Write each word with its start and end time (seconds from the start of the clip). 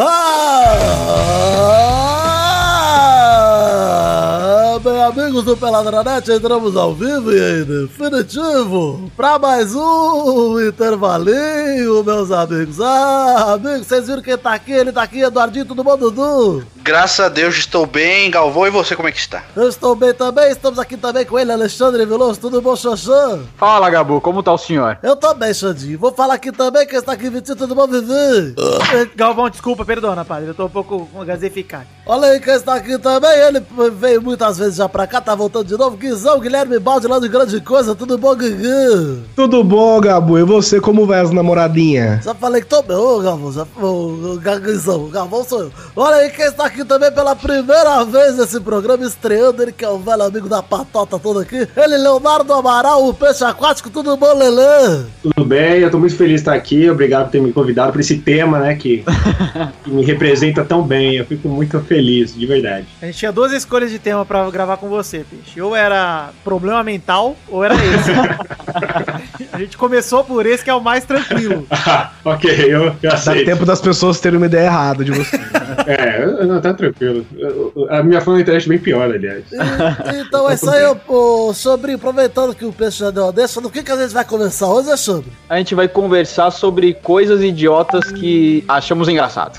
Ah, 0.00 0.38
bem, 4.80 5.02
amigos 5.02 5.42
do 5.44 5.56
Peladranet, 5.56 6.30
entramos 6.30 6.76
ao 6.76 6.94
vivo 6.94 7.32
e 7.32 7.62
em 7.62 7.64
definitivo 7.64 9.10
para 9.16 9.40
mais 9.40 9.74
um 9.74 10.60
intervalinho, 10.68 12.04
meus 12.04 12.30
amigos. 12.30 12.80
Ah, 12.80 13.54
amigos, 13.54 13.88
vocês 13.88 14.06
viram 14.06 14.22
quem 14.22 14.38
tá 14.38 14.52
aqui? 14.54 14.70
Ele 14.70 14.92
tá 14.92 15.02
aqui, 15.02 15.18
Eduardinho, 15.20 15.66
tudo 15.66 15.82
bom, 15.82 15.96
Dudu? 15.96 16.62
Graças 16.82 17.20
a 17.20 17.28
Deus 17.28 17.56
estou 17.56 17.84
bem, 17.86 18.30
Galvão, 18.30 18.66
e 18.66 18.70
você 18.70 18.96
como 18.96 19.08
é 19.08 19.12
que 19.12 19.18
está? 19.18 19.42
Eu 19.54 19.68
estou 19.68 19.94
bem 19.94 20.14
também, 20.14 20.50
estamos 20.50 20.78
aqui 20.78 20.96
também 20.96 21.24
com 21.24 21.38
ele, 21.38 21.52
Alexandre 21.52 22.04
Veloso, 22.06 22.40
tudo 22.40 22.62
bom, 22.62 22.74
Xoxã? 22.74 23.40
Fala, 23.56 23.90
Gabu, 23.90 24.20
como 24.20 24.42
tá 24.42 24.52
o 24.52 24.58
senhor? 24.58 24.98
Eu 25.02 25.14
tô 25.14 25.34
bem, 25.34 25.52
Xandinho. 25.52 25.98
Vou 25.98 26.12
falar 26.12 26.34
aqui 26.34 26.50
também, 26.50 26.86
quem 26.86 26.98
está 26.98 27.12
aqui, 27.12 27.28
Vitinho, 27.28 27.56
tudo 27.56 27.74
bom, 27.74 27.86
Vivi? 27.86 28.54
Galvão, 29.14 29.50
desculpa, 29.50 29.84
perdona, 29.84 30.24
padre. 30.24 30.48
Eu 30.48 30.54
tô 30.54 30.66
um 30.66 30.70
pouco 30.70 31.08
gasificado. 31.24 31.86
Olha 32.06 32.28
aí 32.28 32.40
quem 32.40 32.54
está 32.54 32.74
aqui 32.74 32.98
também, 32.98 33.38
ele 33.38 33.62
veio 33.92 34.22
muitas 34.22 34.56
vezes 34.56 34.76
já 34.76 34.88
pra 34.88 35.06
cá, 35.06 35.20
tá 35.20 35.34
voltando 35.34 35.66
de 35.66 35.76
novo. 35.76 35.96
Guizão, 35.96 36.40
Guilherme 36.40 36.78
Balde 36.78 37.06
lá 37.06 37.18
de 37.18 37.28
Grande 37.28 37.60
Coisa, 37.60 37.94
tudo 37.94 38.16
bom, 38.16 38.34
Gugu? 38.34 39.22
Tudo 39.36 39.62
bom, 39.62 40.00
Gabu? 40.00 40.38
E 40.38 40.42
você, 40.42 40.80
como 40.80 41.06
vai 41.06 41.20
as 41.20 41.30
namoradinhas? 41.30 42.24
Já 42.24 42.34
falei 42.34 42.62
que 42.62 42.68
tô 42.68 42.82
bem, 42.82 42.96
ô 42.96 43.20
Galvão, 43.20 43.52
já, 43.52 43.66
ô, 43.82 44.38
Guizão, 44.60 45.04
o 45.04 45.08
Galvão 45.08 45.44
sou 45.44 45.62
eu. 45.62 45.72
Olha 45.94 46.16
aí 46.16 46.30
quem 46.30 46.46
está 46.46 46.64
aqui 46.64 46.77
também 46.84 47.10
pela 47.12 47.34
primeira 47.36 48.04
vez 48.04 48.36
nesse 48.36 48.60
programa, 48.60 49.04
estreando 49.04 49.62
ele 49.62 49.72
que 49.72 49.84
é 49.84 49.88
o 49.88 49.98
velho 49.98 50.22
amigo 50.22 50.48
da 50.48 50.62
patota 50.62 51.18
toda 51.18 51.42
aqui. 51.42 51.66
Ele, 51.76 51.96
Leonardo 51.98 52.52
Amaral, 52.52 53.06
o 53.06 53.14
peixe 53.14 53.44
aquático, 53.44 53.90
tudo 53.90 54.16
bom, 54.16 54.32
Lelê? 54.34 55.04
Tudo 55.22 55.44
bem, 55.44 55.80
eu 55.80 55.90
tô 55.90 55.98
muito 55.98 56.16
feliz 56.16 56.34
de 56.34 56.40
estar 56.40 56.54
aqui. 56.54 56.88
Obrigado 56.90 57.24
por 57.26 57.30
ter 57.32 57.40
me 57.40 57.52
convidado 57.52 57.92
para 57.92 58.00
esse 58.00 58.18
tema, 58.18 58.58
né, 58.58 58.74
que, 58.74 59.04
que 59.84 59.90
me 59.90 60.04
representa 60.04 60.64
tão 60.64 60.82
bem. 60.82 61.16
Eu 61.16 61.24
fico 61.26 61.48
muito 61.48 61.78
feliz, 61.80 62.34
de 62.34 62.46
verdade. 62.46 62.86
A 63.02 63.06
gente 63.06 63.18
tinha 63.18 63.32
duas 63.32 63.52
escolhas 63.52 63.90
de 63.90 63.98
tema 63.98 64.24
pra 64.24 64.48
gravar 64.50 64.76
com 64.76 64.88
você, 64.88 65.24
Peixe. 65.28 65.60
Ou 65.60 65.74
era 65.76 66.30
problema 66.44 66.82
mental, 66.82 67.36
ou 67.48 67.64
era 67.64 67.74
esse. 67.74 68.10
a 69.52 69.58
gente 69.58 69.76
começou 69.76 70.24
por 70.24 70.46
esse, 70.46 70.62
que 70.64 70.70
é 70.70 70.74
o 70.74 70.80
mais 70.80 71.04
tranquilo. 71.04 71.66
ok, 72.24 72.50
eu, 72.68 72.84
eu 72.84 72.96
Dá 73.02 73.14
aceito. 73.14 73.44
tempo 73.46 73.64
das 73.66 73.80
pessoas 73.80 74.20
terem 74.20 74.36
uma 74.36 74.46
ideia 74.46 74.66
errada 74.66 75.04
de 75.04 75.10
você. 75.12 75.36
É, 75.86 76.22
eu- 76.24 76.57
não, 76.58 76.62
tá 76.62 76.74
tranquilo. 76.74 77.24
A 77.90 78.02
minha 78.02 78.20
fã 78.20 78.34
na 78.34 78.40
internet 78.40 78.66
é 78.66 78.68
bem 78.68 78.78
pior, 78.78 79.10
aliás. 79.10 79.44
E- 79.52 80.20
então 80.20 80.50
é 80.50 80.54
isso 80.54 80.68
aí, 80.70 80.84
ô, 81.06 81.52
sobrinho, 81.54 81.96
aproveitando 81.96 82.54
que 82.54 82.64
o 82.64 82.72
peixe 82.72 82.98
já 82.98 83.10
deu 83.10 83.28
a 83.28 83.30
deixa, 83.30 83.60
do 83.60 83.70
que, 83.70 83.82
que 83.82 83.92
a 83.92 83.96
gente 83.96 84.12
vai 84.14 84.24
conversar 84.24 84.66
hoje, 84.68 84.90
é 84.90 84.96
sobre? 84.96 85.30
A 85.48 85.58
gente 85.58 85.74
vai 85.74 85.88
conversar 85.88 86.50
sobre 86.50 86.94
coisas 86.94 87.42
idiotas 87.42 88.10
que 88.12 88.64
achamos 88.68 89.08
engraçado. 89.08 89.58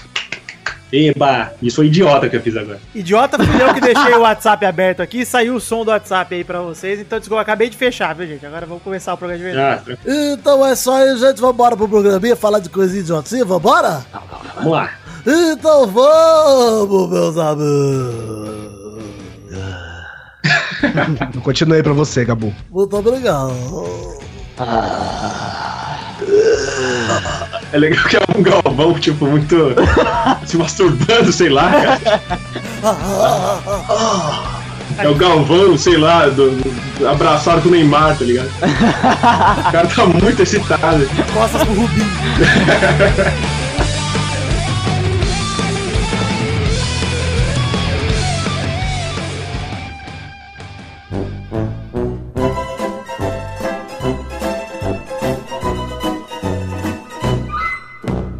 Eba, 0.91 1.53
isso 1.61 1.75
foi 1.77 1.85
idiota 1.85 2.27
que 2.27 2.35
eu 2.35 2.41
fiz 2.41 2.57
agora. 2.57 2.79
Idiota 2.95 3.37
fui 3.37 3.61
eu 3.61 3.73
que 3.75 3.79
deixei 3.81 4.13
o 4.15 4.21
WhatsApp 4.21 4.65
aberto 4.65 5.01
aqui, 5.01 5.23
saiu 5.23 5.55
o 5.55 5.61
som 5.61 5.85
do 5.85 5.91
WhatsApp 5.91 6.33
aí 6.33 6.43
pra 6.43 6.61
vocês, 6.61 6.99
então 6.99 7.19
eu 7.29 7.37
acabei 7.37 7.69
de 7.69 7.77
fechar, 7.77 8.15
viu, 8.15 8.25
gente? 8.25 8.43
Agora 8.43 8.65
vamos 8.65 8.81
começar 8.81 9.13
o 9.13 9.17
programa 9.17 9.37
de 9.37 9.51
verdade. 9.51 9.83
Ah. 9.91 10.11
Então 10.33 10.65
é 10.65 10.73
isso 10.73 10.89
aí, 10.89 11.15
gente, 11.17 11.39
vambora 11.39 11.77
pro 11.77 11.87
programinha, 11.87 12.35
falar 12.35 12.57
de 12.59 12.69
coisinha 12.69 13.01
idiotinha, 13.01 13.45
vambora? 13.45 14.03
Vamos 14.55 14.71
lá. 14.71 14.89
Então 15.25 15.87
vamos, 15.87 17.09
meus 17.09 17.37
amigos. 17.37 18.29
Continuei 21.43 21.83
pra 21.83 21.93
você, 21.93 22.23
Gabu. 22.25 22.53
Muito 22.71 22.95
obrigado. 22.97 23.53
É 27.71 27.77
legal 27.77 28.03
que 28.07 28.17
é 28.17 28.21
um 28.37 28.41
galvão, 28.41 28.93
tipo, 28.99 29.25
muito. 29.25 29.55
se 30.45 30.57
masturbando, 30.57 31.31
sei 31.31 31.49
lá, 31.49 31.69
cara. 31.71 32.21
É 34.97 35.07
o 35.07 35.15
Galvão, 35.15 35.77
sei 35.77 35.97
lá, 35.97 36.27
do, 36.27 36.51
do- 36.51 37.07
abraçado 37.07 37.61
com 37.61 37.69
o 37.69 37.71
Neymar, 37.71 38.17
tá 38.17 38.25
ligado? 38.25 38.49
O 38.49 39.71
cara 39.71 39.87
tá 39.87 40.05
muito 40.05 40.41
excitado. 40.41 41.07
Costas 41.33 41.63
pro 41.63 41.73
Rubinho. 41.73 42.07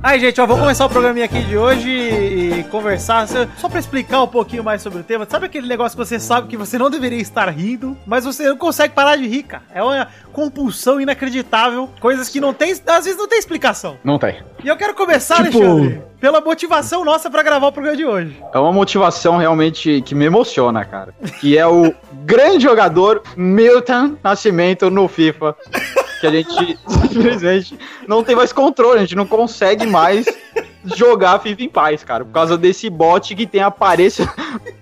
Aí, 0.10 0.20
gente, 0.20 0.42
ó, 0.42 0.46
vamos 0.48 0.64
começar 0.64 0.88
o 0.88 0.90
programinha 0.90 1.26
aqui 1.26 1.40
de 1.44 1.56
hoje 1.56 1.88
e 1.88 2.64
conversar, 2.72 3.28
só 3.28 3.70
pra 3.70 3.80
explicar 3.80 4.24
um 4.24 4.28
pouquinho 4.28 4.64
mais 4.64 4.82
sobre 4.82 5.02
o 5.02 5.04
tema. 5.04 5.28
Sabe 5.30 5.46
aquele 5.46 5.68
negócio 5.68 5.96
que 5.96 6.04
você 6.04 6.20
sabe 6.20 6.48
que 6.48 6.58
você 6.58 6.80
não 6.80 6.90
deveria 6.90 7.22
estar 7.22 7.48
rindo, 7.50 7.96
mas 8.08 8.26
você 8.26 8.50
não 8.50 8.58
consegue 8.58 8.96
parar 8.96 9.18
de 9.18 9.28
rir, 9.28 9.44
cara? 9.44 9.62
É 9.72 9.84
uma 9.84 10.08
compulsão 10.34 11.00
inacreditável, 11.00 11.88
coisas 12.00 12.28
que 12.28 12.40
não 12.42 12.56
tem, 12.56 12.72
às 12.72 13.06
vezes 13.06 13.18
não 13.20 13.28
tem 13.28 13.38
explicação. 13.38 13.98
Não 14.04 14.18
tem. 14.18 14.42
E 14.64 14.68
eu 14.68 14.76
quero 14.76 14.96
começar, 14.96 15.44
Tipo- 15.44 15.62
Alexandre, 15.62 16.02
pela 16.20 16.42
motivação 16.42 17.06
nossa 17.06 17.30
pra 17.30 17.44
gravar 17.44 17.68
o 17.68 17.72
programa 17.72 17.96
de 17.96 18.06
hoje. 18.06 18.36
É 18.52 18.58
uma 18.58 18.74
motivação 18.74 19.38
realmente 19.38 20.02
que 20.02 20.16
me 20.16 20.26
emociona, 20.26 20.84
cara. 20.86 21.14
Que 21.40 21.56
é 21.56 21.68
o 21.68 21.94
grande 22.26 22.64
jogador 22.64 23.22
Milton 23.38 24.18
Nascimento 24.24 24.90
no 24.90 25.08
FIFA. 25.08 25.56
Que 26.20 26.28
a 26.28 26.32
gente 26.32 26.78
simplesmente 27.10 27.80
não 28.08 28.24
tem 28.24 28.36
mais 28.36 28.52
controle, 28.52 29.00
a 29.00 29.02
gente 29.02 29.16
não 29.16 29.26
consegue 29.26 29.86
mais 29.86 30.26
jogar 30.84 31.40
FIFA 31.40 31.64
em 31.64 31.70
paz, 31.70 32.04
cara. 32.04 32.26
Por 32.26 32.32
causa 32.32 32.58
desse 32.58 32.90
bot 32.90 33.36
que 33.36 33.46
tem 33.46 33.62
a 33.62 33.68
aparência, 33.68 34.32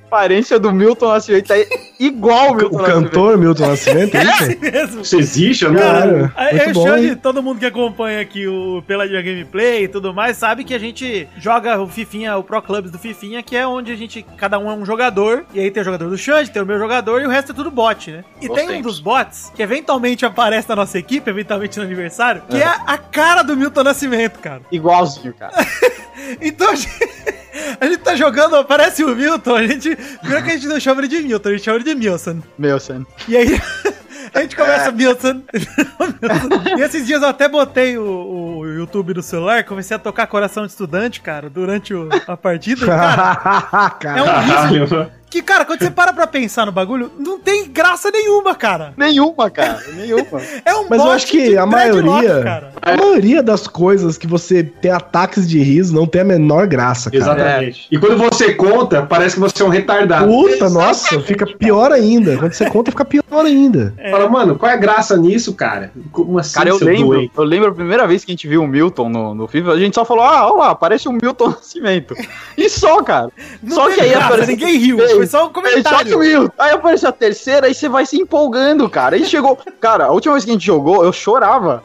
aparência 0.07 0.57
do 0.57 0.71
Milton 0.71 1.09
Nascimento. 1.09 1.51
É 1.51 1.67
igual 1.99 2.51
o 2.51 2.55
Milton 2.55 2.77
O 2.77 2.83
cantor 2.83 3.37
Milton 3.37 3.67
Nascimento, 3.67 4.15
é 4.15 4.23
isso? 4.23 4.59
mesmo. 4.59 5.01
Isso 5.01 5.19
existe? 5.19 5.65
Eu 5.65 5.73
não. 5.73 5.79
Cara, 5.81 6.31
Aí, 6.35 6.55
muito 6.55 6.67
eu 6.69 6.73
bom, 6.73 6.87
chamo 6.87 7.01
de 7.01 7.07
hein? 7.09 7.15
todo 7.15 7.43
mundo 7.43 7.59
que 7.59 7.65
acompanha 7.65 8.21
aqui 8.21 8.47
o 8.47 8.81
Peladinha 8.87 9.21
Gameplay 9.21 9.83
e 9.83 9.87
tudo 9.87 10.13
mais, 10.13 10.37
sabe 10.37 10.63
que 10.63 10.73
a 10.73 10.79
gente 10.79 11.27
joga 11.37 11.79
o 11.81 11.87
Fifinha, 11.87 12.37
o 12.37 12.43
Pro 12.43 12.61
Clubs 12.61 12.89
do 12.89 12.97
Fifinha, 12.97 13.43
que 13.43 13.55
é 13.55 13.67
onde 13.67 13.91
a 13.91 13.95
gente, 13.95 14.25
cada 14.37 14.57
um 14.57 14.71
é 14.71 14.73
um 14.73 14.85
jogador, 14.85 15.45
e 15.53 15.59
aí 15.59 15.69
tem 15.69 15.81
o 15.81 15.85
jogador 15.85 16.09
do 16.09 16.17
Xande, 16.17 16.49
tem 16.51 16.61
o 16.61 16.65
meu 16.65 16.79
jogador 16.79 17.21
e 17.21 17.25
o 17.25 17.29
resto 17.29 17.51
é 17.51 17.55
tudo 17.55 17.69
bot, 17.69 18.09
né? 18.09 18.23
E 18.41 18.47
Bons 18.47 18.55
tem 18.55 18.65
um 18.65 18.71
tempos. 18.71 18.83
dos 18.93 18.99
bots 19.01 19.51
que 19.55 19.61
eventualmente 19.61 20.25
aparece 20.25 20.69
na 20.69 20.75
nossa 20.77 20.97
equipe, 20.97 21.29
eventualmente 21.29 21.77
no 21.77 21.83
aniversário, 21.83 22.41
que 22.49 22.57
é 22.57 22.65
a 22.65 22.97
cara 22.97 23.43
do 23.43 23.55
Milton 23.57 23.83
Nascimento, 23.83 24.39
cara. 24.39 24.61
Igualzinho, 24.71 25.33
cara. 25.33 25.53
Então 26.41 26.71
a 26.71 26.75
gente, 26.75 26.89
a 27.79 27.85
gente 27.85 27.97
tá 27.99 28.15
jogando, 28.15 28.55
aparece 28.55 29.03
o 29.03 29.15
Milton, 29.15 29.55
a 29.55 29.67
gente. 29.67 29.95
Primeiro 29.95 30.45
que 30.45 30.51
a 30.51 30.55
gente 30.55 30.67
não 30.67 30.79
chama 30.79 31.01
ele 31.01 31.07
de 31.07 31.21
Milton, 31.21 31.49
a 31.49 31.51
gente 31.53 31.63
chama 31.63 31.77
ele 31.77 31.83
de 31.85 31.95
Milson. 31.95 32.41
Milton. 32.57 33.05
E 33.27 33.37
aí 33.37 33.61
a 34.33 34.41
gente 34.41 34.55
começa 34.55 34.91
Milton. 34.91 35.41
e 36.77 36.81
esses 36.81 37.05
dias 37.05 37.21
eu 37.21 37.27
até 37.29 37.47
botei 37.47 37.97
o, 37.97 38.59
o 38.59 38.65
YouTube 38.65 39.13
no 39.13 39.21
celular, 39.23 39.63
comecei 39.63 39.95
a 39.95 39.99
tocar 39.99 40.27
Coração 40.27 40.65
de 40.65 40.71
Estudante, 40.71 41.21
cara, 41.21 41.49
durante 41.49 41.93
o- 41.93 42.09
a 42.27 42.37
partida. 42.37 42.85
E, 42.85 42.87
cara, 42.87 44.19
é 44.19 44.21
um 44.21 44.25
Caralho. 44.25 45.11
Que, 45.29 45.41
cara, 45.41 45.65
quando 45.65 45.79
você 45.79 45.91
para 45.91 46.13
pra 46.13 46.25
pensar 46.25 46.65
no 46.65 46.71
bagulho, 46.71 47.11
não 47.19 47.39
tem 47.39 47.67
graça 47.67 48.09
nenhuma, 48.11 48.55
cara. 48.55 48.93
Nenhuma, 48.95 49.49
cara. 49.49 49.79
Nenhuma. 49.93 50.41
É 50.65 50.73
um 50.75 50.87
Mas 50.89 51.01
eu 51.01 51.11
acho 51.11 51.27
que 51.27 51.57
a 51.57 51.65
maioria, 51.65 52.41
cara. 52.43 52.71
a 52.81 52.97
maioria 52.97 53.41
das 53.43 53.67
coisas 53.67 54.17
que 54.17 54.27
você 54.27 54.63
tem 54.63 54.91
ataques 54.91 55.47
de 55.47 55.59
riso 55.59 55.93
não 55.93 56.05
tem 56.05 56.21
a 56.21 56.25
menor 56.25 56.67
graça, 56.67 57.09
cara. 57.09 57.23
Exatamente. 57.23 57.87
E 57.91 57.97
quando 57.97 58.17
você 58.17 58.53
conta, 58.53 59.03
parece 59.03 59.35
que 59.35 59.41
você 59.41 59.61
é 59.63 59.65
um 59.65 59.69
retardado. 59.69 60.27
Puta, 60.27 60.69
nossa, 60.69 61.19
fica 61.21 61.45
pior 61.45 61.91
ainda. 61.91 62.37
Quando 62.37 62.53
você 62.53 62.69
conta, 62.69 62.91
fica 62.91 63.05
pior 63.05 63.45
ainda. 63.45 63.93
Fala, 64.11 64.29
mano, 64.29 64.57
qual 64.57 64.71
é 64.71 64.75
a 64.75 64.77
graça 64.77 65.15
nisso, 65.17 65.53
cara? 65.53 65.91
Como 66.11 66.37
assim, 66.39 66.53
Cara, 66.53 66.69
eu 66.69 66.77
lembro, 66.77 67.07
doente? 67.07 67.31
eu 67.35 67.43
lembro 67.43 67.69
a 67.69 67.73
primeira 67.73 68.07
vez 68.07 68.23
que 68.25 68.31
a 68.31 68.33
gente 68.33 68.47
viu 68.47 68.63
o 68.63 68.67
Milton 68.67 69.09
no, 69.09 69.33
no 69.35 69.47
FIFA, 69.47 69.71
a 69.71 69.79
gente 69.79 69.95
só 69.95 70.03
falou, 70.05 70.23
ah, 70.23 70.47
olha 70.47 70.57
lá, 70.57 70.75
parece 70.75 71.07
o 71.07 71.11
Milton 71.11 71.49
Nascimento. 71.57 72.15
E 72.57 72.69
só, 72.69 73.01
cara. 73.03 73.29
Não 73.61 73.75
só 73.75 73.89
que 73.89 74.01
aí 74.01 74.09
graça, 74.09 74.25
apareceu. 74.25 74.55
ninguém 74.55 74.77
riu, 74.77 74.97
Fez, 74.97 75.16
foi 75.17 75.27
só 75.27 75.37
um 75.37 75.41
Só 75.41 75.47
que 75.49 75.53
comentário. 75.53 76.19
Milton. 76.19 76.53
Aí 76.57 76.71
apareceu 76.71 77.09
a 77.09 77.11
terceira, 77.11 77.67
aí 77.67 77.73
você 77.73 77.87
vai 77.89 78.05
se 78.05 78.17
empolgando, 78.17 78.89
cara. 78.89 79.15
Aí 79.15 79.25
chegou. 79.25 79.57
Cara, 79.79 80.05
a 80.05 80.11
última 80.11 80.33
vez 80.33 80.43
que 80.43 80.49
a 80.49 80.53
gente 80.53 80.65
jogou, 80.65 81.03
eu 81.05 81.13
chorava. 81.13 81.81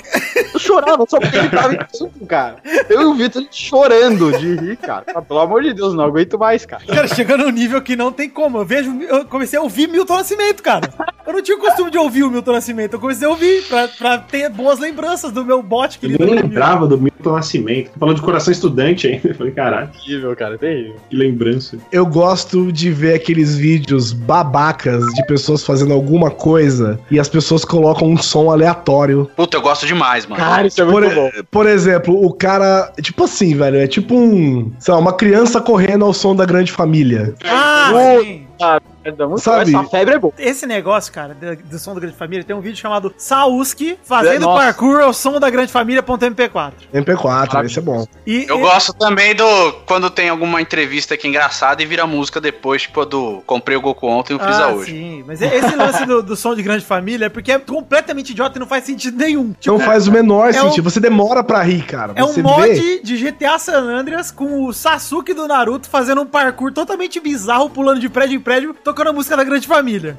Eu 0.55 0.59
chorava 0.59 1.05
só 1.09 1.21
porque 1.21 1.37
ele 1.37 1.49
tava 1.51 1.75
em 1.75 1.77
campo, 1.79 2.27
cara. 2.27 2.57
Eu 2.89 3.03
e 3.03 3.05
o 3.05 3.15
Vitor 3.15 3.45
chorando 3.51 4.33
de 4.39 4.55
rir, 4.57 4.77
cara. 4.77 5.05
Ah, 5.15 5.21
Pelo 5.23 5.41
amor 5.41 5.63
de 5.63 5.73
Deus, 5.75 5.95
não 5.95 6.05
aguento 6.05 6.39
mais, 6.39 6.65
cara. 6.65 6.83
Cara, 6.87 7.07
chegou 7.09 7.37
num 7.39 7.51
nível 7.51 7.81
que 7.83 7.95
não 7.95 8.11
tem 8.11 8.29
como. 8.31 8.59
Eu 8.59 8.65
vejo, 8.65 8.91
eu 9.03 9.25
comecei 9.27 9.59
a 9.59 9.63
ouvir 9.63 9.89
Milton 9.89 10.17
Nascimento, 10.17 10.63
cara. 10.63 10.89
Eu 11.27 11.33
não 11.35 11.43
tinha 11.43 11.57
o 11.57 11.61
costume 11.61 11.91
de 11.91 11.99
ouvir 11.99 12.23
o 12.25 12.31
Milton 12.31 12.53
Nascimento. 12.53 12.95
Eu 12.95 13.01
comecei 13.01 13.27
a 13.27 13.31
ouvir 13.31 13.63
pra, 13.69 13.89
pra 13.89 14.19
ter 14.19 14.49
boas 14.49 14.79
lembranças 14.79 15.31
do 15.31 15.45
meu 15.45 15.63
bot 15.63 15.95
Eu 15.97 16.01
querido. 16.01 16.25
nem 16.25 16.35
lembrava 16.35 16.87
do 16.87 16.99
Milton 16.99 17.33
Nascimento. 17.33 17.91
Falou 17.99 18.15
de 18.15 18.23
coração 18.23 18.51
estudante 18.53 19.07
ainda. 19.07 19.29
Eu 19.29 19.35
falei, 19.35 19.53
caralho, 19.53 19.91
Terrível, 19.93 20.35
cara, 20.37 20.59
terrível. 20.59 20.97
que 21.09 21.17
lembrança. 21.17 21.77
Eu 21.93 22.07
gosto 22.07 22.73
de 22.73 22.91
ver 22.91 23.15
aqueles 23.23 23.57
vídeos 23.57 24.13
babacas 24.13 25.05
de 25.15 25.25
pessoas 25.27 25.65
fazendo 25.65 25.93
alguma 25.93 26.31
coisa 26.31 26.99
e 27.11 27.19
as 27.19 27.29
pessoas 27.29 27.65
colocam 27.65 28.09
um 28.09 28.17
som 28.17 28.51
aleatório. 28.51 29.31
Puta, 29.37 29.57
eu 29.57 29.63
gosto 29.63 29.87
demais, 29.87 30.27
mano. 30.27 30.43
Cara, 30.43 30.67
isso 30.67 30.83
é 30.83 30.85
Por, 30.85 31.03
muito 31.03 31.15
bom. 31.15 31.31
por 31.51 31.67
exemplo, 31.67 32.25
o 32.25 32.33
cara. 32.33 32.93
Tipo 33.01 33.25
assim, 33.25 33.55
velho. 33.57 33.77
É 33.79 33.87
tipo 33.87 34.15
um. 34.15 34.73
Sei 34.79 34.93
lá, 34.93 35.01
uma 35.01 35.13
criança 35.13 35.61
correndo 35.61 36.05
ao 36.05 36.13
som 36.13 36.35
da 36.35 36.45
grande 36.45 36.73
família. 36.73 37.35
Ah. 37.45 38.81
É 39.05 39.11
muito 39.27 39.41
Sabe? 39.41 39.75
Essa 39.75 39.85
febre 39.85 40.15
é 40.15 40.19
boa. 40.19 40.33
Esse 40.39 40.67
negócio, 40.67 41.13
cara, 41.13 41.35
do, 41.35 41.57
do 41.57 41.79
som 41.79 41.95
da 41.95 42.01
Grande 42.01 42.17
Família, 42.17 42.45
tem 42.45 42.55
um 42.55 42.61
vídeo 42.61 42.77
chamado 42.79 43.13
Sauski 43.17 43.99
fazendo 44.05 44.43
Nossa. 44.43 44.65
parkour 44.65 45.01
ao 45.01 45.13
som 45.13 45.39
da 45.41 45.51
Grande 45.51 45.73
Família.mp4. 45.73 46.73
MP4, 46.95 47.65
esse 47.67 47.79
é 47.79 47.83
bom. 47.83 48.07
E, 48.27 48.45
Eu 48.49 48.59
e- 48.59 48.61
gosto 48.61 48.93
também 48.93 49.35
do. 49.35 49.73
Quando 49.87 50.09
tem 50.11 50.29
alguma 50.29 50.61
entrevista 50.61 51.17
que 51.17 51.27
é 51.27 51.31
engraçada 51.31 51.83
e 51.83 51.87
vira 51.87 52.07
música 52.07 52.41
depois, 52.41 52.83
tipo 52.83 53.01
a 53.01 53.05
do 53.05 53.43
Comprei 53.47 53.77
o 53.77 53.81
Goku 53.81 54.07
ontem 54.07 54.33
e 54.35 54.37
o 54.37 54.39
Freeza 54.39 54.65
Ah, 54.67 54.73
hoje. 54.73 54.93
sim. 54.93 55.25
Mas 55.27 55.41
esse 55.43 55.75
lance 55.77 56.05
do, 56.07 56.23
do 56.23 56.37
som 56.37 56.55
de 56.55 56.63
Grande 56.63 56.85
Família 56.85 57.27
é 57.27 57.29
porque 57.29 57.53
é 57.53 57.59
completamente 57.59 58.31
idiota 58.31 58.59
e 58.59 58.61
não 58.61 58.67
faz 58.67 58.85
sentido 58.85 59.17
nenhum. 59.17 59.53
Tipo, 59.59 59.77
Não 59.79 59.85
faz 59.85 60.07
o 60.07 60.13
menor 60.13 60.49
é 60.49 60.53
sentido. 60.53 60.83
Você 60.89 61.01
demora 61.01 61.43
pra 61.43 61.63
rir, 61.63 61.85
cara. 61.85 62.13
É 62.17 62.25
um 62.25 62.29
Você 62.29 62.43
mod 62.43 62.69
vê. 62.69 63.01
de 63.03 63.17
GTA 63.17 63.59
San 63.59 63.83
Andreas 63.83 64.31
com 64.31 64.65
o 64.65 64.73
Sasuke 64.73 65.35
do 65.35 65.47
Naruto 65.49 65.89
fazendo 65.89 66.21
um 66.23 66.27
parkour 66.27 66.73
totalmente 66.73 67.19
bizarro, 67.21 67.69
pulando 67.71 68.01
de 68.01 68.09
prédio 68.09 68.37
em 68.37 68.41
prédio, 68.41 68.75
tocando 68.93 69.09
a 69.09 69.13
música 69.13 69.37
da 69.37 69.43
Grande 69.43 69.67
Família. 69.67 70.15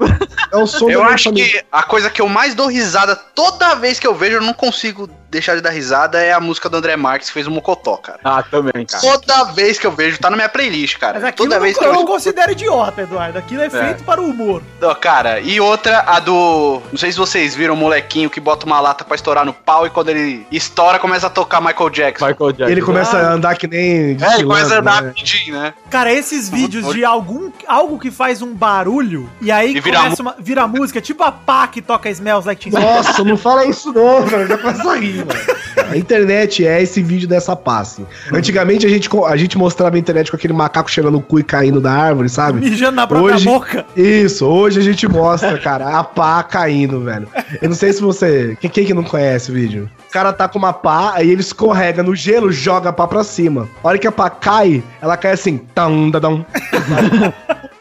É 0.52 0.56
o 0.56 0.66
som 0.66 0.90
Eu 0.90 1.00
da 1.00 1.06
acho 1.06 1.24
família. 1.30 1.48
que 1.62 1.66
a 1.70 1.82
coisa 1.84 2.10
que 2.10 2.20
eu 2.20 2.28
mais 2.28 2.54
dou 2.54 2.66
risada 2.66 3.14
toda 3.14 3.74
vez 3.76 3.98
que 4.00 4.06
eu 4.06 4.14
vejo, 4.14 4.36
eu 4.36 4.42
não 4.42 4.52
consigo 4.52 5.08
deixar 5.34 5.54
de 5.56 5.60
dar 5.60 5.70
risada, 5.70 6.20
é 6.20 6.32
a 6.32 6.40
música 6.40 6.68
do 6.68 6.76
André 6.76 6.96
Marques 6.96 7.28
que 7.28 7.34
fez 7.34 7.46
o 7.46 7.50
Mocotó, 7.50 7.96
cara. 7.96 8.20
Ah, 8.24 8.42
também, 8.42 8.86
cara. 8.86 9.02
Toda 9.02 9.44
vez 9.52 9.78
que 9.78 9.86
eu 9.86 9.92
vejo, 9.92 10.18
tá 10.18 10.30
na 10.30 10.36
minha 10.36 10.48
playlist, 10.48 10.98
cara. 10.98 11.14
Mas 11.14 11.24
aquilo 11.24 11.48
Toda 11.48 11.56
eu 11.56 11.60
vez 11.62 11.74
não, 11.74 11.82
que 11.82 11.88
eu 11.88 11.92
eu. 11.92 11.98
não 11.98 12.06
considero 12.06 12.52
idiota, 12.52 13.02
Eduardo. 13.02 13.38
Aquilo 13.38 13.62
é, 13.62 13.70
feito 13.70 14.04
para 14.04 14.20
o 14.20 14.26
humor. 14.26 14.62
Ó, 14.82 14.94
Cara, 14.94 15.40
e 15.40 15.60
outra, 15.60 16.04
a 16.06 16.18
do. 16.20 16.80
Não 16.90 16.98
sei 16.98 17.12
se 17.12 17.18
vocês 17.18 17.54
viram 17.54 17.74
o 17.74 17.76
molequinho 17.76 18.30
que 18.30 18.40
bota 18.40 18.64
uma 18.64 18.80
lata 18.80 19.04
pra 19.04 19.14
estourar 19.14 19.44
no 19.44 19.52
pau 19.52 19.86
e 19.86 19.90
quando 19.90 20.08
ele 20.08 20.46
estoura 20.50 20.98
começa 20.98 21.26
a 21.26 21.30
tocar 21.30 21.60
Michael 21.60 21.90
Jackson. 21.90 22.26
Michael 22.26 22.52
Jackson. 22.52 22.72
Ele 22.72 22.82
começa 22.82 23.18
a 23.18 23.32
andar 23.32 23.56
que 23.56 23.66
nem. 23.66 24.16
É, 24.20 24.34
ele 24.34 24.44
começa 24.44 24.76
a 24.76 24.78
andar 24.78 25.02
né? 25.02 25.08
rapidinho, 25.08 25.60
né? 25.60 25.74
Cara, 25.90 26.12
esses 26.12 26.48
vídeos 26.48 26.92
de 26.92 27.04
algum 27.04 27.50
algo 27.66 27.98
que 27.98 28.10
faz 28.10 28.40
um 28.40 28.54
barulho 28.54 29.28
e 29.40 29.50
aí 29.50 29.76
E 29.76 29.80
vira 29.80 29.98
começa 29.98 30.22
uma, 30.22 30.36
vira 30.38 30.66
música, 30.66 31.00
tipo 31.00 31.22
a 31.22 31.32
pá 31.32 31.66
que 31.66 31.82
toca 31.82 32.08
Smells 32.10 32.46
Like 32.46 32.70
Teen. 32.70 32.82
Nossa, 32.82 33.24
não 33.24 33.36
fala 33.36 33.66
isso 33.66 33.92
não, 33.92 34.22
velho. 34.22 34.46
Já 34.46 34.58
começa 34.58 34.90
a 34.90 34.96
rir, 34.96 35.23
A 35.90 35.96
internet 35.96 36.66
é 36.66 36.82
esse 36.82 37.02
vídeo 37.02 37.28
dessa 37.28 37.54
passe. 37.54 38.06
Antigamente 38.32 38.86
a 38.86 38.88
gente, 38.88 39.08
a 39.26 39.36
gente 39.36 39.58
mostrava 39.58 39.96
a 39.96 39.98
internet 39.98 40.30
com 40.30 40.36
aquele 40.36 40.52
macaco 40.52 40.90
cheirando 40.90 41.18
o 41.18 41.20
cu 41.20 41.40
e 41.40 41.42
caindo 41.44 41.80
da 41.80 41.92
árvore, 41.92 42.28
sabe? 42.28 42.60
mijando 42.60 42.96
na 42.96 43.06
própria 43.06 43.34
Hoje- 43.34 43.44
boca. 43.44 43.84
Isso, 43.94 44.46
hoje 44.46 44.80
a 44.80 44.82
gente 44.82 45.06
mostra, 45.06 45.58
cara, 45.58 45.98
a 45.98 46.02
pá 46.02 46.42
caindo, 46.42 47.00
velho. 47.02 47.28
Eu 47.60 47.68
não 47.68 47.76
sei 47.76 47.92
se 47.92 48.00
você. 48.00 48.56
Quem, 48.60 48.70
quem 48.70 48.86
que 48.86 48.94
não 48.94 49.02
conhece 49.04 49.50
o 49.50 49.54
vídeo? 49.54 49.90
O 50.08 50.12
cara 50.12 50.32
tá 50.32 50.48
com 50.48 50.58
uma 50.58 50.72
pá, 50.72 51.12
aí 51.16 51.30
ele 51.30 51.40
escorrega 51.42 52.02
no 52.02 52.14
gelo, 52.14 52.50
joga 52.50 52.88
a 52.90 52.92
pá 52.92 53.06
pra 53.06 53.22
cima. 53.22 53.68
A 53.82 53.88
hora 53.88 53.98
que 53.98 54.06
a 54.06 54.12
pá 54.12 54.30
cai, 54.30 54.82
ela 55.02 55.16
cai 55.16 55.32
assim. 55.32 55.58
Tam, 55.74 56.08
dadam. 56.10 56.46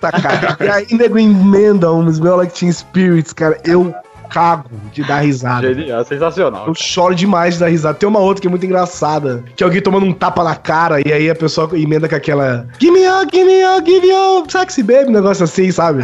tá, 0.01 0.11
cara. 0.11 0.57
E 0.59 0.67
aí, 0.67 0.87
nego 0.91 1.17
emenda 1.17 1.91
um 1.91 2.07
Smell 2.09 2.37
Like 2.37 2.53
Teen 2.53 2.71
Spirits, 2.71 3.33
cara. 3.33 3.59
Eu 3.63 3.93
cago 4.33 4.69
de 4.91 5.03
dar 5.03 5.19
risada. 5.19 5.73
Genial, 5.73 6.03
sensacional. 6.03 6.67
Eu 6.67 6.73
choro 6.75 7.13
demais 7.13 7.53
de 7.53 7.59
dar 7.59 7.67
risada. 7.67 7.93
Tem 7.93 8.09
uma 8.09 8.19
outra 8.19 8.41
que 8.41 8.47
é 8.47 8.49
muito 8.49 8.65
engraçada. 8.65 9.43
Que 9.55 9.63
é 9.63 9.65
alguém 9.65 9.81
tomando 9.81 10.05
um 10.05 10.13
tapa 10.13 10.43
na 10.43 10.55
cara 10.55 10.99
e 11.07 11.13
aí 11.13 11.29
a 11.29 11.35
pessoa 11.35 11.69
emenda 11.73 12.09
com 12.09 12.15
aquela. 12.15 12.67
Give 12.79 12.91
me 12.91 13.07
up, 13.07 13.29
give 13.31 13.45
me 13.45 13.63
up, 13.63 13.89
give 13.89 14.05
me 14.05 14.13
up, 14.13 14.51
sexy 14.51 14.81
baby. 14.81 15.09
Um 15.09 15.13
negócio 15.13 15.43
assim, 15.43 15.71
sabe? 15.71 16.03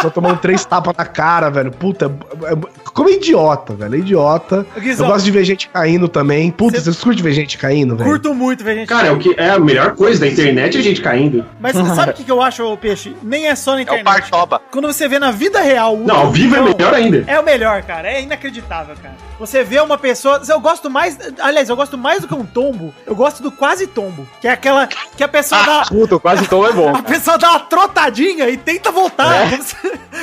Só 0.00 0.10
tomando 0.10 0.38
três 0.38 0.64
tapas 0.64 0.94
na 0.96 1.04
cara, 1.04 1.48
velho. 1.50 1.70
Puta, 1.70 2.06
é- 2.42 2.52
é- 2.52 2.56
como 2.92 3.08
é 3.08 3.12
idiota, 3.12 3.74
velho. 3.74 3.94
É 3.94 3.98
idiota. 3.98 4.66
Eu 4.76 4.82
Guizão, 4.82 5.06
gosto 5.08 5.24
de 5.24 5.30
ver 5.30 5.44
gente 5.44 5.68
caindo 5.68 6.08
também. 6.08 6.50
Puta, 6.50 6.80
Cê- 6.80 6.92
você 6.92 7.02
curte 7.02 7.22
ver 7.22 7.32
gente 7.32 7.56
caindo, 7.58 7.96
velho? 7.96 8.08
curto 8.10 8.34
muito, 8.34 8.62
velho, 8.64 8.80
gente. 8.80 8.88
Cara, 8.88 9.08
é 9.08 9.10
o 9.12 9.18
que 9.18 9.34
é 9.38 9.50
a 9.50 9.58
melhor 9.58 9.94
coisa 9.94 10.20
da 10.20 10.26
internet 10.28 10.76
é 10.76 10.80
a 10.80 10.82
gente 10.82 11.00
caindo. 11.00 11.44
Mas 11.60 11.74
sabe 11.74 12.10
o 12.12 12.14
que, 12.14 12.24
que 12.24 12.30
eu 12.32 12.40
acho, 12.42 12.62
ô, 12.64 12.76
Peixe? 12.76 13.16
Nem 13.22 13.46
é 13.48 13.54
só 13.54 13.72
na 13.72 13.78
É 13.78 13.80
o 13.80 13.82
internet. 13.82 14.04
Partoba. 14.04 14.60
Quando 14.70 14.86
você 14.86 15.08
vê 15.08 15.18
na 15.18 15.30
vida 15.30 15.60
real. 15.60 15.94
o 15.96 16.06
Não, 16.06 16.16
ao 16.16 16.30
vivo 16.30 16.56
é 16.56 16.60
melhor 16.60 16.94
ainda. 16.94 17.24
É 17.26 17.38
o 17.40 17.44
melhor, 17.44 17.82
cara. 17.82 18.08
É 18.10 18.22
inacreditável, 18.22 18.94
cara. 19.02 19.14
Você 19.38 19.62
vê 19.62 19.80
uma 19.80 19.98
pessoa. 19.98 20.40
Eu 20.48 20.60
gosto 20.60 20.88
mais. 20.90 21.18
Aliás, 21.40 21.68
eu 21.68 21.76
gosto 21.76 21.96
mais 21.98 22.22
do 22.22 22.28
que 22.28 22.34
um 22.34 22.44
tombo. 22.44 22.92
Eu 23.06 23.14
gosto 23.14 23.42
do 23.42 23.50
quase 23.52 23.86
tombo. 23.86 24.26
Que 24.40 24.48
é 24.48 24.50
aquela. 24.52 24.86
Que 25.16 25.22
a 25.24 25.28
pessoa 25.28 25.62
dá. 25.62 25.82
Puta, 25.88 26.18
quase 26.18 26.46
tom 26.48 26.66
é 26.66 26.72
bom. 26.72 26.88
A 26.96 27.02
cara. 27.02 27.04
pessoa 27.04 27.38
dá 27.38 27.50
uma 27.50 27.60
trotadinha 27.60 28.48
e 28.48 28.56
tenta 28.56 28.90
voltar. 28.90 29.50
Como 29.50 29.62
se, 29.62 29.76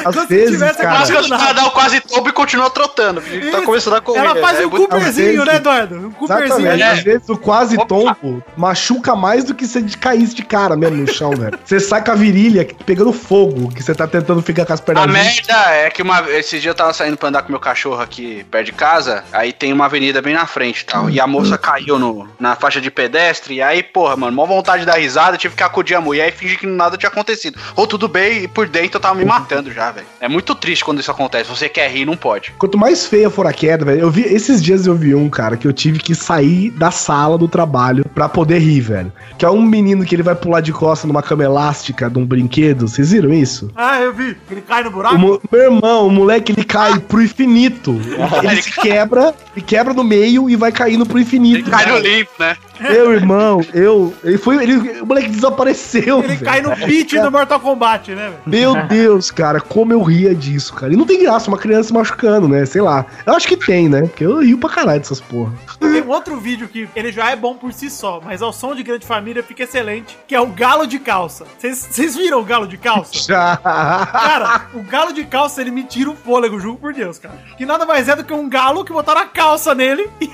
Às 0.03 0.15
como 0.15 0.27
se 0.27 0.33
vezes, 0.33 0.51
tivesse 0.51 0.77
cara. 0.77 0.89
Acontecido 0.95 1.15
quando 1.15 1.25
o 1.25 1.29
cara 1.29 1.41
nada. 1.45 1.61
dá 1.61 1.67
o 1.67 1.71
quase 1.71 1.99
tobo 2.01 2.29
e 2.29 2.31
continua 2.31 2.69
trotando. 2.69 3.21
Tá 3.51 3.61
começando 3.61 3.93
a 3.95 4.01
correr. 4.01 4.19
Ela 4.19 4.35
faz 4.35 4.59
é 4.59 4.65
um 4.65 4.69
muito- 4.69 4.87
Cooperzinho, 4.87 5.45
né, 5.45 5.55
Eduardo? 5.55 5.95
Um 5.95 6.11
Cooperzinho. 6.11 6.67
É. 6.67 6.83
Às 6.83 7.03
vezes 7.03 7.29
o 7.29 7.37
quase 7.37 7.75
Opa. 7.77 7.85
tombo 7.85 8.43
machuca 8.57 9.15
mais 9.15 9.43
do 9.43 9.53
que 9.53 9.65
se 9.65 9.81
caísse 9.97 10.35
de 10.35 10.43
cara 10.43 10.75
mesmo 10.75 10.97
no 10.97 11.11
chão, 11.13 11.31
velho. 11.31 11.57
Você 11.63 11.79
sai 11.79 12.03
com 12.03 12.11
a 12.11 12.15
virilha 12.15 12.67
pegando 12.85 13.13
fogo, 13.13 13.69
que 13.73 13.81
você 13.83 13.93
tá 13.93 14.07
tentando 14.07 14.41
ficar 14.41 14.65
com 14.65 14.73
as 14.73 14.81
pernas 14.81 15.03
A 15.03 15.07
merda 15.07 15.53
é 15.71 15.89
que 15.89 16.01
uma, 16.01 16.21
esse 16.31 16.59
dia 16.59 16.71
eu 16.71 16.75
tava 16.75 16.93
saindo 16.93 17.15
pra 17.17 17.29
andar 17.29 17.43
com 17.43 17.49
meu 17.51 17.59
cachorro 17.59 18.01
aqui 18.01 18.45
perto 18.49 18.65
de 18.65 18.71
casa, 18.73 19.23
aí 19.31 19.53
tem 19.53 19.71
uma 19.71 19.85
avenida 19.85 20.21
bem 20.21 20.33
na 20.33 20.45
frente 20.45 20.81
e 20.81 20.85
tal. 20.85 21.09
E 21.09 21.19
a 21.19 21.27
moça 21.27 21.57
caiu 21.57 21.97
no, 21.99 22.27
na 22.39 22.55
faixa 22.55 22.81
de 22.81 22.89
pedestre, 22.91 23.55
e 23.55 23.61
aí, 23.61 23.83
porra, 23.83 24.15
mano, 24.17 24.35
mó 24.35 24.45
vontade 24.45 24.81
de 24.81 24.85
dar 24.85 24.95
risada, 24.97 25.37
tive 25.37 25.55
que 25.55 25.63
acudir 25.63 25.95
a 25.95 26.01
mulher 26.01 26.29
e 26.29 26.31
fingir 26.31 26.59
que 26.59 26.65
nada 26.65 26.97
tinha 26.97 27.09
acontecido. 27.09 27.59
Ou 27.75 27.85
tudo 27.87 28.07
bem, 28.07 28.43
e 28.43 28.47
por 28.47 28.67
dentro 28.67 28.97
eu 28.97 29.01
tava 29.01 29.15
me 29.15 29.23
matando 29.25 29.52
já, 29.71 29.91
velho. 29.91 30.05
É 30.19 30.27
muito 30.27 30.55
triste 30.55 30.83
quando 30.83 30.99
isso 30.99 31.11
acontece. 31.11 31.49
Você 31.49 31.67
quer 31.69 31.89
rir, 31.89 32.05
não 32.05 32.15
pode. 32.17 32.53
Quanto 32.57 32.77
mais 32.77 33.05
feia 33.05 33.29
for 33.29 33.45
a 33.47 33.53
queda, 33.53 33.85
velho. 33.85 33.99
Eu 34.01 34.09
vi 34.11 34.21
esses 34.21 34.61
dias 34.61 34.85
eu 34.87 34.95
vi 34.95 35.13
um, 35.13 35.29
cara, 35.29 35.57
que 35.57 35.67
eu 35.67 35.73
tive 35.73 35.99
que 35.99 36.15
sair 36.15 36.69
da 36.71 36.91
sala 36.91 37.37
do 37.37 37.47
trabalho 37.47 38.05
pra 38.13 38.27
poder 38.29 38.59
rir, 38.59 38.81
velho. 38.81 39.11
Que 39.37 39.45
é 39.45 39.49
um 39.49 39.61
menino 39.61 40.03
que 40.05 40.15
ele 40.15 40.23
vai 40.23 40.35
pular 40.35 40.61
de 40.61 40.71
costa 40.71 41.05
numa 41.07 41.21
cama 41.21 41.43
elástica 41.43 42.09
de 42.09 42.17
um 42.17 42.25
brinquedo. 42.25 42.87
Vocês 42.87 43.11
viram 43.11 43.33
isso? 43.33 43.69
Ah, 43.75 43.99
eu 44.01 44.13
vi. 44.13 44.35
Ele 44.49 44.61
cai 44.61 44.83
no 44.83 44.91
buraco. 44.91 45.17
Mo- 45.17 45.41
meu 45.51 45.61
irmão, 45.63 46.07
o 46.07 46.11
moleque, 46.11 46.51
ele 46.51 46.63
cai 46.63 46.99
pro 46.99 47.21
infinito. 47.21 47.93
Ele 48.43 48.61
se 48.61 48.71
quebra, 48.81 49.33
ele 49.55 49.65
quebra 49.65 49.93
no 49.93 50.03
meio 50.03 50.49
e 50.49 50.55
vai 50.55 50.71
caindo 50.71 51.05
pro 51.05 51.19
infinito. 51.19 51.59
Ele 51.59 51.69
cai 51.69 51.85
no 51.85 51.97
limpo, 51.97 52.31
né? 52.39 52.55
Meu 52.91 53.13
irmão, 53.13 53.61
eu. 53.73 54.13
Ele 54.23 54.37
foi. 54.37 54.61
Ele, 54.63 55.01
o 55.01 55.05
moleque 55.05 55.29
desapareceu. 55.29 56.19
Ele 56.19 56.35
velho. 56.35 56.45
cai 56.45 56.61
no 56.61 56.75
pitch 56.75 57.13
do 57.13 57.31
Mortal 57.31 57.59
Kombat, 57.59 58.13
né? 58.13 58.33
Meu 58.45 58.75
Deus, 58.87 59.31
cara, 59.31 59.61
como 59.61 59.93
eu 59.93 60.01
ria 60.01 60.35
disso, 60.35 60.73
cara. 60.73 60.93
E 60.93 60.97
não 60.97 61.05
tem 61.05 61.23
graça 61.23 61.49
uma 61.49 61.57
criança 61.57 61.89
se 61.89 61.93
machucando, 61.93 62.47
né? 62.47 62.65
Sei 62.65 62.81
lá. 62.81 63.05
Eu 63.25 63.33
acho 63.33 63.47
que 63.47 63.57
tem, 63.57 63.87
né? 63.87 64.01
Porque 64.01 64.25
eu 64.25 64.41
rio 64.41 64.57
pra 64.57 64.69
caralho 64.69 64.99
dessas 64.99 65.21
porra. 65.21 65.53
Tem 65.79 66.01
um 66.01 66.09
outro 66.09 66.37
vídeo 66.39 66.67
que 66.67 66.87
ele 66.95 67.11
já 67.11 67.31
é 67.31 67.35
bom 67.35 67.55
por 67.55 67.71
si 67.71 67.89
só, 67.89 68.19
mas 68.23 68.41
ao 68.41 68.51
som 68.51 68.75
de 68.75 68.83
grande 68.83 69.05
família 69.05 69.43
fica 69.43 69.63
excelente, 69.63 70.17
que 70.27 70.35
é 70.35 70.41
o 70.41 70.47
galo 70.47 70.85
de 70.85 70.99
calça. 70.99 71.45
Vocês 71.57 71.87
vocês 71.93 72.15
viram 72.15 72.39
o 72.39 72.43
galo 72.43 72.67
de 72.67 72.77
calça? 72.77 73.11
Já. 73.27 73.57
Cara, 73.57 74.67
o 74.73 74.81
galo 74.81 75.13
de 75.13 75.23
calça, 75.25 75.61
ele 75.61 75.71
me 75.71 75.83
tira 75.83 76.09
o 76.09 76.15
fôlego, 76.15 76.59
juro 76.59 76.77
por 76.77 76.93
Deus, 76.93 77.19
cara. 77.19 77.35
Que 77.57 77.65
nada 77.65 77.85
mais 77.85 78.09
é 78.09 78.15
do 78.15 78.23
que 78.23 78.33
um 78.33 78.49
galo 78.49 78.83
que 78.83 78.91
botaram 78.91 79.21
a 79.21 79.25
calça 79.25 79.75
nele 79.75 80.09
e, 80.19 80.29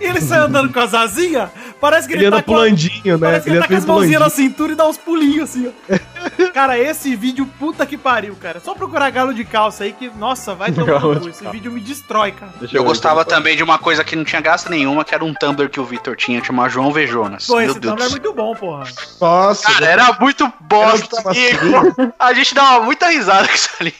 ele 0.00 0.20
sai 0.20 0.38
andando 0.38 0.72
com 0.72 0.80
as 0.80 0.94
asinhas, 0.94 1.50
parece 1.80 2.06
que 2.08 2.14
ele, 2.14 2.20
Ele 2.22 2.26
anda 2.28 2.36
tá 2.38 2.42
com 2.42 2.52
a- 2.52 2.56
pulandinho, 2.56 3.18
né? 3.18 3.26
Parece 3.26 3.44
que 3.44 3.50
ele, 3.50 3.60
tá 3.60 3.68
com 3.68 3.74
as 3.76 3.84
mãozinhas 3.84 4.20
na 4.20 4.26
pulandinho. 4.30 4.48
cintura 4.50 4.72
e 4.72 4.76
dá 4.76 4.88
uns 4.88 4.96
pulinhos 4.96 5.50
assim, 5.50 5.68
ó. 5.90 5.98
Cara, 6.54 6.78
esse 6.78 7.14
vídeo, 7.16 7.46
puta 7.58 7.84
que 7.84 7.96
pariu, 7.98 8.34
cara. 8.40 8.60
Só 8.60 8.74
procurar 8.74 9.10
galo 9.10 9.34
de 9.34 9.44
calça 9.44 9.84
aí 9.84 9.92
que, 9.92 10.08
nossa, 10.16 10.54
vai 10.54 10.72
tomar 10.72 11.00
no 11.00 11.20
cu. 11.20 11.28
Esse 11.28 11.46
vídeo 11.48 11.70
me 11.70 11.80
destrói, 11.80 12.32
cara. 12.32 12.52
Deixa 12.60 12.76
Eu 12.76 12.82
ver 12.82 12.88
gostava 12.88 13.20
aqui. 13.22 13.30
também 13.30 13.56
de 13.56 13.62
uma 13.62 13.78
coisa 13.78 14.02
que 14.04 14.16
não 14.16 14.24
tinha 14.24 14.40
graça 14.40 14.70
nenhuma, 14.70 15.04
que 15.04 15.14
era 15.14 15.24
um 15.24 15.34
Tumblr 15.34 15.68
que 15.68 15.78
o 15.80 15.84
Vitor 15.84 16.16
tinha, 16.16 16.42
chamado 16.42 16.70
João 16.70 16.90
Vejonas. 16.92 17.46
Pô, 17.46 17.56
Meu 17.56 17.70
esse 17.70 17.78
Deus 17.80 17.92
Tumblr 17.92 18.04
é 18.04 18.06
do 18.08 18.10
céu. 18.12 18.20
muito 18.22 18.32
bom, 18.34 18.54
porra. 18.54 18.84
Nossa, 19.20 19.72
Cara, 19.72 19.86
era 19.86 20.12
muito 20.20 20.50
bosta. 20.60 21.16
Era 21.26 21.36
e 21.36 22.12
a 22.18 22.32
gente 22.32 22.54
dava 22.54 22.84
muita 22.84 23.08
risada 23.10 23.46
com 23.48 23.54
isso 23.54 23.68
ali. 23.80 23.94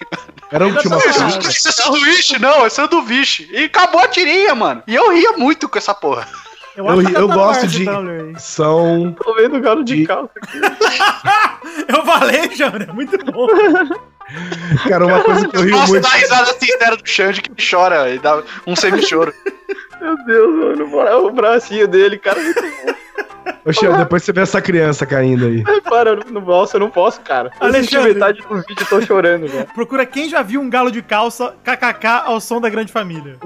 era 0.50 0.66
um 0.66 0.75
time 0.76 0.97
isso 1.50 1.69
é 1.69 1.73
sanduíche? 1.73 2.38
Não, 2.38 2.64
é 2.64 2.71
sanduíche. 2.71 3.49
E 3.52 3.64
acabou 3.64 4.00
a 4.00 4.09
tirinha, 4.09 4.54
mano. 4.54 4.83
E 4.87 4.95
eu 4.95 5.12
ria 5.12 5.33
muito 5.33 5.69
com 5.69 5.76
essa 5.78 5.93
porra. 5.95 6.26
Eu- 6.76 6.87
eu 6.87 7.28
no 7.28 7.35
gosto 7.35 7.66
de- 7.69 7.88
aí. 7.88 8.35
São. 8.38 9.12
Tô 9.23 9.35
vendo 9.35 9.57
o 9.57 9.61
galo 9.61 9.85
de 9.85 9.97
De- 9.97 10.07
calça. 10.07 10.31
Eu 11.88 12.04
falei, 12.04 12.50
Jânio, 12.54 12.88
é 12.88 12.93
muito 12.93 13.16
bom. 13.33 13.47
Cara, 14.88 15.07
uma 15.07 15.21
coisa 15.23 15.49
que 15.49 15.57
eu 15.57 15.61
Eu 15.61 15.66
rio 15.66 15.76
gosto 15.76 15.90
muito. 15.90 16.02
da 16.02 16.09
risada 16.11 16.52
sincera 16.59 16.97
do 16.97 17.07
Xande 17.09 17.43
que 17.43 17.71
chora 17.71 18.11
e 18.11 18.19
dá 18.19 18.43
um 18.66 18.75
semi-choro. 18.75 19.33
Meu 20.00 20.16
Deus, 20.25 20.90
mano, 20.90 21.26
o 21.26 21.31
bracinho 21.31 21.87
dele, 21.87 22.19
cara. 22.19 22.40
muito 22.40 22.61
bom. 22.62 22.95
Ô, 23.64 23.73
Xan, 23.73 23.97
depois 23.97 24.23
você 24.23 24.33
vê 24.33 24.40
essa 24.42 24.61
criança 24.61 25.06
caindo 25.06 25.47
aí. 25.47 25.64
Para, 25.83 26.16
no, 26.16 26.40
nossa, 26.40 26.76
eu 26.76 26.80
não 26.80 26.90
posso, 26.90 27.21
cara. 27.23 27.50
Eu 27.61 27.68
assisti 27.68 27.97
Alexandre. 27.97 28.14
metade 28.14 28.38
do 28.42 28.54
vídeo 28.56 28.76
e 28.83 28.85
tô 28.85 29.00
chorando, 29.00 29.49
cara. 29.50 29.66
Procura 29.75 30.04
quem 30.06 30.28
já 30.28 30.42
viu 30.42 30.61
um 30.61 30.68
galo 30.68 30.90
de 30.90 31.00
calça 31.02 31.54
kkk 31.64 32.06
ao 32.26 32.40
som 32.40 32.61
da 32.61 32.68
grande 32.68 32.92
família. 32.92 33.37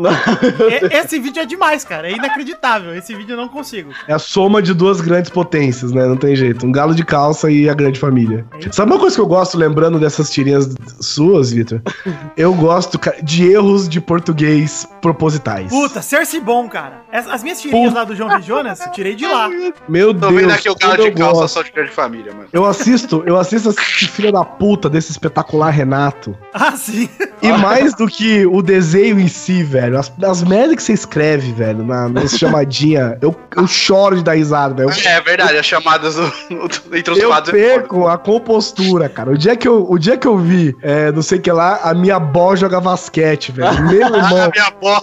E- 0.90 0.96
Esse 0.96 1.18
vídeo 1.18 1.40
é 1.42 1.46
demais, 1.46 1.84
cara. 1.84 2.08
É 2.08 2.12
inacreditável. 2.14 2.94
Esse 2.94 3.14
vídeo 3.14 3.32
eu 3.34 3.36
não 3.36 3.48
consigo. 3.48 3.90
É 4.06 4.12
a 4.14 4.18
soma 4.18 4.60
de 4.62 4.74
duas 4.74 5.00
grandes 5.00 5.30
potências, 5.30 5.92
né? 5.92 6.06
Não 6.06 6.16
tem 6.16 6.34
jeito. 6.34 6.66
Um 6.66 6.72
galo 6.72 6.94
de 6.94 7.04
calça 7.04 7.50
e 7.50 7.68
a 7.68 7.74
grande 7.74 7.98
família. 7.98 8.44
Sabe 8.72 8.90
uma 8.92 8.98
coisa 9.00 9.14
que 9.14 9.20
eu 9.20 9.26
gosto, 9.26 9.56
lembrando 9.56 9.98
dessas 9.98 10.30
tirinhas 10.30 10.68
suas, 11.00 11.50
Vitor? 11.52 11.80
Eu 12.36 12.54
gosto 12.54 12.98
cara, 12.98 13.20
de 13.22 13.50
erros 13.50 13.88
de 13.88 14.00
português 14.00 14.86
propositais. 15.02 15.68
Puta, 15.70 16.00
Cersei 16.02 16.40
bom, 16.40 16.68
cara. 16.68 17.02
As, 17.12 17.26
as 17.28 17.42
minhas 17.42 17.60
tirinhas 17.60 17.92
lá 17.92 18.04
do 18.04 18.14
João. 18.14 18.40
Jonas, 18.40 18.80
eu 18.84 18.92
tirei 18.92 19.14
de 19.14 19.26
lá. 19.26 19.48
Meu 19.88 20.07
Tô 20.14 20.28
Deus. 20.30 20.40
vendo 20.42 20.52
aqui 20.52 20.68
o 20.70 20.74
como 20.76 20.96
de 20.96 21.02
eu 21.02 21.12
calça 21.14 21.32
gosto. 21.40 21.54
só 21.54 21.62
de 21.62 21.70
grande 21.72 21.90
família, 21.90 22.32
mano. 22.32 22.48
Eu 22.52 22.64
assisto, 22.64 23.22
eu 23.26 23.36
assisto 23.38 23.70
esse 23.70 23.80
filho 24.08 24.32
da 24.32 24.44
puta 24.44 24.88
desse 24.90 25.10
espetacular 25.10 25.70
Renato. 25.70 26.36
Ah, 26.52 26.72
sim. 26.72 27.08
E 27.42 27.52
mais 27.52 27.94
do 27.94 28.06
que 28.06 28.46
o 28.46 28.60
desenho 28.62 29.20
em 29.20 29.28
si, 29.28 29.62
velho, 29.62 29.98
as, 29.98 30.12
as 30.22 30.42
merdas 30.42 30.76
que 30.76 30.82
você 30.82 30.92
escreve, 30.92 31.52
velho, 31.52 31.84
na, 31.84 32.08
nessa 32.08 32.36
chamadinha, 32.38 33.16
eu, 33.22 33.34
eu 33.56 33.66
choro 33.66 34.16
de 34.16 34.24
dar 34.24 34.34
risada, 34.34 34.74
velho. 34.74 34.90
Eu- 34.90 35.10
É 35.10 35.20
verdade, 35.20 35.56
as 35.56 35.66
chamadas 35.66 36.16
do- 36.16 36.30
do- 36.48 36.96
entre 36.96 37.12
os 37.12 37.18
Eu 37.18 37.28
quadros. 37.28 37.54
é 37.54 37.60
foda. 37.62 37.74
perco 37.80 38.06
a 38.08 38.18
compostura, 38.18 39.08
cara. 39.08 39.30
O 39.30 39.38
dia 39.38 39.56
que 39.56 39.68
eu, 39.68 39.86
o 39.88 39.98
dia 39.98 40.16
que 40.16 40.26
eu 40.26 40.36
vi, 40.38 40.74
é, 40.82 41.12
não 41.12 41.22
sei 41.22 41.38
o 41.38 41.40
que 41.40 41.50
lá, 41.52 41.80
a 41.82 41.94
minha 41.94 42.16
avó 42.16 42.54
joga 42.56 42.80
basquete, 42.80 43.52
velho. 43.52 43.68
Meu 43.88 44.04
Ah, 44.06 44.16
irmão, 44.18 44.50
minha 44.52 44.66
avó. 44.66 45.02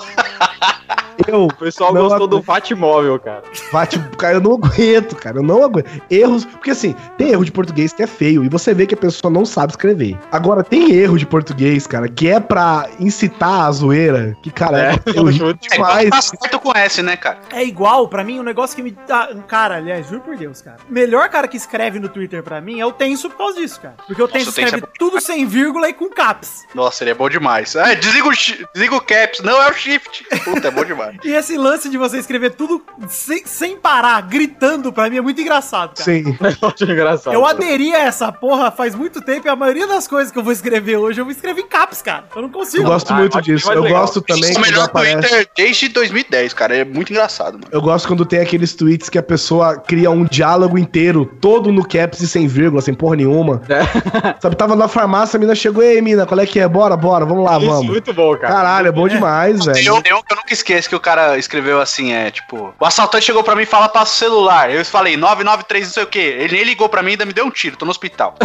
Eu, 1.27 1.45
O 1.45 1.53
pessoal 1.55 1.93
gostou 1.93 2.27
do 2.27 2.35
aguento. 2.37 2.45
Fatmóvel, 2.45 3.19
cara. 3.19 3.43
bate, 3.71 3.99
cara, 4.17 4.35
eu 4.35 4.41
não 4.41 4.53
aguento, 4.53 5.15
cara. 5.15 5.37
Eu 5.39 5.43
não 5.43 5.63
aguento. 5.63 5.89
Erros, 6.09 6.45
porque 6.45 6.71
assim, 6.71 6.95
tem 7.17 7.29
erro 7.31 7.45
de 7.45 7.51
português 7.51 7.93
que 7.93 8.03
é 8.03 8.07
feio 8.07 8.43
e 8.43 8.49
você 8.49 8.73
vê 8.73 8.85
que 8.85 8.93
a 8.93 8.97
pessoa 8.97 9.31
não 9.31 9.45
sabe 9.45 9.71
escrever. 9.73 10.17
Agora, 10.31 10.63
tem 10.63 10.91
erro 10.93 11.17
de 11.17 11.25
português, 11.25 11.87
cara, 11.87 12.07
que 12.09 12.27
é 12.29 12.39
pra 12.39 12.87
incitar 12.99 13.65
a 13.65 13.71
zoeira, 13.71 14.35
que, 14.41 14.51
cara, 14.51 14.77
É, 14.77 14.93
É 14.93 15.53
demais. 15.75 16.09
tá 16.09 16.21
certo 16.21 16.59
com 16.59 16.71
S, 16.75 17.01
né, 17.01 17.15
cara? 17.17 17.39
É 17.51 17.63
igual, 17.63 18.07
pra 18.07 18.23
mim, 18.23 18.39
um 18.39 18.43
negócio 18.43 18.75
que 18.75 18.81
me 18.83 18.91
dá. 19.07 19.29
Cara, 19.47 19.75
aliás, 19.77 20.07
juro 20.07 20.21
por 20.21 20.35
Deus, 20.37 20.61
cara. 20.61 20.77
O 20.89 20.93
melhor 20.93 21.29
cara 21.29 21.47
que 21.47 21.57
escreve 21.57 21.99
no 21.99 22.09
Twitter 22.09 22.43
pra 22.43 22.59
mim 22.61 22.79
é 22.79 22.85
o 22.85 22.91
Tenso 22.91 23.29
por 23.29 23.37
causa 23.37 23.59
disso, 23.59 23.79
cara. 23.81 23.95
Porque 24.07 24.21
o 24.21 24.27
Tenso 24.27 24.49
o 24.49 24.53
Tenso 24.53 24.65
escreve 24.67 24.85
é 24.85 24.89
tudo 24.99 25.19
sem 25.21 25.45
vírgula 25.45 25.89
e 25.89 25.93
com 25.93 26.09
caps. 26.09 26.65
Nossa, 26.73 27.03
ele 27.03 27.11
é 27.11 27.13
bom 27.13 27.29
demais. 27.29 27.75
É, 27.75 27.95
desliga 27.95 28.27
o, 28.27 28.31
desliga 28.31 28.95
o 28.95 29.01
caps. 29.01 29.39
Não, 29.43 29.61
é 29.61 29.69
o 29.69 29.73
shift. 29.73 30.25
Puta, 30.43 30.67
é 30.67 30.71
bom 30.75 30.85
demais. 30.85 31.17
E 31.23 31.31
esse 31.31 31.57
lance 31.57 31.89
de 31.89 31.97
você 31.97 32.17
escrever 32.17 32.51
tudo 32.51 32.81
sem, 33.09 33.45
sem 33.45 33.77
parar, 33.77 34.21
gritando, 34.21 34.91
pra 34.91 35.09
mim 35.09 35.17
é 35.17 35.21
muito 35.21 35.39
engraçado, 35.41 35.95
cara. 35.95 36.03
Sim. 36.03 36.37
Eu 36.61 36.69
acho 36.69 36.83
engraçado. 36.83 37.33
Eu 37.33 37.45
aderi 37.45 37.93
a 37.93 37.99
essa 38.03 38.31
porra 38.31 38.71
faz 38.71 38.93
muito 38.95 39.21
tempo 39.21 39.47
e 39.47 39.49
a 39.49 39.55
maioria 39.55 39.87
das 39.87 40.07
coisas 40.07 40.31
que 40.31 40.37
eu 40.39 40.43
vou 40.43 40.51
escrever 40.53 40.97
hoje 40.97 41.19
eu 41.19 41.25
vou 41.25 41.31
escrever 41.31 41.61
em 41.61 41.67
caps, 41.67 42.01
cara. 42.01 42.25
Eu 42.35 42.41
não 42.41 42.49
Eu 42.49 42.53
consigo. 42.53 42.83
gosto 42.83 43.11
Ah, 43.11 43.17
muito 43.17 43.41
disso. 43.41 43.71
Eu 43.71 43.81
legal. 43.83 44.01
gosto 44.01 44.21
também 44.21 44.49
Isso 44.49 44.59
é 44.59 44.61
o 44.61 44.65
melhor 44.65 44.85
aparece. 44.85 45.15
Twitter 45.21 45.49
desde 45.55 45.87
2010, 45.89 46.53
cara. 46.53 46.75
É 46.77 46.83
muito 46.85 47.11
engraçado, 47.11 47.53
mano. 47.53 47.67
Eu 47.71 47.81
gosto 47.81 48.07
quando 48.07 48.25
tem 48.25 48.39
aqueles 48.39 48.73
tweets 48.73 49.09
que 49.09 49.17
a 49.17 49.23
pessoa 49.23 49.77
cria 49.77 50.09
um 50.11 50.25
diálogo 50.25 50.77
inteiro, 50.77 51.25
todo 51.39 51.71
no 51.71 51.87
caps 51.87 52.21
e 52.21 52.27
sem 52.27 52.47
vírgula, 52.47 52.81
sem 52.81 52.93
porra 52.93 53.15
nenhuma. 53.15 53.61
Sabe, 54.41 54.55
tava 54.55 54.75
na 54.75 54.87
farmácia, 54.87 55.37
a 55.37 55.39
mina 55.39 55.55
chegou, 55.55 55.83
ei, 55.83 56.01
mina, 56.01 56.25
qual 56.25 56.39
é 56.39 56.45
que 56.45 56.59
é? 56.59 56.67
Bora, 56.67 56.95
bora, 56.97 57.25
vamos 57.25 57.45
lá, 57.45 57.57
Isso, 57.57 57.67
vamos. 57.67 57.87
muito 57.87 58.13
bom, 58.13 58.35
cara. 58.37 58.53
Caralho, 58.53 58.87
é 58.87 58.91
bom 58.91 59.07
demais, 59.07 59.63
Tem 59.65 59.73
velho. 59.73 59.95
um, 59.95 60.01
tem 60.01 60.13
um 60.13 60.21
que 60.21 60.33
eu 60.33 60.37
nunca 60.37 60.53
esqueço 60.65 60.89
que 60.89 60.95
o 60.95 60.99
cara 60.99 61.37
escreveu 61.37 61.79
assim, 61.79 62.11
é 62.11 62.31
tipo... 62.31 62.73
O 62.79 62.85
assaltante 62.85 63.25
chegou 63.25 63.43
pra 63.43 63.55
mim 63.55 63.61
e 63.61 63.67
fala 63.67 63.87
passa 63.87 64.15
celular. 64.15 64.71
Eu 64.71 64.83
falei 64.83 65.15
993 65.15 65.85
não 65.85 65.93
sei 65.93 66.03
o 66.03 66.07
quê. 66.07 66.37
Ele 66.39 66.55
nem 66.55 66.65
ligou 66.65 66.89
pra 66.89 67.03
mim 67.03 67.09
e 67.09 67.11
ainda 67.11 67.25
me 67.25 67.33
deu 67.33 67.45
um 67.45 67.51
tiro. 67.51 67.77
Tô 67.77 67.85
no 67.85 67.91
hospital. 67.91 68.35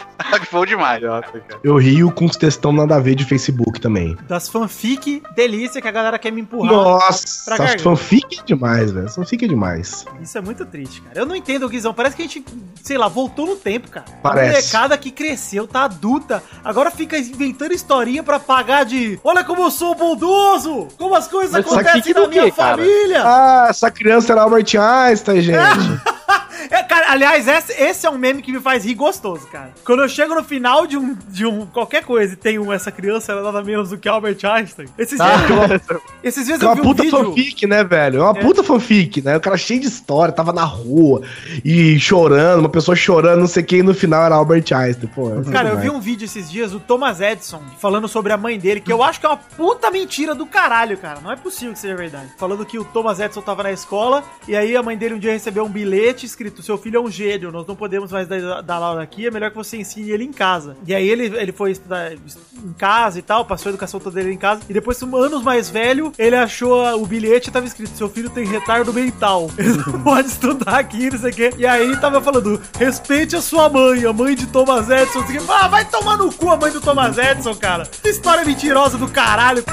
Bom 0.50 0.64
demais. 0.64 1.02
Cara. 1.02 1.42
Eu 1.62 1.76
rio 1.76 2.10
com 2.10 2.26
os 2.26 2.36
textão 2.36 2.72
nada 2.72 2.96
a 2.96 3.00
ver 3.00 3.14
de 3.14 3.24
Facebook 3.24 3.80
também. 3.80 4.16
Das 4.28 4.48
fanfic, 4.48 5.22
delícia 5.34 5.80
que 5.80 5.88
a 5.88 5.90
galera 5.90 6.18
quer 6.18 6.30
me 6.30 6.40
empurrar. 6.40 6.72
Nossa, 6.72 7.56
pra 7.56 7.78
fanfic 7.78 8.40
é 8.40 8.44
demais, 8.44 8.90
velho. 8.90 9.08
Fanfic 9.08 9.44
é 9.44 9.48
demais. 9.48 10.04
Isso 10.20 10.36
é 10.36 10.40
muito 10.40 10.64
triste, 10.64 11.00
cara. 11.02 11.18
Eu 11.18 11.26
não 11.26 11.34
entendo, 11.34 11.68
Guizão. 11.68 11.94
Parece 11.94 12.16
que 12.16 12.22
a 12.22 12.24
gente, 12.26 12.44
sei 12.82 12.98
lá, 12.98 13.08
voltou 13.08 13.46
no 13.46 13.56
tempo, 13.56 13.90
cara. 13.90 14.06
Parece. 14.22 14.48
A 14.48 14.52
molecada 14.52 14.98
que 14.98 15.10
cresceu, 15.10 15.66
tá 15.66 15.84
adulta, 15.84 16.42
agora 16.64 16.90
fica 16.90 17.18
inventando 17.18 17.72
historinha 17.72 18.22
pra 18.22 18.38
pagar 18.38 18.84
de. 18.84 19.18
Olha 19.24 19.44
como 19.44 19.62
eu 19.62 19.70
sou 19.70 19.94
bondoso! 19.94 20.88
Como 20.98 21.14
as 21.14 21.28
coisas 21.28 21.52
Mas 21.52 21.66
acontecem 21.66 22.14
na 22.14 22.26
minha 22.26 22.44
quê, 22.44 22.50
cara? 22.50 22.76
família! 22.76 23.22
Ah, 23.24 23.66
essa 23.68 23.90
criança 23.90 24.32
era 24.32 24.42
Albert 24.42 24.74
Einstein, 24.78 25.40
gente. 25.40 25.58
É, 26.70 26.82
cara, 26.82 27.10
aliás, 27.12 27.46
esse, 27.48 27.72
esse 27.72 28.06
é 28.06 28.10
um 28.10 28.18
meme 28.18 28.42
que 28.42 28.52
me 28.52 28.60
faz 28.60 28.84
rir 28.84 28.94
gostoso, 28.94 29.46
cara. 29.48 29.72
Quando 29.84 30.02
eu 30.02 30.08
chego 30.08 30.34
no 30.34 30.44
final 30.44 30.86
de 30.86 30.96
um, 30.96 31.16
de 31.28 31.46
um 31.46 31.66
qualquer 31.66 32.04
coisa 32.04 32.34
e 32.34 32.36
tem 32.36 32.58
um, 32.58 32.72
essa 32.72 32.90
criança, 32.90 33.32
ela 33.32 33.40
é 33.40 33.44
nada 33.44 33.62
menos 33.62 33.90
do 33.90 33.98
que 33.98 34.08
Albert 34.08 34.38
Einstein. 34.44 34.88
Esses 34.98 35.18
dias, 35.18 35.82
esses 36.22 36.46
dias 36.46 36.60
É 36.60 36.64
eu 36.64 36.68
uma 36.68 36.74
vi 36.74 36.80
um 36.80 36.84
puta 36.84 37.02
vídeo. 37.02 37.18
fanfic, 37.24 37.66
né, 37.66 37.84
velho? 37.84 38.20
É 38.20 38.22
uma 38.24 38.38
É. 38.38 38.42
puta 38.42 38.62
fanfic, 38.62 39.22
né? 39.22 39.36
O 39.36 39.40
cara 39.40 39.56
cheio 39.56 39.80
de 39.80 39.86
história, 39.88 40.32
tava 40.32 40.52
na 40.52 40.64
rua 40.64 41.22
e 41.64 41.98
chorando, 41.98 42.60
uma 42.60 42.68
pessoa 42.68 42.94
chorando, 42.96 43.40
não 43.40 43.46
sei 43.46 43.62
quem, 43.62 43.80
e 43.80 43.82
no 43.82 43.94
final 43.94 44.22
era 44.24 44.34
Albert 44.34 44.64
Einstein. 44.72 45.08
Pô, 45.14 45.30
é 45.30 45.50
Cara, 45.52 45.70
eu 45.70 45.78
vi 45.78 45.90
um 45.90 46.00
vídeo 46.00 46.24
esses 46.24 46.50
dias 46.50 46.72
do 46.72 46.80
Thomas 46.80 47.20
Edison 47.20 47.62
falando 47.80 48.08
sobre 48.08 48.32
a 48.32 48.36
mãe 48.36 48.58
dele, 48.58 48.80
que 48.80 48.92
eu 48.92 49.02
acho 49.02 49.18
que 49.20 49.26
é 49.26 49.28
uma 49.28 49.36
puta 49.36 49.90
mentira 49.90 50.34
do 50.34 50.46
caralho, 50.46 50.96
cara. 50.98 51.20
Não 51.20 51.30
é 51.32 51.36
possível 51.36 51.72
que 51.72 51.78
seja 51.78 51.94
verdade. 51.94 52.28
Falando 52.36 52.64
que 52.66 52.78
o 52.78 52.84
Thomas 52.84 53.20
Edison 53.20 53.40
tava 53.40 53.62
na 53.62 53.72
escola 53.72 54.22
e 54.48 54.56
aí 54.56 54.76
a 54.76 54.82
mãe 54.82 54.96
dele 54.96 55.14
um 55.14 55.18
dia 55.18 55.32
recebeu 55.32 55.64
um 55.64 55.68
bilhete 55.68 56.26
escrito: 56.26 56.51
Seu 56.60 56.76
filho 56.76 56.96
é 56.96 57.00
um 57.00 57.10
gênio, 57.10 57.52
nós 57.52 57.66
não 57.66 57.76
podemos 57.76 58.10
mais 58.10 58.26
dar, 58.26 58.60
dar 58.60 58.76
aula 58.76 59.02
aqui, 59.02 59.26
é 59.26 59.30
melhor 59.30 59.50
que 59.50 59.56
você 59.56 59.76
ensine 59.76 60.10
ele 60.10 60.24
em 60.24 60.32
casa. 60.32 60.76
E 60.86 60.94
aí 60.94 61.08
ele, 61.08 61.26
ele 61.38 61.52
foi 61.52 61.70
estudar 61.70 62.12
em 62.12 62.72
casa 62.76 63.18
e 63.18 63.22
tal, 63.22 63.44
passou 63.44 63.70
a 63.70 63.72
educação 63.72 64.00
toda 64.00 64.16
dele 64.16 64.34
em 64.34 64.38
casa. 64.38 64.62
E 64.68 64.72
depois, 64.72 65.00
anos 65.02 65.42
mais 65.42 65.70
velho, 65.70 66.12
ele 66.18 66.36
achou 66.36 67.00
o 67.00 67.06
bilhete 67.06 67.48
e 67.48 67.52
tava 67.52 67.66
escrito: 67.66 67.96
Seu 67.96 68.08
filho 68.08 68.30
tem 68.30 68.44
retardo 68.44 68.92
mental. 68.92 69.50
Ele 69.56 69.76
não 69.76 70.02
pode 70.02 70.28
estudar 70.28 70.78
aqui, 70.78 71.10
não 71.10 71.18
sei 71.18 71.30
o 71.30 71.34
quê. 71.34 71.50
E 71.56 71.66
aí 71.66 71.96
tava 71.96 72.20
falando: 72.20 72.60
Respeite 72.78 73.36
a 73.36 73.42
sua 73.42 73.68
mãe, 73.68 74.04
a 74.04 74.12
mãe 74.12 74.34
de 74.34 74.46
Thomas 74.46 74.88
Edison. 74.88 75.20
não. 75.46 75.54
Ah, 75.54 75.68
vai 75.68 75.84
tomar 75.84 76.16
no 76.16 76.32
cu 76.32 76.50
a 76.50 76.56
mãe 76.56 76.72
do 76.72 76.80
Thomas 76.80 77.16
Edison, 77.18 77.54
cara. 77.54 77.84
Que 78.02 78.08
história 78.08 78.44
mentirosa 78.44 78.98
do 78.98 79.08
caralho. 79.08 79.64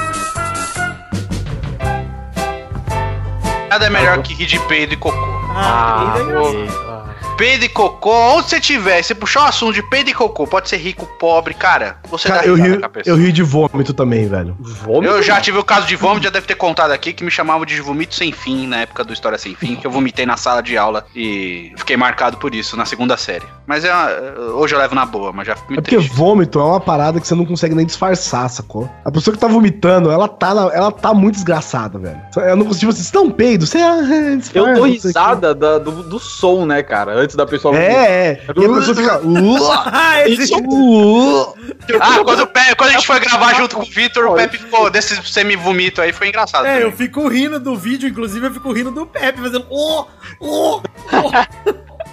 Nada 3.70 3.86
é 3.86 3.90
melhor 3.90 4.22
que 4.24 4.34
rir 4.34 4.48
de 4.48 4.60
peido 4.68 4.94
e 4.94 4.98
cocô. 4.98 5.39
Ah, 5.50 5.56
Ah, 5.56 6.16
ainda 6.16 6.20
é 6.20 6.24
engraçado. 6.24 7.09
Peido 7.40 7.64
e 7.64 7.70
cocô, 7.70 8.12
onde 8.36 8.50
você 8.50 8.60
tiver, 8.60 9.02
você 9.02 9.16
puxar 9.16 9.44
um 9.44 9.46
assunto 9.46 9.74
de 9.74 9.82
peido 9.82 10.10
e 10.10 10.14
cocô, 10.14 10.46
pode 10.46 10.68
ser 10.68 10.76
rico, 10.76 11.06
pobre, 11.18 11.54
cara, 11.54 11.96
você 12.10 12.28
Cara, 12.28 12.42
dá 12.42 12.46
eu 12.48 12.56
rio, 12.56 12.82
eu 13.06 13.16
rio 13.16 13.32
de 13.32 13.42
vômito 13.42 13.94
também, 13.94 14.28
velho. 14.28 14.58
Vômito? 14.60 15.14
Eu 15.14 15.24
já 15.24 15.40
tive 15.40 15.58
o 15.58 15.64
caso 15.64 15.88
de 15.88 15.96
vômito, 15.96 16.26
já 16.26 16.30
deve 16.32 16.46
ter 16.46 16.56
contado 16.56 16.92
aqui, 16.92 17.14
que 17.14 17.24
me 17.24 17.32
chamavam 17.32 17.66
de 17.66 17.80
vomito 17.80 18.14
sem 18.14 18.34
fim, 18.34 18.68
na 18.68 18.82
época 18.82 19.06
do 19.06 19.14
História 19.14 19.38
Sem 19.38 19.56
Fim, 19.56 19.78
que 19.78 19.88
eu 19.88 19.92
vomitei 19.92 20.26
na 20.26 20.36
sala 20.36 20.62
de 20.62 20.78
aula 20.78 21.06
e 21.16 21.72
fiquei 21.78 21.96
marcado 21.96 22.36
por 22.36 22.54
isso, 22.54 22.76
na 22.76 22.86
segunda 22.86 23.16
série. 23.16 23.46
Mas 23.66 23.86
é 23.86 23.94
uma- 23.94 24.10
hoje 24.56 24.76
eu 24.76 24.80
levo 24.80 24.94
na 24.94 25.06
boa, 25.06 25.32
mas 25.32 25.48
já 25.48 25.56
fico 25.56 25.68
É 25.68 25.76
muito 25.76 25.84
porque 25.84 25.96
triste. 25.96 26.14
vômito 26.14 26.60
é 26.60 26.64
uma 26.66 26.82
parada 26.82 27.22
que 27.22 27.28
você 27.28 27.36
não 27.36 27.46
consegue 27.46 27.74
nem 27.74 27.86
disfarçar, 27.86 28.50
sacou? 28.50 28.90
A 29.06 29.12
pessoa 29.12 29.34
que 29.34 29.40
tá 29.40 29.48
vomitando, 29.48 30.12
ela 30.12 30.28
tá, 30.28 30.54
na- 30.54 30.74
ela 30.74 30.92
tá 30.92 31.14
muito 31.14 31.36
desgraçada, 31.36 31.98
velho. 31.98 32.20
Eu 32.36 32.58
não 32.58 32.66
consigo, 32.66 32.92
tipo, 32.92 32.92
assim, 32.92 33.04
você 33.04 33.14
dá 33.14 33.22
um 33.22 33.32
peido, 33.32 33.66
você 33.66 33.78
ah, 33.78 33.96
disfarça, 34.38 34.52
Eu 34.70 34.76
dou 34.76 34.84
risada 34.84 35.56
da- 35.56 35.78
do, 35.78 36.04
do 36.04 36.20
som, 36.20 36.66
né, 36.66 36.84
cara? 36.84 37.29
Antes 37.30 37.36
da 37.36 37.46
pessoa. 37.46 37.78
É, 37.78 37.94
é. 37.94 38.44
E 38.58 38.66
a 38.66 38.70
pessoa 38.74 38.96
fica. 38.96 39.20
"Uh, 39.20 39.58
Ah, 39.86 40.28
esse... 40.28 40.52
uh". 40.52 41.54
Ah, 42.02 42.24
quando, 42.24 42.48
quando 42.48 42.90
a 42.90 42.94
gente 42.94 43.06
foi 43.06 43.20
gravar 43.20 43.54
junto 43.54 43.76
com 43.76 43.84
o 43.84 43.86
Vitor, 43.86 44.26
o 44.26 44.34
Pepe 44.34 44.58
ficou 44.58 44.90
desse 44.90 45.16
semi-vomito 45.32 46.02
aí, 46.02 46.12
foi 46.12 46.28
engraçado. 46.30 46.66
É, 46.66 46.74
também. 46.74 46.84
eu 46.90 46.92
fico 46.92 47.28
rindo 47.28 47.60
do 47.60 47.76
vídeo, 47.76 48.10
inclusive 48.10 48.48
eu 48.48 48.52
fico 48.52 48.72
rindo 48.72 48.90
do 48.90 49.06
Pepe, 49.06 49.40
fazendo. 49.40 49.66
Oh, 49.70 50.06
oh, 50.42 50.82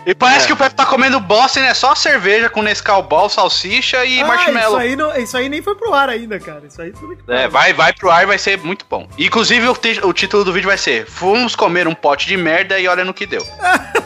E 0.07 0.15
parece 0.15 0.47
que 0.47 0.53
o 0.53 0.57
Pepe 0.57 0.77
tá 0.77 0.87
comendo 0.87 1.19
bosta, 1.19 1.59
né? 1.61 1.75
Só 1.75 1.93
cerveja 1.97 2.49
com 2.49 2.63
Nescau 2.63 3.03
Ball, 3.03 3.29
salsicha 3.29 4.05
e 4.05 4.19
Ah, 4.21 4.23
Isso 4.23 4.27
marshmallow. 4.29 4.77
aí, 4.79 4.95
não, 4.95 5.17
isso 5.17 5.37
aí 5.37 5.49
nem 5.49 5.61
foi 5.61 5.75
pro 5.75 5.93
ar 5.93 6.09
ainda, 6.09 6.39
cara. 6.39 6.63
Isso 6.65 6.81
aí 6.81 6.93
tudo 6.93 7.17
que 7.17 7.23
É, 7.31 7.49
vai, 7.49 7.73
vai 7.73 7.93
pro 7.93 8.09
ar 8.09 8.23
e 8.23 8.27
vai 8.27 8.39
ser 8.39 8.57
muito 8.63 8.87
bom. 8.89 9.09
Inclusive, 9.19 9.67
o, 9.67 9.73
o 10.05 10.13
título 10.13 10.45
do 10.45 10.53
vídeo 10.53 10.69
vai 10.69 10.79
ser 10.79 11.07
Fomos 11.07 11.57
comer 11.57 11.89
um 11.89 11.95
pote 11.95 12.29
de 12.29 12.37
merda 12.37 12.79
e 12.79 12.87
olha 12.87 13.05
no 13.05 13.13
que 13.13 13.27
deu. 13.27 13.45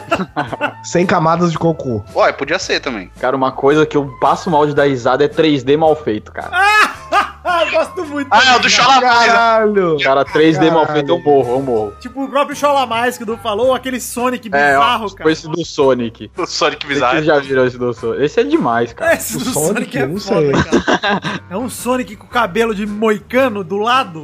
Sem 0.83 1.05
camadas 1.05 1.51
de 1.51 1.59
cocô. 1.59 2.03
Olha, 2.15 2.33
podia 2.33 2.57
ser 2.57 2.79
também. 2.79 3.11
Cara, 3.19 3.35
uma 3.35 3.51
coisa 3.51 3.85
que 3.85 3.95
eu 3.95 4.07
passo 4.19 4.49
mal 4.49 4.65
de 4.65 4.73
dar 4.73 4.85
risada 4.87 5.23
é 5.23 5.27
3D 5.27 5.77
mal 5.77 5.95
feito, 5.95 6.31
cara. 6.31 6.49
Gosto 7.71 8.05
muito. 8.05 8.27
Ah, 8.31 8.37
é 8.53 8.55
o 8.55 8.59
do 8.59 8.69
cara. 8.69 8.69
Cholamais. 8.69 9.25
Caralho! 9.27 9.97
Cara, 10.01 10.25
3D 10.25 10.71
mal 10.71 10.85
feito 10.87 11.09
eu 11.09 11.19
morro, 11.21 11.51
eu 11.55 11.61
morro. 11.61 11.93
Tipo 11.99 12.23
o 12.23 12.29
próprio 12.29 12.55
Chola 12.55 12.85
Mais 12.85 13.17
que 13.17 13.23
o 13.23 13.25
Du 13.25 13.37
falou, 13.37 13.67
ou 13.67 13.75
aquele 13.75 13.99
Sonic 13.99 14.47
É, 14.51 14.71
bizarro, 14.73 15.05
ó, 15.05 15.07
cara. 15.09 15.09
tipo 15.09 15.29
esse 15.29 15.47
do 15.47 15.65
Sonic. 15.65 16.31
O 16.37 16.45
Sonic 16.45 16.85
Vocês 16.85 16.99
Bizarro. 16.99 17.23
já 17.23 17.39
viram 17.39 17.65
esse 17.65 17.77
do 17.77 17.93
Sonic? 17.93 18.23
Esse 18.23 18.39
é 18.39 18.43
demais, 18.43 18.93
cara. 18.93 19.13
Esse 19.13 19.35
O 19.37 19.39
do 19.39 19.45
Sonic, 19.45 19.97
Sonic, 19.97 19.97
é 19.97 20.07
foda, 20.19 20.63
cara. 20.63 21.21
É 21.49 21.57
um 21.57 21.69
Sonic 21.69 22.15
com 22.15 22.27
cabelo 22.27 22.73
de 22.73 22.85
moicano 22.85 23.63
do 23.63 23.77
lado, 23.77 24.23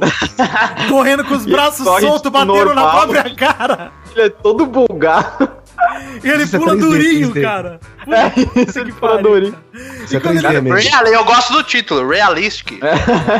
correndo 0.88 1.24
com 1.24 1.34
os 1.34 1.44
braços 1.46 1.84
soltos, 1.84 2.16
tipo 2.22 2.30
batendo 2.30 2.74
na 2.74 2.82
normal. 2.82 2.90
própria 3.08 3.34
cara. 3.34 3.92
ele 4.12 4.22
é 4.26 4.28
todo 4.30 4.66
bugado. 4.66 5.48
E 6.24 6.28
ele 6.28 6.42
Isso 6.44 6.56
é 6.56 6.58
pula 6.58 6.74
3D, 6.74 6.80
durinho, 6.80 7.30
3D. 7.32 7.42
cara. 7.42 7.80
É, 8.08 8.30
Puta 8.30 8.60
isso, 8.62 8.72
que 8.72 8.78
ele 8.78 8.92
pula 8.92 9.22
durinho. 9.22 9.52
cara. 9.52 10.04
Isso 10.04 10.16
é 10.16 10.20
quando 10.20 10.36
3D 10.40 10.62
mesmo. 10.62 10.90
Real, 10.90 11.06
eu 11.06 11.24
gosto 11.24 11.52
do 11.52 11.62
título, 11.62 12.08
Realistic. 12.08 12.80
É, 12.82 12.92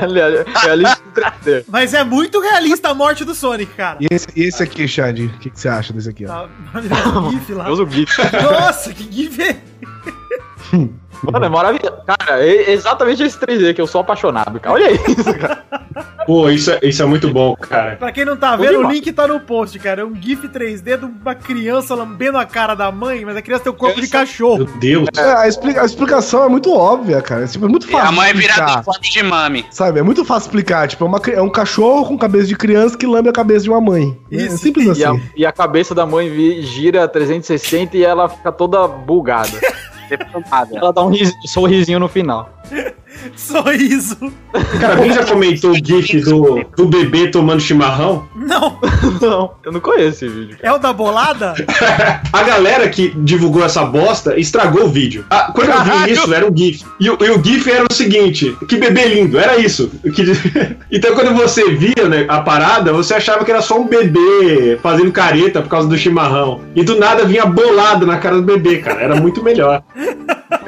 é 0.02 0.76
de 0.76 0.84
3D. 1.14 1.64
Mas 1.68 1.94
é 1.94 2.04
muito 2.04 2.38
realista 2.40 2.90
a 2.90 2.94
morte 2.94 3.24
do 3.24 3.34
Sonic, 3.34 3.72
cara. 3.74 3.96
E 4.00 4.06
esse, 4.10 4.26
e 4.36 4.42
esse 4.44 4.62
aqui, 4.62 4.86
Xande? 4.86 5.24
O 5.26 5.38
que, 5.38 5.48
que 5.50 5.58
você 5.58 5.68
acha 5.68 5.92
desse 5.92 6.10
aqui, 6.10 6.26
ó? 6.26 6.46
Maravilhoso 6.72 7.30
gif 7.30 7.52
lá. 7.54 7.66
Eu 7.66 7.72
uso 7.72 7.84
o 7.84 7.90
GIF. 7.90 8.12
Nossa, 8.42 8.92
que 8.92 9.10
gif 9.10 9.40
é 9.42 9.56
Mano, 11.22 11.44
é 11.44 11.48
maravilhoso. 11.48 11.96
Cara, 12.06 12.44
é 12.44 12.70
exatamente 12.72 13.22
esse 13.22 13.38
3D 13.38 13.74
que 13.74 13.80
eu 13.80 13.86
sou 13.86 14.00
apaixonado, 14.00 14.58
cara. 14.60 14.74
Olha 14.74 14.90
isso, 14.92 15.34
cara. 15.38 15.64
Pô, 16.26 16.48
isso 16.50 16.70
é, 16.70 16.78
isso 16.82 17.02
é 17.02 17.06
muito 17.06 17.30
bom, 17.32 17.54
cara. 17.56 17.96
Pra 17.96 18.12
quem 18.12 18.24
não 18.24 18.36
tá 18.36 18.54
vendo, 18.54 18.78
o 18.80 18.90
link 18.90 19.10
tá 19.12 19.26
no 19.26 19.40
post, 19.40 19.78
cara. 19.78 20.02
É 20.02 20.04
um 20.04 20.14
GIF 20.14 20.46
3D 20.46 20.98
de 20.98 21.04
uma 21.06 21.34
criança 21.34 21.94
lambendo 21.94 22.36
a 22.38 22.44
cara 22.44 22.74
da 22.74 22.92
mãe, 22.92 23.24
mas 23.24 23.34
a 23.36 23.42
criança 23.42 23.64
tem 23.64 23.72
o 23.72 23.76
corpo 23.76 23.94
de 23.96 24.02
Meu 24.02 24.10
cachorro. 24.10 24.64
Deus. 24.78 25.08
É, 25.16 25.22
a, 25.32 25.48
explica- 25.48 25.82
a 25.82 25.86
explicação 25.86 26.44
é 26.44 26.48
muito 26.48 26.72
óbvia, 26.72 27.20
cara. 27.22 27.46
Tipo, 27.46 27.64
é 27.64 27.68
muito 27.68 27.88
E 27.88 27.90
fácil. 27.90 28.08
a 28.08 28.12
mãe 28.12 28.32
vira 28.34 28.54
de 29.00 29.22
mame. 29.22 29.64
Sabe? 29.70 30.00
É 30.00 30.02
muito 30.02 30.24
fácil 30.24 30.48
explicar. 30.48 30.86
Tipo, 30.86 31.04
é, 31.04 31.08
uma 31.08 31.20
é 31.32 31.42
um 31.42 31.50
cachorro 31.50 32.04
com 32.06 32.18
cabeça 32.18 32.46
de 32.46 32.56
criança 32.56 32.96
que 32.96 33.06
lambe 33.06 33.30
a 33.30 33.32
cabeça 33.32 33.62
de 33.64 33.70
uma 33.70 33.80
mãe. 33.80 34.16
É 34.30 34.36
Isso. 34.36 34.58
simples 34.58 34.98
E 34.98 35.04
a, 35.04 35.10
assim. 35.12 35.22
e 35.34 35.46
a 35.46 35.52
cabeça 35.52 35.94
da 35.94 36.04
mãe 36.06 36.28
gira 36.62 37.08
360 37.08 37.96
e 37.96 38.04
ela 38.04 38.28
fica 38.28 38.52
toda 38.52 38.86
bugada. 38.86 39.48
Ela 40.76 40.92
dá 40.92 41.02
um 41.02 41.08
ris- 41.10 41.34
sorrisinho 41.46 41.98
no 42.00 42.08
final. 42.08 42.48
Sorriso. 43.36 44.16
Cara, 44.80 44.94
alguém 44.96 45.12
já 45.12 45.24
comentou 45.24 45.70
o 45.72 45.74
GIF 45.74 46.20
do, 46.20 46.64
do 46.76 46.86
bebê 46.86 47.28
tomando 47.28 47.60
chimarrão? 47.60 48.26
Não, 48.34 48.78
Não, 49.20 49.52
eu 49.64 49.72
não 49.72 49.80
conheço 49.80 50.24
esse 50.24 50.28
vídeo. 50.28 50.56
é 50.62 50.72
o 50.72 50.78
da 50.78 50.92
bolada? 50.92 51.54
A 52.32 52.42
galera 52.42 52.88
que 52.88 53.12
divulgou 53.16 53.64
essa 53.64 53.84
bosta 53.84 54.38
estragou 54.38 54.84
o 54.84 54.88
vídeo. 54.88 55.24
Ah, 55.30 55.50
quando 55.54 55.70
eu 55.70 55.82
vi 56.06 56.12
isso, 56.12 56.32
era 56.34 56.46
um 56.50 56.56
GIF. 56.56 56.84
E, 57.00 57.10
o- 57.10 57.18
e 57.20 57.30
o 57.30 57.42
GIF 57.42 57.70
era 57.70 57.84
o 57.88 57.92
seguinte: 57.92 58.56
que 58.68 58.76
bebê 58.76 59.06
lindo, 59.06 59.38
era 59.38 59.56
isso. 59.58 59.90
Que- 60.14 60.76
então, 60.90 61.14
quando 61.14 61.34
você 61.34 61.70
via 61.72 62.08
né, 62.08 62.24
a 62.28 62.40
parada, 62.40 62.92
você 62.92 63.14
achava 63.14 63.44
que 63.44 63.50
era 63.50 63.62
só 63.62 63.78
um 63.80 63.86
bebê 63.86 64.78
fazendo 64.82 65.12
careta 65.12 65.60
por 65.62 65.68
causa 65.68 65.88
do 65.88 65.96
chimarrão. 65.96 66.60
E 66.74 66.82
do 66.82 66.98
nada 66.98 67.24
vinha 67.24 67.44
bolado 67.46 68.06
na 68.06 68.18
cara 68.18 68.36
do 68.36 68.42
bebê, 68.42 68.78
cara. 68.78 69.00
Era 69.02 69.16
muito 69.20 69.42
melhor. 69.42 69.82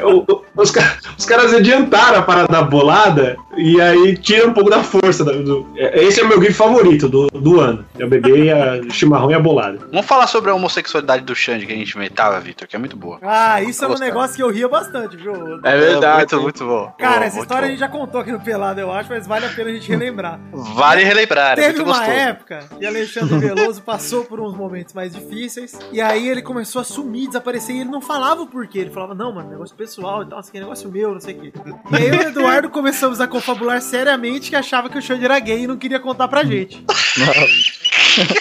O- 0.03 0.33
o- 0.33 0.43
os, 0.63 0.71
ca- 0.71 0.99
os 1.19 1.25
caras 1.27 1.53
adiantaram 1.55 2.19
a 2.19 2.23
parada 2.23 2.49
da 2.49 2.63
bolada 2.63 3.37
e 3.57 3.81
aí 3.81 4.17
tira 4.17 4.47
um 4.49 4.53
pouco 4.53 4.71
da 4.71 4.83
força. 4.83 5.25
do- 5.25 5.43
do- 5.43 5.67
é- 5.77 6.05
esse 6.05 6.21
é 6.21 6.25
o 6.25 6.29
meu 6.29 6.41
GIF 6.43 6.55
favorito 6.55 7.09
do, 7.09 7.27
do 7.29 7.61
ano. 7.61 7.85
É 7.99 8.05
o 8.05 8.09
bebê, 8.09 8.45
e 8.45 8.51
a, 8.53 8.81
o 8.87 8.91
chimarrão 8.91 9.31
e 9.31 9.35
a 9.35 9.41
bolada. 9.41 9.79
Vamos 9.91 10.07
falar 10.07 10.27
sobre 10.27 10.51
a 10.51 10.55
homossexualidade 10.55 11.25
do 11.25 11.35
Xande 11.35 11.67
que 11.67 11.73
a 11.73 11.77
gente 11.77 11.97
inventava, 11.97 12.39
Vitor, 12.41 12.67
que 12.69 12.77
é 12.77 12.79
muito 12.79 12.97
boa. 12.97 13.19
Ah, 13.23 13.63
isso 13.63 13.85
é 13.85 13.89
um 13.89 13.95
negócio 13.99 14.37
que 14.37 14.43
eu 14.43 14.51
ria 14.51 14.69
bastante, 14.69 15.17
viu? 15.17 15.33
É 15.65 15.77
verdade. 15.79 16.17
muito, 16.35 16.41
muito 16.43 16.67
bom. 16.67 16.93
Cara, 16.99 17.21
Bom, 17.21 17.25
essa 17.27 17.39
história 17.41 17.63
a 17.65 17.67
bom. 17.67 17.71
gente 17.71 17.81
já 17.81 17.89
contou 17.89 18.21
aqui 18.21 18.33
no 18.33 18.41
Pelado, 18.41 18.81
eu 18.81 18.91
acho, 18.93 19.11
mas 19.11 19.27
vale 19.27 19.47
a 19.47 19.49
pena 19.51 19.71
a 19.71 19.73
gente 19.73 19.89
relembrar. 19.89 20.41
Vale 20.53 21.03
relembrar, 21.05 21.53
é 21.53 21.55
Teve 21.57 21.69
muito 21.79 21.83
uma 21.85 21.99
gostoso. 21.99 22.11
época 22.19 22.59
que 22.79 22.87
Alexandre 22.87 23.39
Veloso 23.39 23.83
passou 23.83 24.25
por 24.25 24.41
uns 24.41 24.55
momentos 24.57 24.95
mais 24.95 25.13
difíceis, 25.15 25.79
e 25.93 26.01
aí 26.01 26.29
ele 26.29 26.43
começou 26.43 26.81
a 26.81 26.85
sumir, 26.85 27.27
desaparecer, 27.29 27.77
e 27.77 27.81
ele 27.81 27.91
não 27.91 28.01
falava 28.01 28.43
o 28.43 28.47
porquê. 28.47 28.79
Ele 28.81 28.91
falava, 28.91 29.15
não, 29.15 29.33
mano, 29.33 29.51
negócio 29.51 29.75
pessoal 29.77 30.23
e 30.23 30.27
tal, 30.27 30.43
aqui 30.51 30.59
é 30.59 30.61
negócio 30.61 30.91
meu, 30.91 31.13
não 31.13 31.21
sei 31.21 31.35
o 31.35 31.41
quê. 31.41 31.53
E 31.93 31.97
aí 31.97 32.09
eu 32.09 32.15
e 32.15 32.19
o 32.19 32.29
Eduardo 32.29 32.69
começamos 32.69 33.21
a 33.21 33.29
confabular 33.29 33.81
seriamente 33.81 34.51
que 34.51 34.57
achava 34.57 34.91
que 34.91 34.99
o 34.99 35.03
Xande 35.03 35.25
era 35.25 35.39
gay 35.39 35.63
e 35.63 35.67
não 35.67 35.77
queria 35.77 36.01
contar 36.01 36.27
pra 36.29 36.45
gente. 36.45 36.85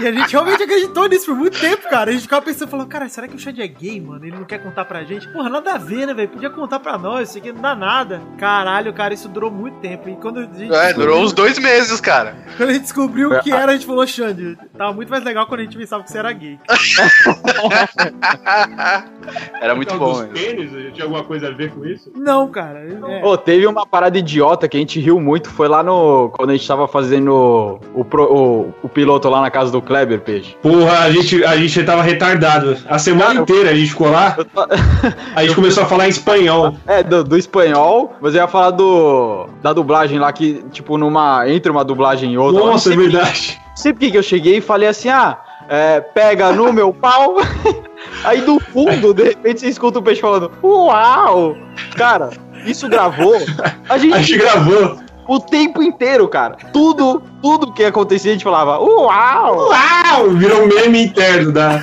E 0.00 0.06
a 0.06 0.12
gente 0.12 0.32
realmente 0.32 0.62
acreditou 0.62 1.06
nisso 1.08 1.26
por 1.26 1.36
muito 1.36 1.58
tempo, 1.60 1.88
cara. 1.88 2.10
A 2.10 2.12
gente 2.12 2.22
ficava 2.22 2.42
pensando, 2.44 2.68
falando, 2.68 2.88
cara, 2.88 3.08
será 3.08 3.28
que 3.28 3.36
o 3.36 3.38
Xande 3.38 3.60
é 3.62 3.66
gay, 3.66 4.00
mano? 4.00 4.24
Ele 4.24 4.36
não 4.36 4.44
quer 4.44 4.58
contar 4.62 4.84
pra 4.84 5.04
gente? 5.04 5.28
Porra, 5.32 5.48
nada 5.50 5.74
a 5.74 5.78
ver, 5.78 6.06
né, 6.06 6.14
velho? 6.14 6.28
Podia 6.28 6.50
contar 6.50 6.80
pra 6.80 6.96
nós, 6.98 7.28
isso 7.28 7.38
aqui 7.38 7.52
não 7.52 7.60
dá 7.60 7.74
nada. 7.74 8.20
Caralho, 8.38 8.92
cara, 8.92 9.12
isso 9.14 9.28
durou 9.28 9.50
muito 9.50 9.78
tempo. 9.80 10.08
E 10.08 10.16
quando 10.16 10.38
a 10.40 10.42
gente, 10.44 10.72
É, 10.74 10.92
durou 10.92 11.20
uns 11.22 11.32
dois 11.32 11.58
meses, 11.58 12.00
cara. 12.00 12.36
quando 12.56 12.70
a 12.70 12.72
gente 12.72 12.82
descobriu 12.82 13.30
o 13.32 13.40
que 13.40 13.52
era, 13.52 13.72
a 13.72 13.74
gente 13.74 13.86
falou, 13.86 14.06
Xande, 14.06 14.56
tava 14.76 14.92
muito 14.92 15.08
mais 15.10 15.22
legal 15.24 15.46
quando 15.46 15.60
a 15.60 15.64
gente 15.64 15.76
pensava 15.76 16.02
que 16.02 16.10
você 16.10 16.18
era 16.18 16.32
gay. 16.32 16.58
Era 19.60 19.74
muito 19.74 19.94
Então, 19.94 19.98
bom, 19.98 20.24
dos 20.24 20.40
tênis, 20.40 20.70
tinha 20.94 21.04
alguma 21.04 21.24
coisa 21.24 21.48
a 21.48 21.50
ver 21.50 21.70
com 21.72 21.84
isso? 21.84 22.10
Não, 22.16 22.48
cara. 22.48 22.80
é. 23.08 23.20
Pô, 23.20 23.36
teve 23.36 23.66
uma 23.66 23.86
parada 23.86 24.18
idiota 24.18 24.68
que 24.68 24.76
a 24.76 24.80
gente 24.80 24.98
riu 25.00 25.20
muito, 25.20 25.48
foi 25.50 25.68
lá 25.68 25.82
no. 25.82 26.30
Quando 26.30 26.50
a 26.50 26.52
gente 26.56 26.66
tava 26.66 26.88
fazendo 26.88 27.80
o, 27.94 28.04
pro- 28.04 28.32
o, 28.32 28.74
o 28.82 28.88
piloto 28.88 29.28
lá 29.28 29.40
na 29.40 29.49
casa 29.50 29.70
do 29.70 29.82
Kleber, 29.82 30.20
peixe. 30.20 30.56
Porra, 30.62 31.00
a 31.00 31.10
gente, 31.10 31.44
a 31.44 31.56
gente 31.56 31.82
tava 31.84 32.02
retardado. 32.02 32.76
A 32.88 32.98
semana 32.98 33.40
inteira 33.40 33.70
a 33.70 33.74
gente 33.74 33.90
ficou 33.90 34.10
lá, 34.10 34.36
a 35.34 35.42
gente 35.42 35.54
começou 35.54 35.82
a 35.82 35.86
falar 35.86 36.06
em 36.06 36.10
espanhol. 36.10 36.76
É, 36.86 37.02
do, 37.02 37.24
do 37.24 37.36
espanhol, 37.36 38.14
mas 38.20 38.34
eu 38.34 38.42
ia 38.42 38.48
falar 38.48 38.70
do. 38.70 39.48
Da 39.62 39.72
dublagem 39.72 40.18
lá, 40.18 40.32
que, 40.32 40.64
tipo, 40.70 40.96
numa. 40.96 41.48
Entre 41.48 41.70
uma 41.70 41.84
dublagem 41.84 42.32
e 42.32 42.38
outra. 42.38 42.64
Nossa, 42.64 42.92
é 42.92 42.96
verdade. 42.96 43.60
Não 43.68 43.76
sei 43.76 43.92
por 43.92 44.00
que 44.00 44.10
que 44.10 44.18
eu 44.18 44.22
cheguei 44.22 44.58
e 44.58 44.60
falei 44.60 44.88
assim, 44.88 45.08
ah, 45.08 45.38
é, 45.68 46.00
pega 46.00 46.52
no 46.52 46.72
meu 46.72 46.92
pau. 46.92 47.36
Aí 48.24 48.40
do 48.40 48.58
fundo, 48.58 49.14
de 49.14 49.24
repente, 49.24 49.60
você 49.60 49.68
escuta 49.68 49.98
o 49.98 50.02
peixe 50.02 50.20
falando, 50.20 50.50
uau! 50.62 51.56
Cara, 51.96 52.30
isso 52.66 52.88
gravou. 52.88 53.36
A 53.88 53.94
A 53.94 53.98
gente, 53.98 54.22
gente 54.22 54.38
gravou. 54.38 54.98
O 55.30 55.38
tempo 55.38 55.80
inteiro, 55.80 56.26
cara. 56.26 56.56
Tudo, 56.72 57.22
tudo 57.40 57.72
que 57.72 57.84
acontecia, 57.84 58.32
a 58.32 58.34
gente 58.34 58.42
falava, 58.42 58.80
uau! 58.80 59.68
Uau! 59.68 60.30
Virou 60.30 60.64
um 60.64 60.66
meme 60.66 61.04
interno 61.04 61.52
da. 61.52 61.78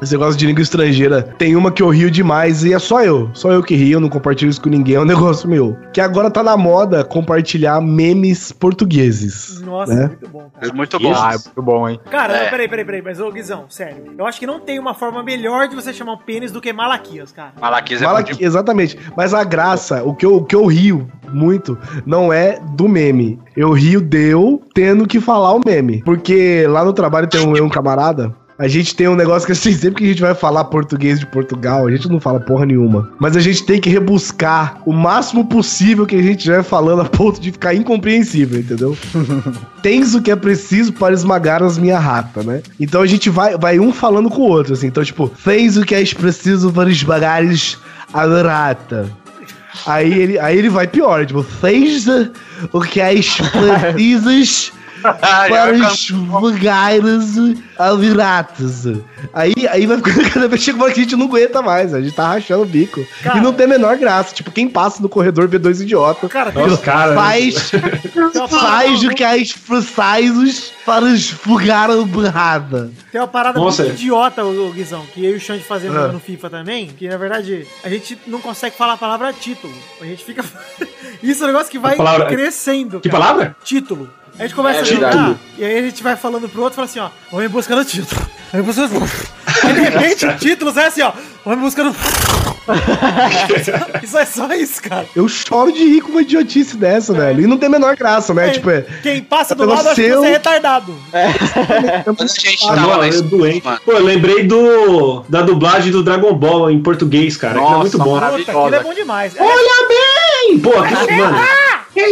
Esse 0.00 0.12
negócio 0.12 0.36
de 0.38 0.46
língua 0.46 0.62
estrangeira. 0.62 1.22
Tem 1.38 1.54
uma 1.54 1.70
que 1.70 1.82
eu 1.82 1.88
rio 1.88 2.10
demais 2.10 2.64
e 2.64 2.72
é 2.72 2.78
só 2.78 3.02
eu. 3.02 3.30
Só 3.34 3.52
eu 3.52 3.62
que 3.62 3.74
rio, 3.74 4.00
não 4.00 4.08
compartilho 4.08 4.50
isso 4.50 4.60
com 4.60 4.68
ninguém, 4.68 4.96
é 4.96 5.00
um 5.00 5.04
negócio 5.06 5.48
meu. 5.48 5.76
Que 5.92 6.00
agora 6.00 6.30
tá 6.30 6.42
na 6.42 6.56
moda 6.56 7.04
compartilhar 7.04 7.80
memes 7.80 8.50
portugueses. 8.52 9.60
Nossa, 9.62 9.94
né? 9.94 10.06
muito 10.08 10.28
bom, 10.28 10.50
cara. 10.50 10.74
Muito 10.74 10.98
bom. 10.98 11.12
Ah, 11.14 11.34
é 11.34 11.38
muito 11.38 11.62
bom, 11.62 11.88
hein? 11.88 12.00
Cara, 12.10 12.34
É. 12.34 12.50
peraí, 12.50 12.68
peraí, 12.68 12.84
peraí, 12.84 13.02
mas 13.02 13.20
ô 13.20 13.30
Guizão, 13.30 13.64
sério. 13.68 14.12
Eu 14.18 14.26
acho 14.26 14.38
que 14.40 14.46
não 14.46 14.58
tem 14.60 14.78
uma 14.78 14.94
forma 14.94 15.22
melhor 15.22 15.68
de 15.68 15.74
você 15.76 15.92
chamar 15.92 16.14
um 16.14 16.18
pênis 16.18 16.50
do 16.50 16.60
que 16.60 16.72
Malaquias, 16.72 17.30
cara. 17.32 17.52
Malaquias 17.60 18.02
é 18.02 18.04
Fala 18.04 18.20
muito 18.20 18.36
que, 18.36 18.44
exatamente. 18.44 18.98
Mas 19.16 19.32
a 19.32 19.44
graça, 19.44 20.02
o 20.02 20.14
que, 20.14 20.26
eu, 20.26 20.36
o 20.36 20.44
que 20.44 20.54
eu 20.56 20.66
rio 20.66 21.08
muito, 21.32 21.78
não 22.04 22.32
é 22.32 22.60
do 22.74 22.88
meme. 22.88 23.38
Eu 23.56 23.72
rio 23.72 24.00
de 24.00 24.30
eu 24.30 24.60
tendo 24.74 25.06
que 25.06 25.20
falar 25.20 25.54
o 25.54 25.60
meme. 25.64 26.02
Porque 26.04 26.66
lá 26.68 26.84
no 26.84 26.92
trabalho 26.92 27.26
tem 27.26 27.46
um, 27.46 27.64
um 27.64 27.68
camarada. 27.68 28.34
A 28.62 28.68
gente 28.68 28.94
tem 28.94 29.08
um 29.08 29.16
negócio 29.16 29.44
que 29.44 29.50
assim, 29.50 29.72
sempre 29.74 29.96
que 29.96 30.04
a 30.04 30.08
gente 30.10 30.22
vai 30.22 30.36
falar 30.36 30.62
português 30.66 31.18
de 31.18 31.26
Portugal, 31.26 31.88
a 31.88 31.90
gente 31.90 32.08
não 32.08 32.20
fala 32.20 32.38
porra 32.38 32.64
nenhuma. 32.64 33.10
Mas 33.18 33.36
a 33.36 33.40
gente 33.40 33.64
tem 33.64 33.80
que 33.80 33.90
rebuscar 33.90 34.80
o 34.86 34.92
máximo 34.92 35.44
possível 35.44 36.06
que 36.06 36.14
a 36.14 36.22
gente 36.22 36.48
vai 36.48 36.62
falando 36.62 37.02
a 37.02 37.04
ponto 37.04 37.40
de 37.40 37.50
ficar 37.50 37.74
incompreensível, 37.74 38.60
entendeu? 38.60 38.96
Tens 39.82 40.14
o 40.14 40.22
que 40.22 40.30
é 40.30 40.36
preciso 40.36 40.92
para 40.92 41.12
esmagar 41.12 41.60
as 41.60 41.76
minha 41.76 41.98
rata, 41.98 42.44
né? 42.44 42.62
Então 42.78 43.02
a 43.02 43.06
gente 43.06 43.28
vai, 43.28 43.58
vai 43.58 43.80
um 43.80 43.92
falando 43.92 44.30
com 44.30 44.42
o 44.42 44.48
outro, 44.48 44.74
assim. 44.74 44.86
Então, 44.86 45.02
tipo, 45.02 45.28
tens 45.44 45.76
o 45.76 45.84
que 45.84 45.96
é 45.96 46.04
preciso 46.04 46.70
para 46.70 46.88
esmagares 46.88 47.76
a 48.14 48.24
rata. 48.24 49.10
Aí 49.84 50.12
ele, 50.12 50.38
aí 50.38 50.56
ele 50.56 50.68
vai 50.68 50.86
pior, 50.86 51.26
tipo, 51.26 51.42
tens 51.60 52.06
o 52.72 52.80
que 52.80 53.00
é 53.00 53.12
preciso 53.98 54.30
já 54.30 54.72
para 55.02 55.70
esmagares 55.76 57.36
a 57.78 57.92
viratas. 57.94 58.84
Aí, 59.34 59.52
aí 59.70 59.86
vai 59.86 59.96
ficando 59.98 60.28
cada 60.30 60.48
vez 60.48 60.62
chega 60.62 60.76
uma 60.78 60.84
hora 60.84 60.94
que 60.94 61.00
a 61.00 61.02
gente 61.02 61.16
não 61.16 61.26
aguenta 61.26 61.60
mais, 61.62 61.92
a 61.94 62.00
gente 62.00 62.14
tá 62.14 62.28
rachando 62.28 62.62
o 62.62 62.66
bico. 62.66 63.04
Cara. 63.22 63.38
E 63.38 63.40
não 63.40 63.52
tem 63.52 63.66
a 63.66 63.68
menor 63.68 63.96
graça. 63.96 64.34
Tipo, 64.34 64.50
quem 64.50 64.68
passa 64.68 65.02
no 65.02 65.08
corredor 65.08 65.48
vê 65.48 65.58
dois 65.58 65.80
idiotas. 65.80 66.30
Cara, 66.30 66.52
tem, 66.52 66.66
Nossa, 66.66 66.82
cara. 66.82 67.14
Faz, 67.14 67.70
faz 68.48 69.02
o 69.02 69.08
que 69.10 69.24
é 69.24 69.32
precisos 69.66 70.72
para 70.84 71.08
esfugar 71.10 71.90
a 71.90 71.96
burrada. 72.02 72.90
tem 73.10 73.20
uma 73.20 73.28
parada 73.28 73.58
Nossa. 73.58 73.84
muito 73.84 73.94
idiota, 73.96 74.44
ô 74.44 74.70
Guizão, 74.70 75.04
que 75.12 75.24
eu 75.24 75.32
e 75.32 75.36
o 75.36 75.40
Xande 75.40 75.62
fazemos 75.64 75.96
Ah. 75.96 76.08
no 76.08 76.18
FIFA 76.20 76.50
também, 76.50 76.88
que 76.88 77.08
na 77.08 77.16
verdade 77.16 77.66
a 77.84 77.88
gente 77.88 78.18
não 78.26 78.40
consegue 78.40 78.76
falar 78.76 78.94
a 78.94 78.96
palavra 78.96 79.32
título. 79.32 79.72
A 80.00 80.04
gente 80.04 80.24
fica. 80.24 80.44
Isso 81.22 81.42
é 81.42 81.44
um 81.44 81.48
negócio 81.48 81.70
que 81.70 81.78
vai 81.78 81.96
palavra- 81.96 82.26
crescendo. 82.26 83.00
Que 83.00 83.08
cara. 83.08 83.22
palavra? 83.22 83.56
Título. 83.64 84.10
A 84.38 84.42
gente 84.44 84.54
começa 84.54 84.78
É 84.78 84.80
a 84.80 84.84
jogar, 84.84 85.34
e 85.58 85.64
aí 85.64 85.78
a 85.78 85.82
gente 85.82 86.02
vai 86.02 86.16
falando 86.16 86.48
pro 86.48 86.62
outro 86.62 86.74
e 86.74 86.76
fala 86.76 86.86
assim, 86.86 86.98
ó, 87.00 87.10
vamos 87.30 87.46
em 87.46 87.48
busca 87.48 87.76
do 87.76 87.84
título. 87.84 88.20
Vamos 88.52 88.78
em 88.78 88.82
busca 88.88 88.98
do... 88.98 89.04
Aí 89.66 89.72
de 89.74 89.80
repente 89.80 90.26
o 90.26 90.36
título 90.38 90.72
sai 90.72 90.86
assim, 90.86 91.02
ó, 91.02 91.12
vamos 91.44 91.58
em 91.60 91.62
busca 91.62 91.84
do... 91.84 91.90
isso 94.02 94.16
é 94.18 94.24
só 94.24 94.52
isso, 94.54 94.80
cara. 94.82 95.06
Eu 95.14 95.28
choro 95.28 95.70
de 95.72 95.80
rir 95.84 96.00
com 96.00 96.12
uma 96.12 96.22
idiotice 96.22 96.76
dessa, 96.76 97.12
velho. 97.12 97.42
E 97.42 97.46
não 97.46 97.58
tem 97.58 97.66
a 97.66 97.70
menor 97.70 97.94
graça, 97.96 98.32
né? 98.32 98.48
É, 98.48 98.50
Tipo, 98.52 98.70
é. 98.70 98.82
Quem 99.02 99.20
passa 99.22 99.54
do 99.54 99.64
pelo 99.64 99.74
lado 99.74 99.88
acha 99.88 99.94
que 100.00 100.08
seu- 100.08 100.20
você 100.20 100.28
é 100.28 100.32
retardado. 100.32 100.94
Quando 102.04 102.22
a 102.22 102.26
gente 102.26 102.64
Ah, 102.68 102.74
tava 102.76 103.04
eu 103.06 103.08
escola, 103.10 103.28
doente. 103.30 103.64
mano, 103.64 103.80
Pô, 103.84 103.92
eu 103.92 104.04
lembrei 104.04 104.44
do 104.44 105.24
da 105.28 105.42
dublagem 105.42 105.90
do 105.92 106.02
Dragon 106.04 106.32
Ball 106.34 106.70
em 106.70 106.80
português, 106.80 107.36
cara. 107.36 107.54
que 107.54 107.58
é 107.58 107.62
Nossa, 107.62 107.78
muito 107.78 107.98
bom. 107.98 108.14
Puta, 108.20 108.26
aquilo 108.52 108.74
é 108.74 108.80
bom 108.80 108.94
demais. 108.94 109.36
É, 109.36 109.42
Olha 109.42 109.88
bem! 109.88 110.58
Pô, 110.60 110.78
aquilo, 110.78 111.16
mano. 111.18 111.38
É 111.96 112.10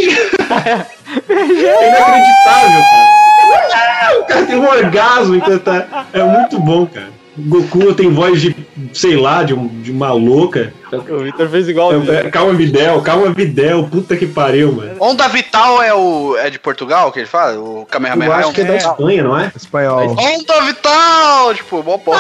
inacreditável, 1.88 2.82
cara. 2.90 4.20
o 4.20 4.24
cara 4.24 4.46
tem 4.46 4.56
um 4.56 4.68
orgasmo, 4.68 5.34
então 5.34 5.58
tá, 5.58 6.06
é 6.12 6.22
muito 6.22 6.58
bom, 6.58 6.86
cara. 6.86 7.10
O 7.38 7.42
Goku 7.42 7.94
tem 7.94 8.12
voz 8.12 8.40
de, 8.40 8.54
sei 8.92 9.16
lá, 9.16 9.42
de, 9.42 9.54
um, 9.54 9.66
de 9.66 9.90
uma 9.90 10.12
louca. 10.12 10.74
O 10.92 11.18
Victor 11.24 11.48
fez 11.48 11.68
igual. 11.68 11.92
É, 11.92 12.26
é, 12.26 12.30
calma 12.30 12.52
Videl, 12.54 13.00
calma 13.02 13.30
Videl, 13.32 13.88
puta 13.90 14.16
que 14.16 14.26
pariu, 14.26 14.72
mano. 14.72 14.96
Onda 15.00 15.28
Vital 15.28 15.82
é 15.82 15.94
o. 15.94 16.36
é 16.36 16.50
de 16.50 16.58
Portugal 16.58 17.10
que 17.12 17.20
ele 17.20 17.26
fala? 17.26 17.58
O 17.58 17.86
Kamehameha 17.90 18.28
Eu 18.28 18.32
é 18.32 18.36
acho 18.38 18.48
um- 18.48 18.52
que 18.52 18.60
é 18.60 18.64
da 18.64 18.76
Espanha, 18.76 19.22
não 19.22 19.38
é? 19.38 19.52
Espanhol. 19.54 20.16
Onda 20.18 20.60
Vital! 20.62 21.54
Tipo, 21.54 21.82
bom 21.82 21.98
ponto. 21.98 22.18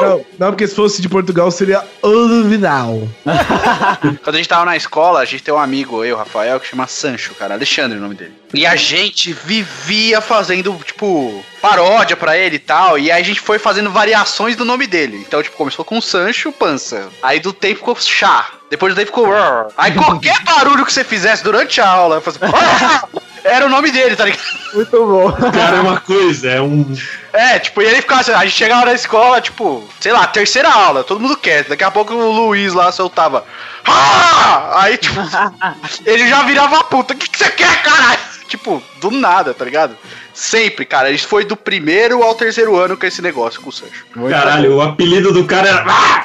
Não, 0.00 0.24
não, 0.38 0.48
porque 0.50 0.66
se 0.66 0.74
fosse 0.74 1.00
de 1.00 1.08
Portugal 1.08 1.50
seria 1.50 1.82
Ouro 2.02 2.44
Vidal. 2.44 3.08
Quando 4.22 4.34
a 4.34 4.38
gente 4.38 4.48
tava 4.48 4.64
na 4.64 4.76
escola, 4.76 5.20
a 5.20 5.24
gente 5.24 5.42
tem 5.42 5.52
um 5.54 5.58
amigo, 5.58 6.04
eu, 6.04 6.16
Rafael, 6.16 6.58
que 6.60 6.66
chama 6.66 6.86
Sancho, 6.86 7.34
cara. 7.34 7.54
Alexandre 7.54 7.96
é 7.96 7.98
o 7.98 8.02
nome 8.02 8.14
dele. 8.14 8.32
E 8.54 8.66
a 8.66 8.76
gente 8.76 9.32
vivia 9.32 10.20
fazendo, 10.20 10.78
tipo, 10.84 11.42
paródia 11.60 12.16
pra 12.16 12.36
ele 12.36 12.56
e 12.56 12.58
tal. 12.58 12.98
E 12.98 13.10
aí 13.10 13.20
a 13.22 13.24
gente 13.24 13.40
foi 13.40 13.58
fazendo 13.58 13.90
variações 13.90 14.56
do 14.56 14.64
nome 14.64 14.86
dele. 14.86 15.24
Então, 15.26 15.42
tipo, 15.42 15.56
começou 15.56 15.84
com 15.84 16.00
Sancho 16.02 16.52
Pança. 16.52 17.08
Aí 17.22 17.40
do 17.40 17.52
tempo 17.52 17.78
ficou 17.78 17.94
chá. 18.08 18.46
Depois 18.70 18.94
tempo 18.94 19.06
ficou. 19.06 19.26
"Rrr". 19.26 19.72
Aí 19.76 19.92
qualquer 19.96 20.38
barulho 20.40 20.84
que 20.84 20.92
você 20.92 21.04
fizesse 21.04 21.42
durante 21.44 21.80
a 21.80 21.88
aula, 21.88 22.20
fazia, 22.20 22.46
"Rrr", 22.46 23.22
era 23.44 23.66
o 23.66 23.68
nome 23.68 23.90
dele, 23.90 24.16
tá 24.16 24.24
ligado? 24.24 24.42
Muito 24.74 25.06
bom. 25.06 25.32
Cara, 25.32 25.76
é 25.76 25.80
uma 25.80 26.00
coisa, 26.00 26.50
é 26.50 26.60
um. 26.60 26.96
É, 27.32 27.58
tipo, 27.58 27.82
e 27.82 27.86
ele 27.86 28.00
ficava 28.02 28.20
assim, 28.20 28.32
a 28.32 28.44
gente 28.44 28.56
chegava 28.56 28.86
na 28.86 28.92
escola, 28.94 29.40
tipo, 29.40 29.88
sei 30.00 30.12
lá, 30.12 30.26
terceira 30.26 30.70
aula, 30.70 31.04
todo 31.04 31.20
mundo 31.20 31.36
quieto. 31.36 31.68
Daqui 31.68 31.84
a 31.84 31.90
pouco 31.90 32.14
o 32.14 32.30
Luiz 32.32 32.72
lá 32.72 32.92
soltava. 32.92 33.44
Ah! 33.86 34.82
Aí, 34.82 34.96
tipo, 34.96 35.20
ele 36.06 36.28
já 36.28 36.42
virava 36.42 36.84
puta. 36.84 37.14
O 37.14 37.16
que, 37.16 37.28
que 37.28 37.38
você 37.38 37.50
quer, 37.50 37.82
caralho? 37.82 38.18
Tipo, 38.48 38.82
do 39.00 39.10
nada, 39.10 39.54
tá 39.54 39.64
ligado? 39.64 39.96
Sempre, 40.32 40.84
cara. 40.84 41.08
A 41.08 41.10
gente 41.10 41.26
foi 41.26 41.44
do 41.44 41.56
primeiro 41.56 42.22
ao 42.22 42.34
terceiro 42.34 42.76
ano 42.76 42.96
com 42.96 43.06
esse 43.06 43.20
negócio 43.20 43.60
com 43.60 43.68
o 43.68 43.72
Sancho. 43.72 44.06
Caralho, 44.30 44.76
o 44.76 44.82
apelido 44.82 45.32
do 45.32 45.44
cara 45.44 45.68
era. 45.68 45.84
Ah! 45.88 46.22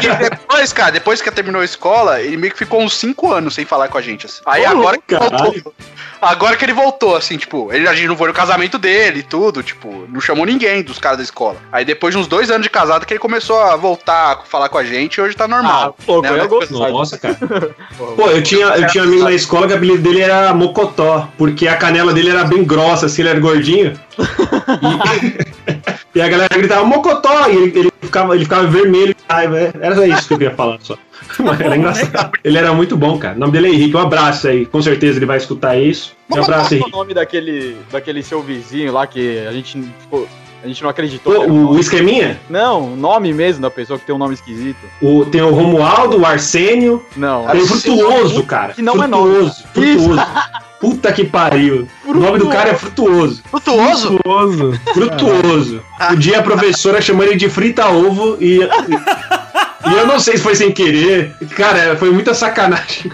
Que 0.00 0.30
depois, 0.30 0.72
cara, 0.72 0.90
depois 0.92 1.20
que 1.20 1.30
terminou 1.30 1.60
a 1.60 1.64
escola, 1.64 2.20
ele 2.20 2.36
meio 2.36 2.52
que 2.52 2.58
ficou 2.58 2.80
uns 2.80 2.94
5 2.94 3.32
anos 3.32 3.54
sem 3.54 3.64
falar 3.64 3.88
com 3.88 3.98
a 3.98 4.02
gente. 4.02 4.26
Assim. 4.26 4.40
Aí 4.46 4.62
Ô, 4.62 4.68
agora 4.68 4.98
que 4.98 5.14
ele 5.14 5.20
caralho. 5.20 5.44
voltou. 5.44 5.74
Agora 6.22 6.56
que 6.56 6.64
ele 6.64 6.72
voltou, 6.72 7.16
assim, 7.16 7.36
tipo, 7.36 7.72
ele, 7.72 7.88
a 7.88 7.94
gente 7.94 8.06
não 8.06 8.16
foi 8.16 8.28
no 8.28 8.34
casamento 8.34 8.78
dele 8.78 9.18
e 9.18 9.22
tudo, 9.24 9.60
tipo, 9.60 10.06
não 10.08 10.20
chamou 10.20 10.46
ninguém 10.46 10.80
dos 10.80 10.96
caras 11.00 11.18
da 11.18 11.24
escola. 11.24 11.56
Aí 11.72 11.84
depois 11.84 12.14
de 12.14 12.20
uns 12.20 12.28
dois 12.28 12.48
anos 12.48 12.62
de 12.62 12.70
casado 12.70 13.04
que 13.04 13.12
ele 13.12 13.18
começou 13.18 13.60
a 13.60 13.74
voltar 13.74 14.32
a 14.32 14.36
falar 14.44 14.68
com 14.68 14.78
a 14.78 14.84
gente 14.84 15.16
e 15.16 15.20
hoje 15.20 15.34
tá 15.34 15.48
normal. 15.48 15.96
Ah, 15.98 16.02
pô, 16.06 16.22
né? 16.22 16.30
eu 16.38 16.48
gosto. 16.48 16.72
Nossa, 16.74 17.18
cara. 17.18 17.36
Pô, 18.16 18.30
eu 18.30 18.40
tinha, 18.40 18.66
eu 18.66 18.86
tinha 18.86 19.02
um 19.02 19.08
amigo 19.08 19.24
na 19.24 19.32
escola 19.32 19.66
que 19.66 19.72
o 19.72 19.76
apelido 19.76 19.98
dele 19.98 20.20
era 20.20 20.54
Mocotó, 20.54 21.28
porque 21.36 21.66
a 21.66 21.76
canela 21.76 22.12
dele 22.12 22.30
era 22.30 22.44
bem 22.44 22.61
grossa, 22.64 23.06
assim, 23.06 23.22
ele 23.22 23.30
era 23.30 23.40
gordinho. 23.40 23.98
E, 26.14 26.18
e 26.18 26.20
a 26.20 26.28
galera 26.28 26.56
gritava 26.56 26.84
Mocotó, 26.84 27.48
e 27.48 27.56
ele, 27.56 27.78
ele 27.78 27.92
ficava, 28.00 28.34
ele 28.34 28.44
ficava 28.44 28.66
vermelho. 28.66 29.14
Era 29.80 30.06
isso 30.06 30.28
que 30.28 30.34
eu 30.34 30.38
queria 30.38 30.54
falar 30.54 30.78
só. 30.80 30.96
Mas 31.38 31.60
era 31.60 31.76
engraçado. 31.76 32.32
Ele 32.44 32.58
era 32.58 32.72
muito 32.72 32.96
bom, 32.96 33.18
cara. 33.18 33.36
O 33.36 33.40
nome 33.40 33.52
dele 33.52 33.68
é 33.68 33.70
Henrique. 33.70 33.96
Um 33.96 34.00
abraço 34.00 34.48
aí. 34.48 34.66
Com 34.66 34.82
certeza 34.82 35.18
ele 35.18 35.26
vai 35.26 35.38
escutar 35.38 35.78
isso. 35.78 36.14
Um 36.30 36.42
abraço, 36.42 36.74
é 36.74 36.76
o 36.76 36.80
Henrique. 36.80 36.92
nome 36.92 37.14
daquele, 37.14 37.76
daquele 37.90 38.22
seu 38.22 38.42
vizinho 38.42 38.92
lá 38.92 39.06
que 39.06 39.38
a 39.46 39.52
gente 39.52 39.82
ficou. 40.00 40.28
A 40.62 40.68
gente 40.68 40.82
não 40.82 40.90
acreditou. 40.90 41.48
O, 41.48 41.70
o 41.72 41.80
esqueminha? 41.80 42.40
Não, 42.48 42.92
o 42.92 42.96
nome 42.96 43.32
mesmo 43.32 43.60
da 43.60 43.70
pessoa 43.70 43.98
que 43.98 44.06
tem 44.06 44.14
um 44.14 44.18
nome 44.18 44.34
esquisito. 44.34 44.78
O, 45.00 45.24
tem 45.24 45.42
o 45.42 45.50
Romualdo, 45.50 46.20
o 46.20 46.24
Arsênio. 46.26 47.04
Não. 47.16 47.46
Tem 47.46 47.60
o 47.60 47.66
Frutuoso, 47.66 48.44
cara. 48.44 48.72
Que 48.72 48.82
não 48.82 49.02
é 49.02 49.06
nome. 49.08 49.32
frutuoso, 49.32 49.64
Frutuoso. 49.72 50.20
Puta 50.80 51.12
que 51.12 51.24
pariu. 51.24 51.88
O 52.04 52.14
nome 52.14 52.38
do 52.38 52.48
cara 52.48 52.70
é 52.70 52.74
Frutuoso. 52.74 53.42
Frutuoso? 53.50 54.18
Frutuoso. 54.18 54.80
Frutuoso. 54.92 55.82
Um 56.10 56.16
dia 56.16 56.38
a 56.38 56.42
professora 56.42 57.00
chamou 57.00 57.24
ele 57.24 57.36
de 57.36 57.48
frita 57.48 57.88
ovo 57.88 58.36
e. 58.40 58.60
E 59.90 59.92
eu 59.94 60.06
não 60.06 60.18
sei 60.20 60.36
se 60.36 60.42
foi 60.42 60.54
sem 60.54 60.70
querer. 60.72 61.32
Cara, 61.56 61.96
foi 61.96 62.10
muita 62.10 62.34
sacanagem. 62.34 63.10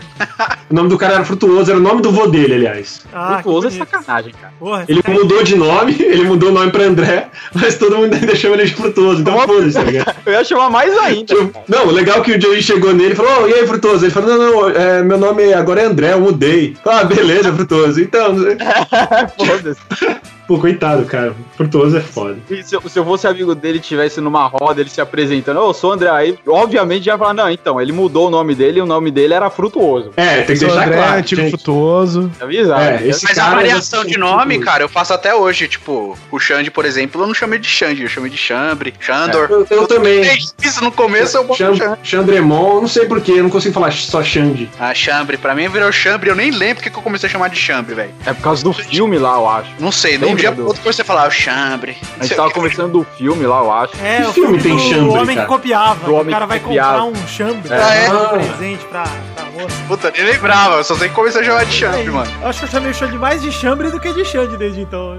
O 0.71 0.75
nome 0.75 0.89
do 0.89 0.99
cara 0.99 1.15
era 1.15 1.25
Frutuoso, 1.25 1.71
era 1.71 1.79
o 1.81 1.83
nome 1.83 2.03
do 2.03 2.11
vô 2.13 2.27
dele, 2.27 2.55
aliás. 2.55 3.03
Ah, 3.13 3.41
Frutuoso 3.43 3.69
é 3.69 3.71
sacanagem, 3.71 4.33
cara. 4.41 4.53
Porra, 4.59 4.85
Ele 4.89 5.03
cara- 5.03 5.19
mudou 5.19 5.43
de 5.43 5.57
nome, 5.57 5.97
ele 6.01 6.25
mudou 6.25 6.51
o 6.51 6.53
nome 6.53 6.71
pra 6.71 6.85
André, 6.85 7.29
mas 7.55 7.77
todo 7.79 7.97
mundo 7.97 8.15
ainda 8.15 8.35
chama 8.37 8.55
ele 8.57 8.67
de 8.67 8.75
Frutuoso. 8.75 9.21
Então 9.23 9.39
foda-se, 9.41 9.73
tá 9.75 9.83
ligado? 9.83 10.15
Eu 10.27 10.33
ia 10.33 10.45
chamar 10.45 10.71
mais 10.71 10.97
ainda. 10.99 11.35
Tipo, 11.35 11.63
Não, 11.69 11.87
o 11.87 11.91
legal 11.91 12.19
é 12.19 12.21
que 12.23 12.33
o 12.33 12.41
Joey 12.41 12.63
chegou 12.63 12.93
nele 12.93 13.13
e 13.13 13.17
falou: 13.17 13.45
"Ô, 13.45 13.49
e 13.49 13.55
aí, 13.55 13.67
Frutuoso? 13.67 14.05
Ele 14.05 14.13
falou: 14.13 14.29
Não, 14.29 14.39
não, 14.39 14.69
é, 14.71 15.03
meu 15.03 15.17
nome 15.19 15.53
agora 15.55 15.81
é 15.83 15.85
André, 15.87 16.13
eu 16.13 16.21
mudei. 16.21 16.77
Ah, 16.85 17.05
beleza, 17.05 17.53
Frutuoso. 17.53 18.01
Então, 18.01 18.35
Foda-se. 19.37 19.81
Pô, 20.49 20.59
coitado, 20.59 21.05
cara. 21.05 21.35
Frutuoso 21.57 21.97
é 21.97 22.01
foda. 22.01 22.39
E 22.51 22.63
se, 22.65 22.75
eu- 22.75 22.83
se 22.89 22.99
eu 22.99 23.05
fosse 23.05 23.27
amigo 23.29 23.55
dele 23.55 23.79
e 23.79 23.81
tivesse 23.81 24.21
numa 24.21 24.47
roda, 24.47 24.81
ele 24.81 24.91
se 24.91 25.01
apresentando, 25.01 25.61
ô, 25.61 25.69
eu 25.69 25.75
sou 25.75 25.91
o 25.91 25.93
André, 25.93 26.09
aí, 26.11 26.37
obviamente 26.49 27.05
já 27.05 27.13
ia 27.13 27.19
falar, 27.19 27.35
não, 27.35 27.51
então, 27.51 27.81
ele 27.81 27.93
mudou 27.93 28.29
o 28.29 28.31
nome 28.31 28.55
dele 28.55 28.79
e 28.79 28.83
o 28.83 28.87
nome 28.87 29.11
dele 29.11 29.35
era 29.35 29.51
Frutuoso. 29.51 30.11
É, 30.17 30.43
tem 30.43 30.57
que 30.57 30.65
deixar 30.65 30.87
André, 30.87 30.97
claro. 30.97 31.19
antigo 31.19 31.41
gente. 31.43 31.51
frutuoso. 31.51 32.31
Avisar. 32.41 32.81
É, 33.03 33.07
esse 33.07 33.25
Mas 33.25 33.39
a 33.39 33.43
cara 33.43 33.57
variação 33.57 34.05
de 34.05 34.19
nome, 34.19 34.59
cara, 34.59 34.83
eu 34.83 34.89
faço 34.89 35.13
até 35.13 35.35
hoje. 35.35 35.69
Tipo, 35.69 36.17
o 36.31 36.39
Xande, 36.41 36.71
por 36.71 36.85
exemplo, 36.87 37.23
eu 37.23 37.27
não 37.27 37.35
chamei 37.35 37.59
de 37.59 37.69
Xande, 37.69 38.03
eu 38.03 38.09
chamei 38.09 38.31
de 38.31 38.39
Chambre, 38.39 38.95
Xandor. 38.99 39.47
Eu, 39.51 39.67
eu 39.71 39.87
também. 39.87 40.23
Isso 40.63 40.83
no 40.83 40.91
começo 40.91 41.37
eu 41.37 41.45
boto. 41.45 41.63
Xandremon, 42.03 42.77
eu 42.77 42.81
não 42.83 42.89
sei 42.89 43.07
porquê, 43.07 43.33
eu 43.33 43.43
não 43.43 43.51
consigo 43.51 43.75
falar 43.75 43.93
só 43.93 44.23
Xande. 44.23 44.69
Ah, 44.79 44.95
Chambre, 44.95 45.37
pra 45.37 45.55
mim 45.55 45.69
virou 45.69 45.91
Chambre, 45.93 46.31
eu 46.31 46.35
nem 46.35 46.51
lembro 46.51 46.77
porque 46.77 46.91
que 46.91 46.97
eu 46.97 47.03
comecei 47.03 47.29
a 47.29 47.33
chamar 47.33 47.49
de 47.49 47.57
Chambre, 47.57 47.95
velho. 47.95 48.11
É 48.25 48.33
por 48.33 48.43
causa 48.43 48.63
do 48.65 48.73
filme 48.73 49.19
lá, 49.19 49.35
eu 49.35 49.49
acho. 49.49 49.71
Não 49.79 49.93
sei, 49.93 50.13
Lembra 50.13 50.38
dia 50.39 50.51
do- 50.51 50.57
pro 50.57 50.67
outro 50.67 50.91
a 51.03 51.05
falar, 51.05 51.29
o 51.29 51.31
Chambre. 51.31 51.97
A 52.19 52.25
gente 52.25 52.37
tava 52.37 52.51
conversando 52.51 52.93
do 52.93 53.07
filme 53.17 53.47
lá, 53.47 53.59
eu 53.59 53.73
acho. 53.73 53.93
É, 54.03 54.23
Que 54.23 54.27
o 54.29 54.33
filme 54.33 54.61
filme, 54.61 54.63
tem 54.63 54.77
do 54.77 54.95
chambre, 54.95 55.19
homem 55.19 55.37
cara? 55.37 55.41
que 55.49 55.53
copiava. 55.53 56.05
Do 56.07 56.13
o 56.13 56.15
homem 56.21 56.33
cara 56.33 56.47
vai 56.47 56.61
copiava. 56.61 57.01
comprar 57.03 57.21
um 57.23 57.27
chambre 57.29 57.73
É. 57.73 57.77
Ah, 57.83 57.95
é? 57.95 58.11
um 58.13 58.29
presente 58.29 58.85
pra, 58.87 59.05
pra 59.35 59.45
moça. 59.47 59.77
Puta, 59.87 60.11
nem 60.17 60.25
lembrava, 60.25 60.77
eu 60.77 60.85
só 60.85 60.95
sei 60.95 61.09
que 61.09 61.15
comecei 61.15 61.41
a 61.41 61.45
chamar 61.45 61.65
de 61.67 61.73
Chambre, 61.73 61.99
Aí, 62.01 62.11
mano. 62.11 62.31
Eu 62.43 62.49
acho 62.49 62.59
que 62.61 62.65
eu 62.67 62.71
chamei 62.71 62.91
o 62.91 62.95
Xande 62.95 63.19
mais 63.19 63.43
de 63.43 63.53
chambre 63.53 63.91
do 63.91 64.01
que 64.01 64.13
de 64.13 64.25
Xande 64.25 64.57
desde 64.57 64.81
então. 64.81 65.19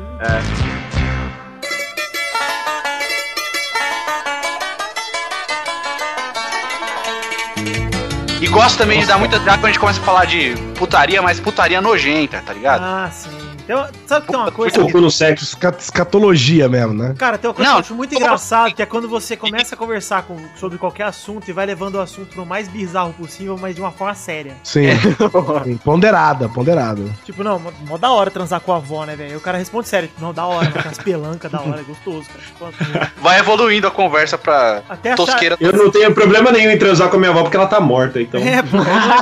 E 8.41 8.47
gosto 8.47 8.77
também 8.77 8.99
de 9.01 9.05
dar 9.05 9.17
muita 9.17 9.37
risada 9.37 9.57
quando 9.57 9.65
a 9.65 9.67
gente 9.69 9.79
começa 9.79 9.99
a 9.99 10.03
falar 10.03 10.25
de 10.25 10.55
putaria, 10.77 11.21
mas 11.21 11.39
putaria 11.39 11.81
nojenta, 11.81 12.41
tá 12.45 12.53
ligado? 12.53 12.81
Ah, 12.83 13.09
sim. 13.11 13.29
Então, 13.71 13.87
sabe 14.07 14.25
que 14.25 14.31
tem 14.31 14.41
uma 14.41 14.51
coisa. 14.51 14.75
Focou 14.81 14.99
no 14.99 15.11
sexo. 15.11 15.43
Esca- 15.45 15.75
Escatologia 15.77 16.67
mesmo, 16.67 16.91
né? 16.95 17.13
Cara, 17.17 17.37
tem 17.37 17.47
uma 17.47 17.53
coisa 17.53 17.69
Não, 17.69 17.77
que 17.77 17.81
eu 17.81 17.85
acho 17.85 17.95
muito 17.95 18.15
engraçado, 18.15 18.73
que 18.73 18.81
é 18.81 18.85
quando 18.85 19.07
você 19.07 19.37
começa 19.37 19.75
a 19.75 19.77
conversar 19.77 20.23
com, 20.23 20.37
sobre 20.55 20.79
qualquer 20.79 21.03
assunto 21.03 21.47
e 21.47 21.53
vai 21.53 21.67
levando 21.67 21.95
o 21.95 21.99
assunto 22.01 22.35
no 22.35 22.47
mais 22.47 22.67
bizarro 22.67 23.13
possível, 23.13 23.59
mas 23.61 23.75
de 23.75 23.81
uma 23.81 23.91
forma 23.91 24.15
séria. 24.15 24.55
Sim. 24.63 24.87
Sim, 25.65 25.77
Ponderada, 25.77 26.49
ponderada. 26.49 27.03
Tipo, 27.23 27.43
não, 27.43 27.59
mó- 27.87 27.97
da 27.99 28.09
hora 28.11 28.31
transar 28.31 28.59
com 28.59 28.73
a 28.73 28.77
avó, 28.77 29.05
né, 29.05 29.15
velho? 29.15 29.29
Aí 29.31 29.35
O 29.37 29.41
cara 29.41 29.59
responde 29.59 29.87
sério, 29.87 30.07
tipo, 30.07 30.19
não, 30.19 30.33
da 30.33 30.45
hora, 30.47 30.67
né? 30.67 30.73
Aquelas 30.79 30.97
pelancas 30.97 31.51
da 31.51 31.61
hora, 31.61 31.81
é 31.81 31.83
gostoso, 31.83 32.25
cara. 32.27 32.71
Tipo, 32.71 33.21
Vai 33.21 33.39
evoluindo 33.39 33.85
a 33.87 33.91
conversa 33.91 34.35
pra 34.37 34.81
Até 34.89 35.11
achar... 35.11 35.25
tosqueira. 35.25 35.57
Eu 35.59 35.73
não 35.73 35.91
tenho 35.91 36.11
problema 36.13 36.51
nenhum 36.51 36.71
em 36.71 36.77
transar 36.79 37.09
com 37.09 37.17
a 37.17 37.19
minha 37.19 37.29
avó 37.31 37.43
porque 37.43 37.57
ela 37.57 37.67
tá 37.67 37.79
morta, 37.79 38.19
então. 38.19 38.41
É, 38.41 38.63
pô, 38.63 38.77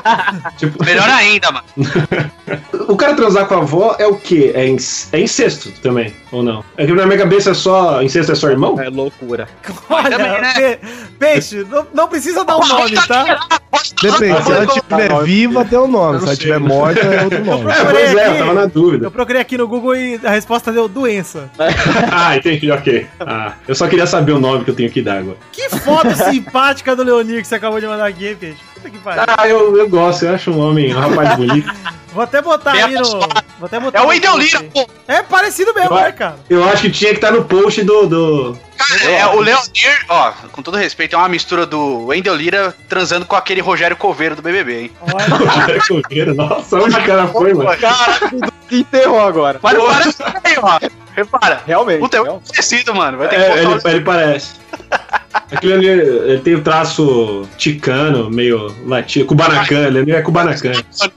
Tipo, 0.57 0.85
Melhor 0.85 1.09
ainda, 1.09 1.51
mano. 1.51 1.65
o 2.87 2.95
cara 2.95 3.13
transar 3.13 3.45
com 3.45 3.55
a 3.55 3.57
avó 3.57 3.95
é 3.99 4.07
o 4.07 4.15
quê? 4.15 4.36
É, 4.45 4.65
é 5.13 5.19
incesto 5.19 5.71
também, 5.81 6.13
ou 6.31 6.43
não? 6.43 6.63
É 6.77 6.85
que 6.85 6.91
na 6.93 7.05
minha 7.05 7.17
cabeça 7.17 7.51
é 7.51 7.53
só. 7.53 8.01
Incesto 8.01 8.31
é 8.31 8.35
só 8.35 8.49
irmão? 8.49 8.79
É 8.79 8.89
loucura. 8.89 9.47
olha, 9.89 10.17
né? 10.17 10.53
pe- 10.53 10.79
peixe, 11.19 11.65
não, 11.69 11.85
não 11.93 12.07
precisa 12.07 12.43
dar 12.45 12.57
um 12.57 12.67
nome, 12.67 12.95
tá? 13.07 13.39
Depende, 14.01 14.43
se 14.43 14.51
ela 14.51 14.65
estiver 14.65 15.23
viva, 15.23 15.65
tem 15.65 15.79
um 15.79 15.87
nome. 15.87 16.19
Se 16.19 16.23
ela 16.25 16.33
estiver 16.33 16.59
morta, 16.59 16.99
é 17.01 17.23
outro 17.23 17.43
nome. 17.45 17.71
É, 17.71 17.85
pois 17.85 18.15
é, 18.15 18.27
eu 18.27 18.37
tava 18.37 18.53
na 18.53 18.65
dúvida. 18.65 19.05
Eu 19.07 19.11
procurei 19.11 19.41
aqui 19.41 19.57
no 19.57 19.67
Google 19.67 19.95
e 19.95 20.19
a 20.23 20.29
resposta 20.31 20.71
deu 20.71 20.87
doença. 20.87 21.49
Ah, 22.11 22.35
entendi, 22.35 22.69
ok. 22.71 23.07
Ah, 23.19 23.53
eu 23.67 23.75
só 23.75 23.87
queria 23.87 24.05
saber 24.07 24.31
o 24.31 24.39
nome 24.39 24.63
que 24.63 24.71
eu 24.71 24.75
tenho 24.75 24.89
que 24.89 25.01
dar 25.01 25.19
agora. 25.19 25.37
Que 25.51 25.69
foto 25.69 26.09
simpática 26.15 26.95
do 26.95 27.03
Leonir 27.03 27.41
que 27.41 27.47
você 27.47 27.55
acabou 27.55 27.79
de 27.79 27.87
mandar 27.87 28.07
aqui, 28.07 28.27
hein, 28.27 28.37
peixe. 28.39 28.57
Puta 28.77 28.89
que 28.89 28.97
pariu. 28.99 29.23
Ah, 29.37 29.47
eu, 29.47 29.77
eu 29.77 29.89
gosto, 29.89 30.25
eu 30.25 30.35
acho 30.35 30.51
um 30.51 30.59
homem, 30.59 30.95
um 30.95 30.99
rapaz 30.99 31.35
bonito. 31.37 31.71
Vou 32.13 32.23
até 32.23 32.41
botar 32.41 32.71
Bem 32.71 32.83
aí 32.83 32.93
no. 32.93 33.03
Vou 33.03 33.19
até 33.63 33.79
botar 33.79 33.99
É 33.99 34.01
o 34.01 34.07
Wendel 34.07 34.37
Lira, 34.37 34.63
pô. 34.73 34.87
É 35.07 35.21
parecido 35.21 35.73
mesmo, 35.73 35.91
Eu- 35.95 36.01
né, 36.01 36.11
cara? 36.11 36.35
Eu 36.49 36.63
acho 36.69 36.83
que 36.83 36.91
tinha 36.91 37.11
que 37.11 37.17
estar 37.17 37.31
no 37.31 37.43
post 37.45 37.83
do. 37.83 38.07
do... 38.07 38.59
Cara, 38.77 39.03
é, 39.11 39.25
o 39.27 39.39
Leonir, 39.41 40.05
ó, 40.09 40.31
com 40.51 40.61
todo 40.61 40.77
respeito, 40.77 41.15
é 41.15 41.19
uma 41.19 41.27
mistura 41.29 41.65
do 41.65 42.05
Wendel 42.07 42.35
Lira 42.35 42.73
transando 42.87 43.25
com 43.25 43.35
aquele 43.35 43.61
Rogério 43.61 43.95
Coveiro 43.97 44.35
do 44.35 44.41
BBB, 44.41 44.81
hein? 44.81 44.91
Olha, 45.01 46.33
Nossa, 46.33 46.75
onde 46.77 46.95
o 46.95 47.03
cara 47.03 47.27
foi, 47.27 47.53
mano? 47.53 47.77
Cara, 47.77 48.19
enterrou 48.71 49.21
agora. 49.21 49.59
para, 49.59 49.79
parece 49.79 50.23
aí, 50.43 50.55
ó. 50.61 50.79
Repara. 51.15 51.63
Realmente. 51.65 51.99
Puta, 51.99 52.17
é 52.17 52.23
muito 52.23 52.47
parecido, 52.47 52.93
mano. 52.93 53.17
Vai 53.17 53.27
ter 53.27 53.37
que 53.37 53.41
É, 53.41 53.47
botar 53.49 53.59
ele, 53.61 53.67
o- 53.67 53.89
ele 53.97 54.01
parece. 54.05 54.53
Aquele 55.51 55.73
ali, 55.73 55.87
ele 55.87 56.39
tem 56.41 56.55
o 56.55 56.61
traço 56.61 57.47
ticano, 57.57 58.29
meio 58.29 58.73
latino, 58.85 59.25
Kubanacan, 59.25 59.87
ele 59.87 60.11
é 60.11 60.21
Kubanacan. 60.21 60.73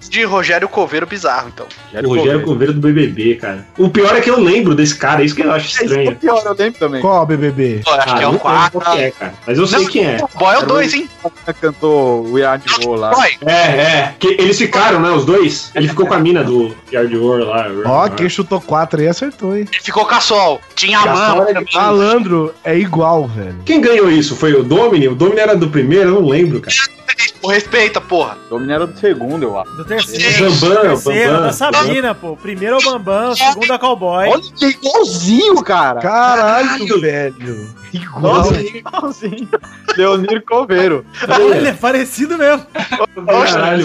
De 0.09 0.25
Rogério 0.25 0.69
Coveiro 0.69 1.07
bizarro, 1.07 1.49
então. 1.53 1.67
O 2.05 2.15
Rogério 2.17 2.43
Coveiro 2.43 2.73
do 2.73 2.81
BBB, 2.81 3.35
cara. 3.37 3.67
O 3.77 3.91
pior 3.91 4.17
é 4.17 4.21
que 4.21 4.31
eu 4.31 4.39
lembro 4.41 4.75
desse 4.75 4.95
cara, 4.97 5.23
isso 5.23 5.35
que 5.35 5.43
eu 5.43 5.53
acho 5.53 5.67
É 5.67 5.69
isso 5.69 5.79
que 5.79 5.85
é 5.85 5.87
estranho. 6.05 6.17
pior, 6.17 6.43
eu 6.47 6.55
lembro 6.55 6.79
também. 6.79 7.01
Qual 7.03 7.27
BBB? 7.27 7.50
Pô, 7.85 7.91
acho 7.91 8.01
Ah, 8.01 8.05
que 8.05 8.11
é 8.11 8.15
o 8.15 8.21
não 8.21 8.31
lembro 8.33 8.39
4. 8.41 8.81
qual 8.81 8.97
que 8.97 9.03
é, 9.03 9.11
cara. 9.11 9.35
Mas 9.47 9.59
eu 9.59 9.67
sei 9.67 9.87
quem 9.87 10.05
é. 10.07 10.19
Boy 10.39 10.55
é 10.55 10.59
o 10.59 10.67
2, 10.67 10.95
hein? 10.95 11.09
Cantou 11.61 12.25
Are 12.47 12.61
The 12.61 12.85
World 12.87 13.01
lá. 13.01 13.11
Boy. 13.11 13.37
É, 13.47 13.53
é. 13.53 14.15
Que 14.19 14.29
eles 14.29 14.59
ficaram, 14.59 15.01
né, 15.01 15.11
os 15.11 15.25
dois? 15.25 15.71
Ele 15.75 15.89
ficou 15.89 16.07
com 16.07 16.15
a 16.15 16.19
mina 16.19 16.43
do 16.45 16.75
Yard 16.93 17.17
War 17.17 17.41
lá. 17.41 17.67
Ó, 17.85 18.09
quem 18.09 18.29
chutou 18.29 18.61
4 18.61 19.01
aí 19.01 19.09
acertou, 19.09 19.57
hein? 19.57 19.67
Ele 19.71 19.83
ficou 19.83 20.05
caçol. 20.05 20.61
Tinha 20.75 20.99
a 20.99 21.07
mama 21.07 21.47
é. 21.51 21.77
Malandro 21.77 22.55
é 22.65 22.79
igual, 22.79 23.27
velho. 23.27 23.57
Quem 23.65 23.81
ganhou 23.81 24.11
isso? 24.11 24.37
Foi 24.37 24.53
o 24.55 24.63
Domini? 24.63 25.09
O 25.09 25.15
Domini 25.15 25.41
era 25.41 25.57
do 25.57 25.69
primeiro? 25.69 26.11
Eu 26.11 26.21
não 26.21 26.29
lembro, 26.29 26.61
cara. 26.61 26.77
Pô, 27.41 27.49
Respeita, 27.49 28.01
porra. 28.01 28.37
Domínio 28.51 28.75
era 28.75 28.87
do 28.87 28.99
segundo, 28.99 29.45
eu 29.45 29.59
acho. 29.59 29.71
Do 29.73 29.85
terceiro. 29.85 30.51
Bambam, 30.55 30.83
terceiro, 30.83 31.31
Bambam. 31.33 31.47
da 31.47 31.53
Sabina, 31.53 32.15
pô. 32.15 32.37
Primeiro 32.37 32.77
é 32.77 32.79
o 32.79 32.83
Bambam, 32.83 33.35
segundo 33.35 33.73
é 33.73 33.77
o 33.77 33.79
Cowboy. 33.79 34.29
Olha 34.29 34.43
que 34.43 34.67
igualzinho, 34.67 35.63
cara. 35.63 36.01
Caralho, 36.01 37.01
velho. 37.01 37.75
Igual. 37.93 38.23
Nossa, 38.23 38.61
igualzinho. 38.61 39.49
Leonir 39.97 40.45
Coveiro. 40.45 41.05
Olha, 41.29 41.57
ele 41.57 41.69
é 41.69 41.73
parecido 41.73 42.37
mesmo. 42.39 42.65
Caralho. 43.27 43.85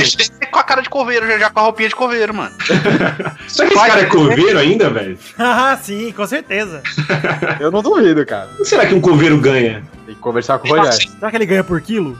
Com 0.51 0.59
a 0.59 0.63
cara 0.63 0.81
de 0.81 0.89
coveiro, 0.89 1.25
já, 1.27 1.37
já 1.39 1.49
com 1.49 1.59
a 1.59 1.63
roupinha 1.63 1.89
de 1.89 1.95
coveiro, 1.95 2.33
mano. 2.33 2.53
Será 3.47 3.69
que 3.69 3.75
esse 3.75 3.87
cara 3.87 4.01
é 4.01 4.05
coveiro 4.05 4.59
ainda, 4.59 4.89
velho? 4.89 5.17
ah, 5.39 5.77
sim, 5.81 6.11
com 6.11 6.27
certeza. 6.27 6.83
Eu 7.59 7.71
não 7.71 7.81
duvido, 7.81 8.25
cara. 8.25 8.49
O 8.53 8.57
que 8.57 8.65
será 8.65 8.85
que 8.85 8.93
um 8.93 9.01
coveiro 9.01 9.39
ganha? 9.39 9.83
Tem 10.05 10.13
que 10.13 10.21
conversar 10.21 10.59
com 10.59 10.67
o 10.67 10.75
Rogério. 10.75 11.09
Será 11.11 11.31
que 11.31 11.37
ele 11.37 11.45
ganha 11.45 11.63
por 11.63 11.81
quilo? 11.81 12.15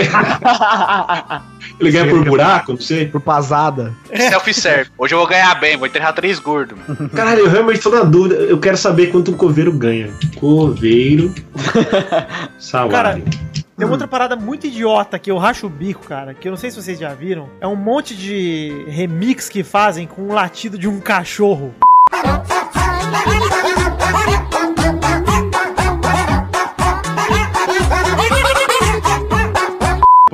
Ele 1.80 1.90
ganha 1.90 2.08
por 2.08 2.24
buraco? 2.24 2.72
Não 2.72 2.80
sei. 2.80 3.06
Por 3.06 3.20
pasada. 3.20 3.94
Self-serve. 4.14 4.90
Hoje 4.96 5.14
eu 5.14 5.18
vou 5.18 5.26
ganhar 5.26 5.54
bem, 5.56 5.76
vou 5.76 5.86
enterrar 5.86 6.12
três 6.12 6.38
gordos. 6.38 6.78
mano. 6.86 7.08
Caralho, 7.10 7.40
eu 7.40 7.50
realmente 7.50 7.80
tô 7.80 7.90
na 7.90 8.02
dúvida. 8.02 8.36
Eu 8.36 8.58
quero 8.58 8.76
saber 8.76 9.08
quanto 9.08 9.30
um 9.30 9.36
coveiro 9.36 9.72
ganha. 9.72 10.12
Coveiro. 10.38 11.34
Salário. 12.58 13.24
Tem 13.76 13.84
uma 13.86 13.92
outra 13.92 14.06
parada 14.06 14.36
muito 14.36 14.68
idiota 14.68 15.18
que 15.18 15.28
eu 15.30 15.36
racho 15.36 15.66
o 15.66 15.70
bico, 15.70 16.06
cara, 16.06 16.32
que 16.32 16.46
eu 16.46 16.52
não 16.52 16.56
sei 16.56 16.70
se 16.70 16.80
vocês 16.80 16.96
já 16.98 17.12
viram. 17.12 17.48
É 17.60 17.66
um 17.66 17.74
monte 17.74 18.14
de 18.14 18.84
remix 18.88 19.48
que 19.48 19.64
fazem 19.64 20.06
com 20.06 20.22
o 20.22 20.32
latido 20.32 20.78
de 20.78 20.86
um 20.86 21.00
cachorro. 21.00 21.74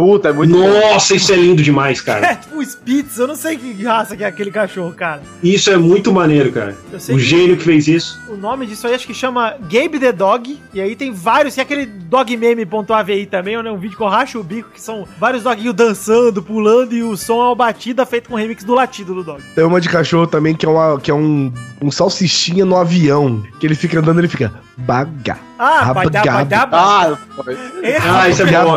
Puta, 0.00 0.28
é 0.28 0.32
muito. 0.32 0.56
Nossa, 0.56 1.14
isso 1.14 1.32
é 1.32 1.36
lindo 1.36 1.62
demais, 1.62 2.00
cara. 2.00 2.26
É 2.26 2.34
tipo 2.36 2.56
um 2.56 2.62
Spitz, 2.62 3.18
eu 3.18 3.26
não 3.26 3.34
sei 3.36 3.56
que 3.56 3.82
raça 3.84 4.16
que 4.16 4.24
é 4.24 4.26
aquele 4.26 4.50
cachorro, 4.50 4.92
cara. 4.92 5.22
Isso 5.42 5.70
é 5.70 5.76
muito 5.76 6.10
maneiro, 6.12 6.50
cara. 6.52 6.76
O 6.92 6.96
que- 6.98 7.18
gênio 7.18 7.56
que 7.56 7.64
fez 7.64 7.86
isso. 7.86 8.20
O 8.28 8.36
nome 8.36 8.66
disso 8.66 8.86
aí 8.86 8.94
acho 8.94 9.06
que 9.06 9.12
chama 9.14 9.54
Gabe 9.70 9.98
the 9.98 10.12
Dog. 10.12 10.58
E 10.72 10.80
aí 10.80 10.96
tem 10.96 11.12
vários, 11.12 11.54
tem 11.54 11.62
aquele 11.62 11.84
dogmeme.avi 11.86 13.26
também, 13.26 13.62
né? 13.62 13.70
Um 13.70 13.76
vídeo 13.78 13.96
que 13.96 14.02
eu 14.02 14.08
racho 14.08 14.38
o 14.40 14.42
bico, 14.44 14.70
que 14.70 14.80
são 14.80 15.06
vários 15.18 15.42
doguinhos 15.42 15.74
dançando, 15.74 16.42
pulando, 16.42 16.94
e 16.94 17.02
o 17.02 17.16
som 17.16 17.40
é 17.42 17.46
uma 17.46 17.54
batida 17.54 18.04
feita 18.06 18.28
com 18.28 18.34
remix 18.36 18.64
do 18.64 18.74
latido 18.74 19.14
do 19.14 19.22
dog. 19.22 19.42
Tem 19.54 19.64
uma 19.64 19.80
de 19.80 19.88
cachorro 19.88 20.26
também 20.26 20.54
que 20.54 20.64
é, 20.64 20.68
uma, 20.68 20.98
que 21.00 21.10
é 21.10 21.14
um, 21.14 21.52
um 21.82 21.90
salsichinha 21.90 22.64
no 22.64 22.76
avião. 22.76 23.42
Que 23.58 23.66
ele 23.66 23.74
fica 23.74 23.98
andando 23.98 24.18
ele 24.20 24.28
fica. 24.28 24.52
Baga. 24.76 25.49
Ah, 25.62 25.92
vai 25.92 26.08
dar, 26.08 26.24
vai 26.24 26.44
dar. 26.46 26.68
Ah, 26.72 27.16
Esse 27.82 28.08
Ah, 28.08 28.28
isso 28.30 28.42
é 28.42 28.62
bom. 28.62 28.76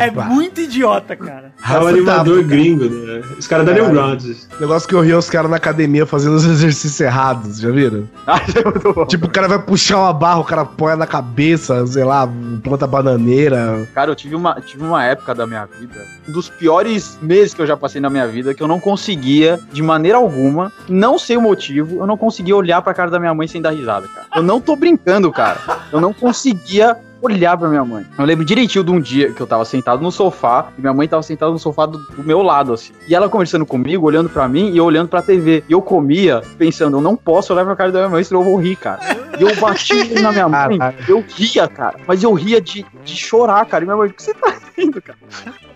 é 0.00 0.10
muito 0.10 0.60
idiota, 0.62 1.14
cara. 1.14 1.52
É 1.68 1.78
um 1.78 1.86
animador 1.86 2.42
gringo, 2.44 2.84
né? 2.88 3.22
Os 3.38 3.46
caras 3.46 3.66
da 3.66 3.72
New 3.74 3.90
Grounds. 3.90 4.48
Negócio 4.58 4.88
que 4.88 4.94
eu 4.94 5.02
ri 5.02 5.10
é 5.10 5.16
os 5.16 5.28
caras 5.28 5.50
na 5.50 5.58
academia 5.58 6.06
fazendo 6.06 6.36
os 6.36 6.44
exercícios 6.48 6.98
errados, 7.00 7.60
já 7.60 7.70
viram? 7.70 8.08
ah, 8.26 8.40
é. 8.40 9.04
Tipo, 9.04 9.26
o 9.26 9.30
cara 9.30 9.48
vai 9.48 9.58
puxar 9.58 9.98
uma 9.98 10.12
barra, 10.14 10.38
o 10.40 10.44
cara 10.44 10.64
põe 10.64 10.96
na 10.96 11.06
cabeça, 11.06 11.86
sei 11.86 12.04
lá, 12.04 12.26
planta 12.64 12.86
bananeira. 12.86 13.86
Cara, 13.94 14.10
eu 14.10 14.16
tive 14.16 14.34
uma, 14.34 14.58
tive 14.62 14.82
uma 14.84 15.04
época 15.04 15.34
da 15.34 15.46
minha 15.46 15.66
vida, 15.66 16.00
um 16.26 16.32
dos 16.32 16.48
piores 16.48 17.18
meses 17.20 17.52
que 17.52 17.60
eu 17.60 17.66
já 17.66 17.76
passei 17.76 18.00
na 18.00 18.08
minha 18.08 18.26
vida, 18.26 18.54
que 18.54 18.62
eu 18.62 18.68
não 18.68 18.80
conseguia, 18.80 19.58
de 19.72 19.82
maneira 19.82 20.16
alguma, 20.16 20.72
não 20.88 21.18
sei 21.18 21.36
o 21.36 21.42
motivo, 21.42 21.98
eu 22.00 22.06
não 22.06 22.16
conseguia 22.16 22.56
olhar 22.56 22.80
pra 22.80 22.94
cara 22.94 23.10
da 23.10 23.18
minha 23.18 23.34
mãe 23.34 23.46
sem 23.46 23.60
dar 23.60 23.70
risada, 23.70 24.08
cara. 24.08 24.26
Eu 24.34 24.42
não 24.42 24.60
tô 24.60 24.74
brincando, 24.74 25.30
cara. 25.30 25.58
Eu 25.92 25.97
não 26.00 26.12
conseguia 26.12 26.96
olhar 27.20 27.56
pra 27.56 27.68
minha 27.68 27.84
mãe. 27.84 28.06
Eu 28.16 28.24
lembro 28.24 28.44
direitinho 28.44 28.84
de 28.84 28.90
um 28.90 29.00
dia 29.00 29.32
que 29.32 29.40
eu 29.40 29.46
tava 29.46 29.64
sentado 29.64 30.02
no 30.02 30.10
sofá 30.10 30.68
e 30.76 30.80
minha 30.80 30.92
mãe 30.92 31.08
tava 31.08 31.22
sentada 31.22 31.50
no 31.50 31.58
sofá 31.58 31.86
do, 31.86 31.98
do 31.98 32.22
meu 32.22 32.42
lado, 32.42 32.72
assim. 32.72 32.92
E 33.08 33.14
ela 33.14 33.28
conversando 33.28 33.66
comigo, 33.66 34.06
olhando 34.06 34.28
pra 34.28 34.48
mim 34.48 34.70
e 34.70 34.78
eu 34.78 34.84
olhando 34.84 35.08
pra 35.08 35.22
TV. 35.22 35.64
E 35.68 35.72
eu 35.72 35.82
comia, 35.82 36.42
pensando, 36.56 36.96
eu 36.96 37.00
não 37.00 37.16
posso 37.16 37.52
olhar 37.52 37.64
pra 37.64 37.76
cara 37.76 37.92
da 37.92 37.98
minha 38.00 38.10
mãe, 38.10 38.24
senão 38.24 38.40
eu 38.40 38.44
vou 38.44 38.56
rir, 38.56 38.76
cara. 38.76 39.00
E 39.38 39.42
eu 39.42 39.54
bati 39.56 40.14
na 40.20 40.32
minha 40.32 40.48
mãe, 40.48 40.78
eu 41.08 41.24
ria, 41.28 41.66
cara. 41.66 41.98
Mas 42.06 42.22
eu 42.22 42.32
ria 42.32 42.60
de, 42.60 42.86
de 43.04 43.16
chorar, 43.16 43.64
cara. 43.66 43.84
E 43.84 43.86
minha 43.86 43.96
mãe, 43.96 44.08
o 44.08 44.12
que 44.12 44.22
você 44.22 44.34
tá 44.34 44.54
rindo, 44.76 45.02
cara? 45.02 45.18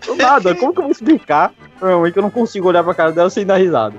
Eu 0.07 0.15
nada, 0.15 0.55
como 0.55 0.73
que 0.73 0.79
eu 0.79 0.83
vou 0.83 0.91
explicar 0.91 1.51
pra 1.77 1.89
minha 1.89 1.99
mãe 1.99 2.11
que 2.11 2.19
eu 2.19 2.23
não 2.23 2.29
consigo 2.29 2.67
olhar 2.67 2.83
pra 2.83 2.93
cara 2.93 3.11
dela 3.11 3.29
sem 3.29 3.45
dar 3.45 3.57
risada? 3.57 3.95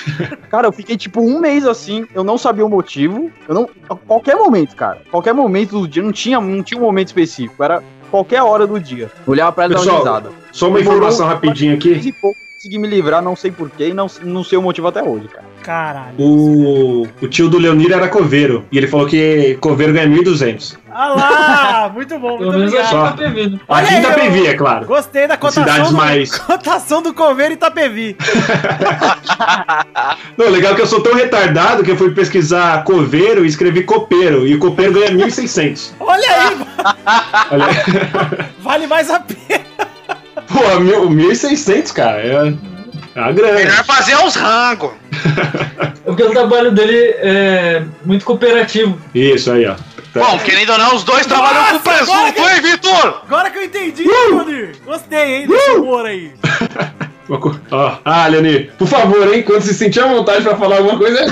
Cara, 0.50 0.68
eu 0.68 0.72
fiquei 0.72 0.96
tipo 0.96 1.20
um 1.20 1.40
mês 1.40 1.66
assim, 1.66 2.06
eu 2.14 2.24
não 2.24 2.38
sabia 2.38 2.64
o 2.64 2.68
motivo. 2.68 3.30
Eu 3.48 3.54
não. 3.54 3.70
a 3.88 3.96
Qualquer 3.96 4.36
momento, 4.36 4.74
cara. 4.74 5.02
Qualquer 5.10 5.32
momento 5.32 5.80
do 5.80 5.88
dia, 5.88 6.02
não 6.02 6.12
tinha, 6.12 6.40
não 6.40 6.62
tinha 6.62 6.78
um 6.78 6.84
momento 6.84 7.08
específico. 7.08 7.62
Era 7.62 7.82
qualquer 8.10 8.42
hora 8.42 8.66
do 8.66 8.78
dia. 8.78 9.10
Olhava 9.26 9.52
pra 9.52 9.64
ela 9.64 9.72
e 9.72 9.76
dava 9.76 9.86
Pessoal, 9.86 10.04
risada. 10.04 10.30
Só 10.52 10.68
uma 10.68 10.80
informação 10.80 11.26
rapidinha 11.26 11.74
aqui. 11.74 12.12
Consegui 12.20 12.78
me 12.78 12.86
livrar, 12.86 13.20
não 13.20 13.34
sei 13.34 13.50
porquê 13.50 13.88
e 13.88 13.94
não, 13.94 14.06
não 14.22 14.44
sei 14.44 14.56
o 14.56 14.62
motivo 14.62 14.86
até 14.86 15.02
hoje, 15.02 15.26
cara. 15.28 15.51
Caralho. 15.62 16.14
O, 16.18 17.06
o 17.20 17.28
tio 17.28 17.48
do 17.48 17.58
Leonir 17.58 17.92
era 17.92 18.08
coveiro. 18.08 18.64
E 18.72 18.78
ele 18.78 18.88
falou 18.88 19.06
que 19.06 19.56
coveiro 19.60 19.92
ganha 19.92 20.08
1.200. 20.08 20.76
Ah 20.94 21.08
lá, 21.08 21.90
muito 21.94 22.18
bom, 22.18 22.38
Pelo 22.38 22.52
muito 22.52 22.70
menos 22.70 22.74
obrigado. 22.74 22.90
que 22.90 23.10
tá 23.10 23.16
previsto. 23.30 23.60
Olha 23.68 23.84
Aqui 23.86 23.94
aí, 23.94 24.02
da 24.02 24.08
eu- 24.10 24.14
PV, 24.14 24.46
é 24.48 24.54
claro. 24.54 24.86
Gostei 24.86 25.26
da 25.26 25.36
cotação 25.36 25.64
Cidades 25.64 25.90
do, 25.90 25.96
mais- 25.96 26.36
cotação 26.38 27.02
do 27.02 27.14
Coveiro 27.14 27.52
e 27.52 27.54
Itapevi. 27.54 28.16
Não, 30.36 30.48
legal 30.48 30.74
que 30.74 30.82
eu 30.82 30.86
sou 30.86 31.00
tão 31.02 31.14
retardado 31.14 31.82
que 31.82 31.90
eu 31.90 31.96
fui 31.96 32.10
pesquisar 32.12 32.84
coveiro 32.84 33.44
e 33.44 33.48
escrevi 33.48 33.82
copeiro. 33.84 34.46
E 34.46 34.54
o 34.54 34.58
copeiro 34.58 34.92
ganha 34.92 35.10
1.600. 35.12 35.92
Olha 36.00 36.28
aí, 36.28 36.56
Olha, 37.50 37.66
vale 38.60 38.86
mais 38.86 39.10
a 39.10 39.20
pena. 39.20 39.64
pô, 40.48 40.80
mil- 40.80 41.10
1.600, 41.10 41.92
cara. 41.92 42.18
É, 42.20 42.52
é 43.14 43.20
uma 43.20 43.32
grana. 43.32 43.54
Melhor 43.54 43.84
fazer 43.84 44.16
uns 44.16 44.34
rangos. 44.34 44.92
Porque 46.04 46.22
o 46.22 46.30
trabalho 46.30 46.72
dele 46.72 47.14
é 47.18 47.84
muito 48.04 48.24
cooperativo. 48.24 49.00
Isso 49.14 49.52
aí, 49.52 49.66
ó. 49.66 49.74
Tá. 50.12 50.20
Bom, 50.20 50.38
querendo 50.40 50.72
ou 50.72 50.78
não, 50.78 50.94
os 50.94 51.04
dois 51.04 51.24
trabalham 51.24 51.78
com 51.78 51.90
presunto, 51.90 52.40
hein, 52.40 52.60
Vitor? 52.60 53.22
Agora 53.24 53.50
que 53.50 53.58
eu 53.58 53.64
entendi, 53.64 54.04
Leonir. 54.04 54.76
Gostei, 54.84 55.36
hein, 55.36 55.48
desse 55.48 55.70
humor 55.70 56.04
aí. 56.04 56.32
Ó, 57.70 57.92
Ah, 58.04 58.26
Leonir, 58.26 58.72
por 58.78 58.86
favor, 58.88 59.32
hein? 59.32 59.42
Quando 59.42 59.62
se 59.62 59.74
sentir 59.74 60.00
à 60.00 60.06
vontade 60.06 60.42
pra 60.42 60.56
falar 60.56 60.76
alguma 60.78 60.98
coisa, 60.98 61.24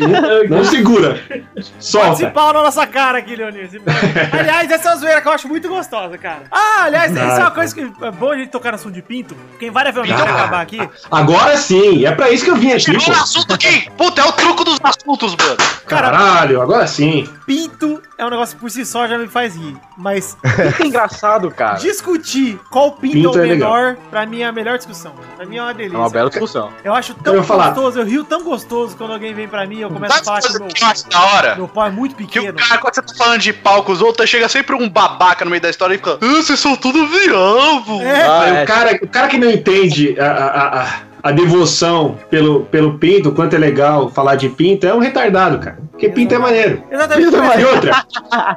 não, 0.00 0.48
não 0.58 0.64
segura. 0.64 1.20
Pode 1.28 1.44
Solta. 1.78 2.16
se 2.16 2.26
pau 2.30 2.52
na 2.52 2.62
nossa 2.62 2.86
cara 2.86 3.18
aqui, 3.18 3.36
pau. 3.36 3.80
Aliás, 4.38 4.70
essa 4.70 4.88
é 4.88 4.92
uma 4.92 4.98
zoeira 4.98 5.20
que 5.20 5.28
eu 5.28 5.32
acho 5.32 5.48
muito 5.48 5.68
gostosa, 5.68 6.16
cara. 6.18 6.42
Ah, 6.50 6.84
aliás, 6.84 7.10
isso 7.12 7.20
é 7.20 7.38
uma 7.38 7.50
coisa 7.50 7.74
que 7.74 7.80
é 7.82 8.10
bom 8.10 8.30
a 8.32 8.36
gente 8.36 8.50
tocar 8.50 8.70
no 8.70 8.76
assunto 8.76 8.94
de 8.94 9.02
pinto, 9.02 9.34
porque 9.50 9.66
invariavelmente 9.66 10.14
vai 10.14 10.28
acabar 10.30 10.60
aqui. 10.60 10.78
Agora 11.10 11.56
sim, 11.56 12.04
é 12.04 12.10
pra 12.12 12.30
isso 12.30 12.44
que 12.44 12.50
eu 12.50 12.56
vim 12.56 12.70
aqui, 12.72 12.80
Chegou 12.80 13.08
um 13.08 13.12
assunto 13.22 13.54
aqui. 13.54 13.88
Puta, 13.96 14.20
é 14.20 14.24
o 14.24 14.32
truco 14.32 14.64
dos 14.64 14.78
assuntos, 14.82 15.36
mano. 15.36 15.56
Cara, 15.86 16.10
Caralho, 16.10 16.60
agora 16.62 16.86
sim. 16.86 17.28
pinto 17.46 18.00
é 18.16 18.24
um 18.24 18.30
negócio 18.30 18.54
que 18.56 18.60
por 18.60 18.70
si 18.70 18.84
só 18.86 19.06
já 19.08 19.18
me 19.18 19.26
faz 19.26 19.56
rir. 19.56 19.76
Mas 19.96 20.36
Que 20.76 20.86
engraçado, 20.86 21.50
cara. 21.50 21.74
discutir 21.78 22.58
qual 22.70 22.92
pinto, 22.92 23.14
Pinto 23.14 23.38
é 23.38 23.42
o 23.42 23.44
é 23.44 23.48
legal. 23.48 23.72
melhor, 23.72 23.96
pra 24.10 24.24
mim 24.26 24.40
é 24.42 24.46
a 24.46 24.52
melhor 24.52 24.76
discussão. 24.76 25.12
Pra 25.36 25.44
mim 25.46 25.56
é 25.56 25.62
uma 25.62 25.74
delícia. 25.74 25.96
É 25.96 26.00
uma 26.00 26.10
bela 26.10 26.30
discussão. 26.30 26.70
Eu 26.84 26.94
acho 26.94 27.14
tão 27.14 27.34
Eu 27.34 27.42
falar. 27.44 27.68
gostoso, 27.70 27.98
eu 28.00 28.04
rio 28.04 28.24
tão 28.24 28.42
gostoso 28.44 28.96
quando 28.96 29.12
alguém 29.12 29.34
vem 29.34 29.48
pra 29.48 29.66
mim 29.66 29.76
e 29.78 29.82
eu 29.82 29.90
começo 29.90 30.14
a 30.14 30.22
Sabe 30.22 30.26
falar 30.26 30.38
uma 30.40 30.52
que 30.52 30.58
meu, 30.64 30.68
que 30.68 30.84
eu 30.84 30.88
acho 30.88 31.08
da 31.08 31.20
hora? 31.22 31.54
meu 31.56 31.68
pau 31.68 31.86
é 31.86 31.90
muito 31.90 32.14
Que 32.16 32.22
o 32.24 32.26
pequeno. 32.26 32.54
cara, 32.58 32.78
quando 32.80 32.94
você 32.94 33.02
tá 33.02 33.14
falando 33.16 33.40
de 33.40 33.52
pau 33.52 33.82
com 33.82 33.92
os 33.92 34.00
outros, 34.02 34.28
chega 34.30 34.48
sempre 34.48 34.74
um 34.76 34.88
babaca 34.88 35.44
no 35.44 35.50
meio 35.50 35.62
da 35.62 35.70
história 35.70 35.94
e 35.94 35.98
fica. 35.98 36.18
Ah, 36.20 36.42
vocês 36.42 36.58
são 36.58 36.76
tudo 36.76 37.06
viavo. 37.06 38.00
É, 38.02 38.22
Ah, 38.22 38.46
é. 38.48 38.62
o, 38.62 38.66
cara, 38.66 38.98
o 39.02 39.08
cara 39.08 39.28
que 39.28 39.38
não 39.38 39.50
entende 39.50 40.18
a, 40.20 40.26
a, 40.26 40.82
a, 40.82 40.86
a 41.24 41.30
devoção 41.32 42.18
pelo, 42.30 42.64
pelo 42.66 42.98
pinto, 42.98 43.30
o 43.30 43.32
quanto 43.32 43.54
é 43.54 43.58
legal 43.58 44.08
falar 44.10 44.36
de 44.36 44.48
pinto, 44.48 44.86
é 44.86 44.94
um 44.94 44.98
retardado, 44.98 45.58
cara. 45.58 45.78
Porque 45.94 46.08
pinto 46.08 46.34
é 46.34 46.38
maneiro. 46.38 46.82
exatamente. 46.90 47.60
E 47.60 47.64
outra, 47.64 48.04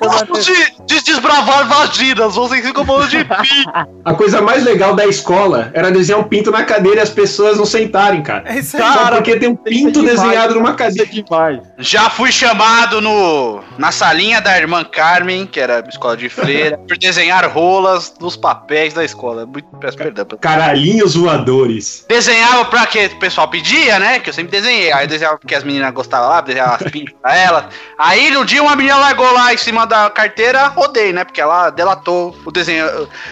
Vamos 0.00 0.46
de, 0.46 0.54
de 0.86 1.02
desbravar 1.02 1.68
vaginas, 1.68 2.34
vocês 2.34 2.64
ficam 2.64 2.84
falando 2.86 3.08
de 3.10 3.22
pi. 3.22 3.64
A 4.02 4.14
coisa 4.14 4.40
mais 4.40 4.64
legal 4.64 4.94
da 4.94 5.06
escola 5.06 5.70
era 5.74 5.90
desenhar 5.90 6.20
um 6.20 6.24
pinto 6.24 6.50
na 6.50 6.64
cadeira 6.64 7.00
e 7.00 7.02
as 7.02 7.10
pessoas 7.10 7.58
não 7.58 7.66
sentarem, 7.66 8.22
cara. 8.22 8.44
É 8.46 8.58
isso 8.60 8.76
aí. 8.76 8.82
Só 8.82 9.10
porque 9.10 9.36
tem 9.36 9.50
um 9.50 9.56
pinto 9.56 10.00
demais, 10.00 10.20
desenhado 10.20 10.54
numa 10.54 10.70
Isso 10.70 10.82
é 10.82 10.84
cadeira. 10.86 11.10
demais. 11.10 11.60
Já 11.78 12.08
fui 12.08 12.32
chamado 12.32 13.00
no, 13.00 13.60
na 13.76 13.92
salinha 13.92 14.40
da 14.40 14.56
irmã 14.56 14.84
Carmen, 14.84 15.46
que 15.46 15.60
era 15.60 15.84
escola 15.86 16.16
de 16.16 16.30
freira, 16.30 16.78
por 16.78 16.96
desenhar 16.96 17.46
rolas 17.50 18.14
nos 18.18 18.36
papéis 18.36 18.94
da 18.94 19.04
escola. 19.04 19.44
Muito, 19.44 19.68
peço 19.78 19.98
perdão. 19.98 20.26
Caralhinhos 20.40 21.14
voadores. 21.14 22.06
Desenhava 22.08 22.64
pra 22.64 22.86
que 22.86 23.04
o 23.04 23.18
pessoal 23.18 23.48
pedia, 23.48 23.98
né? 23.98 24.18
Que 24.18 24.30
eu 24.30 24.34
sempre 24.34 24.52
desenhei. 24.52 24.92
Aí 24.92 25.04
eu 25.04 25.08
desenhava 25.08 25.38
porque 25.38 25.54
as 25.54 25.62
meninas 25.62 25.92
gostavam 25.92 26.28
lá, 26.30 26.40
as 26.60 26.82
pintas 26.90 27.14
pra 27.20 27.36
elas. 27.36 27.64
Aí 27.98 28.30
no 28.30 28.44
dia 28.44 28.62
uma 28.62 28.74
menina 28.76 28.96
largou 28.96 29.30
lá 29.32 29.52
em 29.52 29.56
cima 29.56 29.86
da 29.86 30.08
carteira, 30.10 30.68
rodei, 30.68 31.12
né? 31.12 31.24
Porque 31.24 31.40
ela 31.40 31.70
delatou 31.70 32.36
o 32.44 32.50
desenho, 32.50 32.86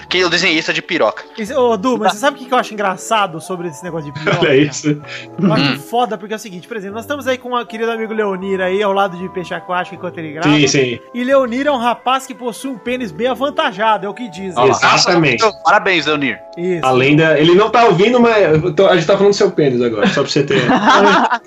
quem 0.09 0.25
o 0.25 0.29
desenhista 0.31 0.73
de 0.73 0.83
piroca. 0.83 1.25
Isso- 1.39 1.53
Ô, 1.59 1.77
Du, 1.77 1.99
mas 1.99 2.13
você 2.13 2.19
sabe 2.19 2.37
o 2.37 2.41
que 2.41 2.47
que 2.47 2.55
eu 2.55 2.59
acho 2.59 2.73
engraçado 2.73 3.41
sobre 3.41 3.69
esse 3.69 3.83
negócio 3.85 4.13
de 4.13 4.19
piroca? 4.21 4.41
Olha 4.41 4.57
isso. 4.57 5.01
Eu 5.41 5.53
acho 5.53 5.81
foda 5.81 6.17
porque 6.19 6.33
é 6.33 6.37
o 6.37 6.41
seguinte, 6.41 6.67
por 6.69 6.77
exemplo, 6.77 6.95
nós 6.95 7.05
estamos 7.05 7.27
aí 7.27 7.37
com 7.39 7.53
o 7.55 7.67
querido 7.67 7.91
amigo 7.91 8.13
Leonir 8.13 8.61
aí 8.61 8.83
ao 8.83 8.93
lado 8.93 9.17
de 9.17 9.29
Peixe 9.31 9.55
Aquático 9.55 9.95
enquanto 9.97 10.19
ele 10.19 10.33
grava. 10.33 10.49
Sim, 10.49 10.67
sim. 10.67 10.99
E 11.15 11.25
Leonir 11.25 11.67
é 11.67 11.71
um 11.71 11.79
rapaz 11.79 12.27
que 12.27 12.35
possui 12.35 12.71
um 12.71 12.79
pênis 12.79 13.11
bem 13.13 13.29
avantajado, 13.29 14.07
é 14.07 14.09
o 14.09 14.15
que 14.15 14.29
diz. 14.31 14.55
Exatamente. 14.57 15.43
Nossa, 15.43 15.59
Parabéns, 15.65 16.07
Leonir. 16.07 16.39
Isso. 16.57 16.85
Além 16.85 17.17
da. 17.17 17.39
Ele 17.39 17.55
não 17.55 17.71
tá 17.71 17.85
ouvindo, 17.85 18.21
mas 18.21 18.35
tô- 18.75 18.87
a 18.87 18.95
gente 18.95 19.07
tá 19.07 19.15
falando 19.17 19.33
do 19.33 19.37
seu 19.37 19.51
pênis 19.51 19.81
agora, 19.81 20.07
só 20.09 20.23
pra 20.23 20.31
você 20.31 20.43
ter. 20.45 20.63
Ah, 20.73 21.41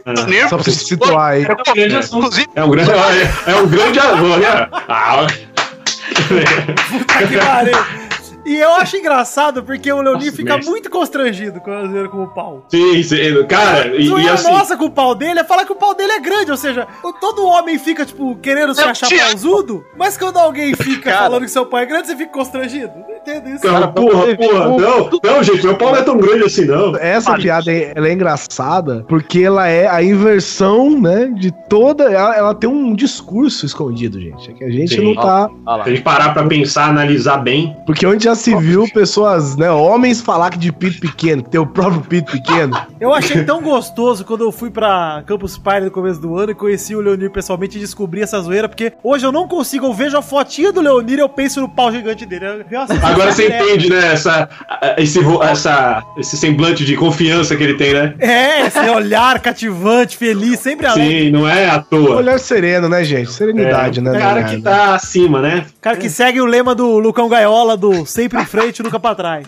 Só 0.49 0.55
pra 0.57 0.63
você 0.63 0.71
se 0.71 0.85
situar 0.85 1.31
aí. 1.33 1.45
É 1.65 1.71
um 1.71 1.75
grande 1.75 1.95
assunto. 1.95 2.17
inclusive, 2.25 2.47
é 2.55 2.63
um 2.63 2.69
grande. 2.69 2.91
É, 3.47 3.51
é 3.51 3.55
um 3.55 3.67
grande 3.67 3.99
amor, 3.99 4.39
né? 4.39 4.67
Ah, 4.87 5.27
Puta 6.89 7.27
que 7.27 7.37
pariu. 7.37 8.04
E 8.45 8.55
eu 8.57 8.73
acho 8.75 8.95
engraçado 8.97 9.63
porque 9.63 9.91
o 9.91 10.01
Leonir 10.01 10.25
Nossa, 10.25 10.37
fica 10.37 10.53
mestre. 10.55 10.69
muito 10.71 10.89
constrangido 10.89 11.59
quando 11.61 11.95
eu 11.95 12.09
com 12.09 12.23
o 12.23 12.27
pau. 12.27 12.65
sim, 12.69 13.01
sim. 13.01 13.43
Cara, 13.47 13.87
e, 13.95 14.07
e 14.07 14.29
assim. 14.29 14.51
nossa 14.51 14.77
com 14.77 14.85
o 14.85 14.91
pau 14.91 15.15
dele 15.15 15.39
é 15.39 15.43
falar 15.43 15.65
que 15.65 15.71
o 15.71 15.75
pau 15.75 15.95
dele 15.95 16.11
é 16.13 16.19
grande, 16.19 16.51
ou 16.51 16.57
seja, 16.57 16.87
todo 17.19 17.45
homem 17.45 17.79
fica, 17.79 18.05
tipo, 18.05 18.35
querendo 18.37 18.73
se 18.75 18.81
Eu 18.81 18.89
achar 18.89 19.07
te- 19.07 19.17
pausudo, 19.17 19.83
mas 19.97 20.15
quando 20.17 20.37
alguém 20.37 20.75
fica 20.75 21.09
Cara. 21.11 21.23
falando 21.25 21.43
que 21.43 21.49
seu 21.51 21.65
pau 21.65 21.79
é 21.79 21.85
grande, 21.85 22.07
você 22.07 22.15
fica 22.15 22.31
constrangido. 22.31 22.91
Não 23.07 23.15
entendo 23.17 23.49
isso. 23.49 23.61
Cara, 23.63 23.87
porra, 23.87 24.35
porra. 24.35 24.65
Não, 24.77 25.09
não, 25.23 25.43
gente, 25.43 25.65
meu 25.65 25.75
pau 25.77 25.91
não 25.91 25.97
é 25.99 26.03
tão 26.03 26.17
grande 26.17 26.43
assim, 26.43 26.65
não. 26.65 26.95
Essa 26.97 27.35
piada 27.37 27.71
é- 27.71 27.93
ela 27.95 28.07
é 28.07 28.13
engraçada 28.13 29.03
porque 29.07 29.39
ela 29.41 29.67
é 29.67 29.87
a 29.87 30.03
inversão, 30.03 30.99
né, 30.99 31.27
de 31.35 31.51
toda. 31.67 32.03
Ela, 32.11 32.35
ela 32.35 32.53
tem 32.55 32.69
um 32.69 32.93
discurso 32.93 33.65
escondido, 33.65 34.19
gente. 34.19 34.51
É 34.51 34.53
que 34.53 34.63
a 34.63 34.69
gente 34.69 34.95
Sim. 34.95 35.03
não 35.03 35.15
tá. 35.15 35.49
A 35.65 35.89
gente 35.89 36.01
parar 36.01 36.33
pra 36.33 36.43
pensar, 36.45 36.89
analisar 36.89 37.37
bem. 37.37 37.75
Porque 37.85 38.05
onde 38.05 38.23
já 38.25 38.34
se 38.35 38.55
viu 38.55 38.85
pessoas, 38.93 39.55
né, 39.55 39.71
homens 39.71 40.21
falar 40.21 40.49
que 40.51 40.57
de 40.57 40.71
pito 40.71 40.99
pequeno, 40.99 41.43
que 41.43 41.49
tem 41.49 41.59
o 41.59 41.65
próprio 41.65 42.01
pito 42.01 42.31
pequeno. 42.31 42.75
Eu 42.99 43.13
achei 43.13 43.43
tão 43.43 43.61
gostoso 43.61 44.23
quando 44.23 44.45
eu 44.45 44.51
fui 44.51 44.69
pra 44.69 45.21
Campus 45.27 45.57
Party 45.57 45.85
no 45.85 45.91
começo 45.91 46.19
do 46.19 46.37
ano 46.37 46.51
e 46.51 46.55
conheci 46.55 46.95
o 46.95 47.01
Leonir 47.01 47.29
pessoalmente 47.29 47.77
e 47.77 47.81
descobri 47.81 48.21
essa 48.21 48.39
zoeira, 48.39 48.69
porque 48.69 48.93
hoje 49.03 49.25
eu 49.25 49.31
não 49.31 49.47
consigo, 49.47 49.85
eu 49.85 49.93
vejo 49.93 50.17
a 50.17 50.21
fotinha 50.21 50.71
do 50.71 50.81
Leonir 50.81 51.19
e 51.19 51.21
eu 51.21 51.29
penso 51.29 51.59
no 51.59 51.69
pau 51.69 51.91
gigante 51.91 52.25
dele. 52.25 52.45
Nossa, 52.71 52.93
Agora 53.05 53.31
você 53.31 53.47
é- 53.47 53.61
entende, 53.61 53.89
né? 53.89 54.13
Essa, 54.13 54.49
esse, 54.97 55.19
essa, 55.41 56.03
esse 56.17 56.37
semblante 56.37 56.85
de 56.85 56.95
confiança 56.95 57.55
que 57.55 57.63
ele 57.63 57.75
tem, 57.75 57.93
né? 57.93 58.15
É, 58.19 58.67
esse 58.67 58.79
olhar 58.89 59.39
cativante, 59.39 60.17
feliz, 60.17 60.59
sempre 60.59 60.87
alegre. 60.87 61.25
Sim, 61.25 61.31
não 61.31 61.47
é 61.47 61.69
à 61.69 61.79
toa. 61.79 62.15
Olhar 62.15 62.39
sereno, 62.39 62.87
né, 62.87 63.03
gente? 63.03 63.31
Serenidade, 63.31 63.99
é, 63.99 64.01
né? 64.01 64.11
o 64.11 64.19
cara 64.19 64.41
né? 64.41 64.49
que 64.49 64.61
tá 64.61 64.95
acima, 64.95 65.41
né? 65.41 65.65
Cara 65.81 65.97
que 65.97 66.09
segue 66.09 66.41
o 66.41 66.45
lema 66.45 66.73
do 66.73 66.97
Lucão 66.97 67.27
Gaiola 67.27 67.75
do 67.75 68.05
sempre 68.25 68.41
em 68.41 68.45
frente, 68.45 68.81
nunca 68.83 68.99
pra 68.99 69.13
trás. 69.15 69.45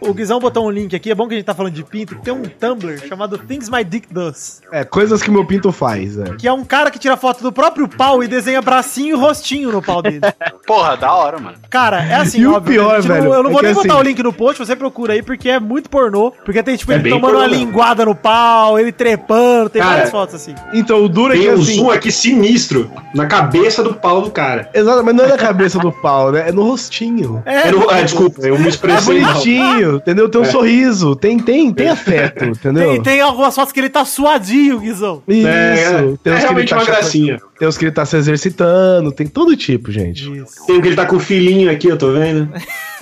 o 0.00 0.12
Guizão 0.12 0.38
botou 0.40 0.66
um 0.66 0.70
link 0.70 0.94
aqui, 0.94 1.10
é 1.10 1.14
bom 1.14 1.26
que 1.28 1.34
a 1.34 1.36
gente 1.36 1.46
tá 1.46 1.54
falando 1.54 1.72
de 1.72 1.82
pinto, 1.84 2.16
que 2.16 2.22
tem 2.22 2.32
um 2.34 2.42
Tumblr 2.42 2.98
chamado 3.06 3.38
Things 3.38 3.68
My 3.68 3.84
Dick 3.84 4.12
Does. 4.12 4.60
É, 4.72 4.84
coisas 4.84 5.22
que 5.22 5.30
meu 5.30 5.44
pinto 5.46 5.70
faz, 5.72 6.18
é. 6.18 6.34
Que 6.36 6.48
é 6.48 6.52
um 6.52 6.64
cara 6.64 6.90
que 6.90 6.98
tira 6.98 7.16
foto 7.16 7.42
do 7.42 7.52
próprio 7.52 7.88
pau 7.88 8.22
e 8.22 8.28
desenha 8.28 8.60
bracinho 8.60 9.16
e 9.16 9.20
rostinho 9.20 9.70
no 9.72 9.80
pau 9.82 10.02
dele. 10.02 10.20
porra, 10.66 10.96
da 10.96 11.12
hora, 11.14 11.38
mano. 11.38 11.56
Cara, 11.70 12.02
é 12.04 12.14
assim, 12.14 12.40
E 12.40 12.46
o 12.46 12.54
óbvio. 12.54 12.74
pior, 12.74 12.96
a 12.96 13.00
gente 13.00 13.08
não- 13.08 13.14
velho, 13.16 13.34
eu 13.34 13.42
não 13.42 13.50
é 13.50 13.52
vou 13.52 13.62
nem 13.62 13.74
botar 13.74 13.92
assim- 13.94 14.00
o 14.00 14.02
link 14.02 14.22
no 14.22 14.32
post, 14.32 14.64
você 14.64 14.74
procura 14.76 15.12
aí, 15.14 15.22
porque 15.22 15.48
é 15.48 15.60
muito 15.60 15.88
pornô. 15.88 16.32
Porque 16.44 16.62
tem, 16.62 16.76
tipo, 16.76 16.92
É 16.92 16.96
ele 16.96 17.10
tomando 17.10 17.32
pornô 17.32 17.38
uma 17.38 17.46
linguada 17.46 18.04
no 18.04 18.14
pau, 18.14 18.78
ele 18.78 18.92
trepando, 18.92 19.70
tem 19.70 19.80
Cara, 19.80 19.94
várias 19.94 20.10
fotos 20.10 20.34
assim. 20.34 20.54
Então, 20.72 21.02
o 21.04 21.08
duro 21.08 21.32
é 21.32 21.36
que 21.36 21.42
Tem 21.44 21.50
um 21.50 21.60
assim. 21.60 21.74
zoom 21.76 21.90
aqui 21.90 22.10
sinistro 22.12 22.90
na 23.14 23.26
cabeça 23.26 23.82
do 23.82 23.94
pau 23.94 24.22
do 24.22 24.30
cara. 24.30 24.68
Exato, 24.74 25.04
mas 25.04 25.14
não 25.14 25.24
é 25.24 25.28
na 25.28 25.36
cabeça 25.36 25.78
do 25.78 25.92
pau, 25.92 26.32
né? 26.32 26.48
É 26.48 26.52
no 26.52 26.62
rostinho. 26.62 27.42
É, 27.44 27.68
É 27.68 27.70
no- 27.70 27.83
ah, 27.90 28.02
desculpa, 28.02 28.40
eu 28.46 28.58
me 28.58 28.66
É 28.66 28.68
expressei 28.68 29.20
mal. 29.20 29.32
bonitinho, 29.32 29.96
entendeu? 29.96 30.28
Tem 30.28 30.40
um 30.40 30.44
sorriso, 30.44 31.14
tem, 31.16 31.38
tem, 31.38 31.72
tem 31.72 31.88
afeto, 31.88 32.44
entendeu? 32.44 32.90
tem, 32.92 33.02
tem 33.02 33.20
algumas 33.20 33.54
fotos 33.54 33.72
que 33.72 33.80
ele 33.80 33.88
tá 33.90 34.04
suadinho, 34.04 34.78
Guizão. 34.80 35.22
Isso, 35.28 35.46
É, 35.46 35.82
é, 35.82 36.14
tem 36.22 36.32
é 36.32 36.36
realmente 36.38 36.68
tá 36.70 36.76
uma 36.76 36.84
chapando- 36.84 37.00
gracinha. 37.00 37.40
Tem 37.58 37.68
uns 37.68 37.78
que 37.78 37.84
ele 37.84 37.92
tá 37.92 38.04
se 38.04 38.16
exercitando, 38.16 39.12
tem 39.12 39.26
todo 39.28 39.56
tipo, 39.56 39.90
gente. 39.92 40.22
Isso. 40.38 40.66
Tem 40.66 40.76
um 40.76 40.80
que 40.80 40.88
ele 40.88 40.96
tá 40.96 41.06
com 41.06 41.16
o 41.16 41.20
filhinho 41.20 41.70
aqui, 41.70 41.86
eu 41.88 41.96
tô 41.96 42.10
vendo. 42.12 42.48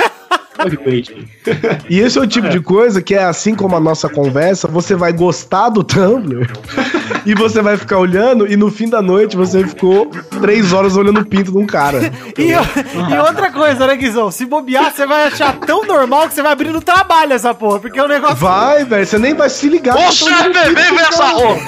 E 1.89 1.99
esse 1.99 2.19
é 2.19 2.21
o 2.21 2.27
tipo 2.27 2.49
de 2.49 2.61
coisa 2.61 3.01
que 3.01 3.15
é 3.15 3.25
assim 3.25 3.55
como 3.55 3.77
a 3.77 3.81
nossa 3.81 4.09
conversa, 4.09 4.69
você 4.69 4.95
vai 4.95 5.13
gostar 5.13 5.69
do 5.69 5.83
Tumblr 5.83 6.47
e 7.25 7.35
você 7.35 7.63
vai 7.63 7.77
ficar 7.77 7.99
olhando 7.99 8.47
e 8.51 8.57
no 8.57 8.71
fim 8.71 8.89
da 8.89 9.01
noite 9.01 9.37
você 9.37 9.67
ficou 9.67 10.11
três 10.41 10.73
horas 10.73 10.97
olhando 10.97 11.21
o 11.21 11.25
pinto 11.25 11.53
de 11.53 11.59
um 11.59 11.67
cara. 11.67 12.13
E, 12.37 12.53
e 12.53 13.19
outra 13.19 13.51
coisa, 13.51 13.87
né, 13.87 13.97
Guizão? 13.97 14.31
Se 14.31 14.45
bobear, 14.45 14.93
você 14.93 15.07
vai 15.07 15.27
achar 15.27 15.59
tão 15.59 15.85
normal 15.87 16.29
que 16.29 16.35
você 16.35 16.43
vai 16.43 16.53
abrir 16.53 16.71
no 16.71 16.81
trabalho 16.81 17.33
essa 17.33 17.55
porra, 17.55 17.81
porque 17.81 17.99
é 17.99 18.05
um 18.05 18.09
negócio. 18.09 18.37
Vai, 18.37 18.85
velho, 18.85 19.07
você 19.07 19.19
nem 19.19 19.35
vai 19.35 19.49
se 19.49 19.69
ligar. 19.69 19.97
O 19.97 19.99
pinto 19.99 20.75
vem 20.75 20.99
essa 21.01 21.27
roupa. 21.29 21.63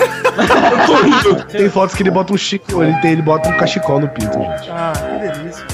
Tem 1.50 1.68
fotos 1.68 1.94
que 1.94 2.02
ele 2.02 2.10
bota 2.10 2.32
um 2.32 2.36
chico, 2.36 2.82
ele, 2.82 2.94
tem, 3.00 3.12
ele 3.12 3.22
bota 3.22 3.48
um 3.48 3.56
cachecol 3.56 4.00
no 4.00 4.08
pinto, 4.08 4.32
gente. 4.32 4.70
Ah, 4.70 4.92
que 4.92 5.18
delícia. 5.18 5.64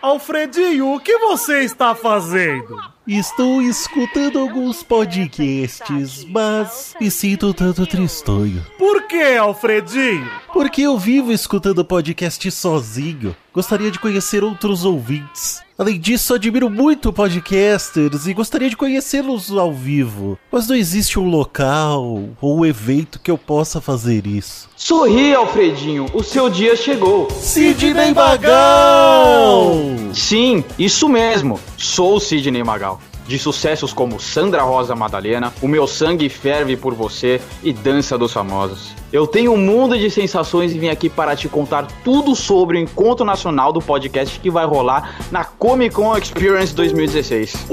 Alfredinho, 0.00 0.94
o 0.94 1.00
que 1.00 1.18
você 1.18 1.64
está 1.64 1.94
fazendo? 1.94 2.78
Estou 3.06 3.62
escutando 3.62 4.38
alguns 4.38 4.82
podcasts, 4.82 6.24
mas 6.24 6.94
me 7.00 7.10
sinto 7.10 7.48
um 7.48 7.52
tanto 7.52 7.86
tristonho. 7.86 8.64
Por 8.78 9.06
que, 9.06 9.36
Alfredinho? 9.36 10.30
Porque 10.52 10.82
eu 10.82 10.98
vivo 10.98 11.32
escutando 11.32 11.84
podcast 11.84 12.50
sozinho. 12.50 13.34
Gostaria 13.52 13.90
de 13.90 13.98
conhecer 13.98 14.44
outros 14.44 14.84
ouvintes. 14.84 15.62
Além 15.78 15.98
disso, 15.98 16.34
admiro 16.34 16.68
muito 16.68 17.12
podcasters 17.12 18.26
e 18.26 18.34
gostaria 18.34 18.68
de 18.68 18.76
conhecê-los 18.76 19.50
ao 19.52 19.72
vivo. 19.72 20.38
Mas 20.50 20.66
não 20.68 20.76
existe 20.76 21.18
um 21.18 21.28
local 21.28 22.24
ou 22.40 22.58
um 22.58 22.66
evento 22.66 23.20
que 23.20 23.30
eu 23.30 23.38
possa 23.38 23.80
fazer 23.80 24.26
isso. 24.26 24.68
Sorri, 24.76 25.34
Alfredinho, 25.34 26.06
o 26.12 26.22
seu 26.22 26.50
dia 26.50 26.76
chegou. 26.76 27.30
Sidney 27.30 28.12
Magal! 28.12 29.72
Sim, 30.12 30.64
isso 30.78 31.08
mesmo. 31.08 31.60
Sou 31.76 32.16
o 32.16 32.20
Sidney 32.20 32.64
Magal. 32.64 33.00
De 33.28 33.38
sucessos 33.38 33.92
como 33.92 34.18
Sandra 34.18 34.62
Rosa 34.62 34.96
Madalena, 34.96 35.52
O 35.60 35.68
Meu 35.68 35.86
Sangue 35.86 36.30
Ferve 36.30 36.78
por 36.78 36.94
Você 36.94 37.40
e 37.62 37.74
Dança 37.74 38.16
dos 38.16 38.32
Famosos. 38.32 38.94
Eu 39.12 39.26
tenho 39.26 39.52
um 39.52 39.56
mundo 39.58 39.98
de 39.98 40.10
sensações 40.10 40.74
e 40.74 40.78
vim 40.78 40.88
aqui 40.88 41.10
para 41.10 41.36
te 41.36 41.46
contar 41.46 41.86
tudo 42.02 42.34
sobre 42.34 42.78
o 42.78 42.80
encontro 42.80 43.26
nacional 43.26 43.70
do 43.70 43.80
podcast 43.80 44.40
que 44.40 44.50
vai 44.50 44.64
rolar 44.64 45.18
na 45.30 45.44
Comic 45.44 45.94
Con 45.94 46.16
Experience 46.16 46.74
2016. 46.74 47.66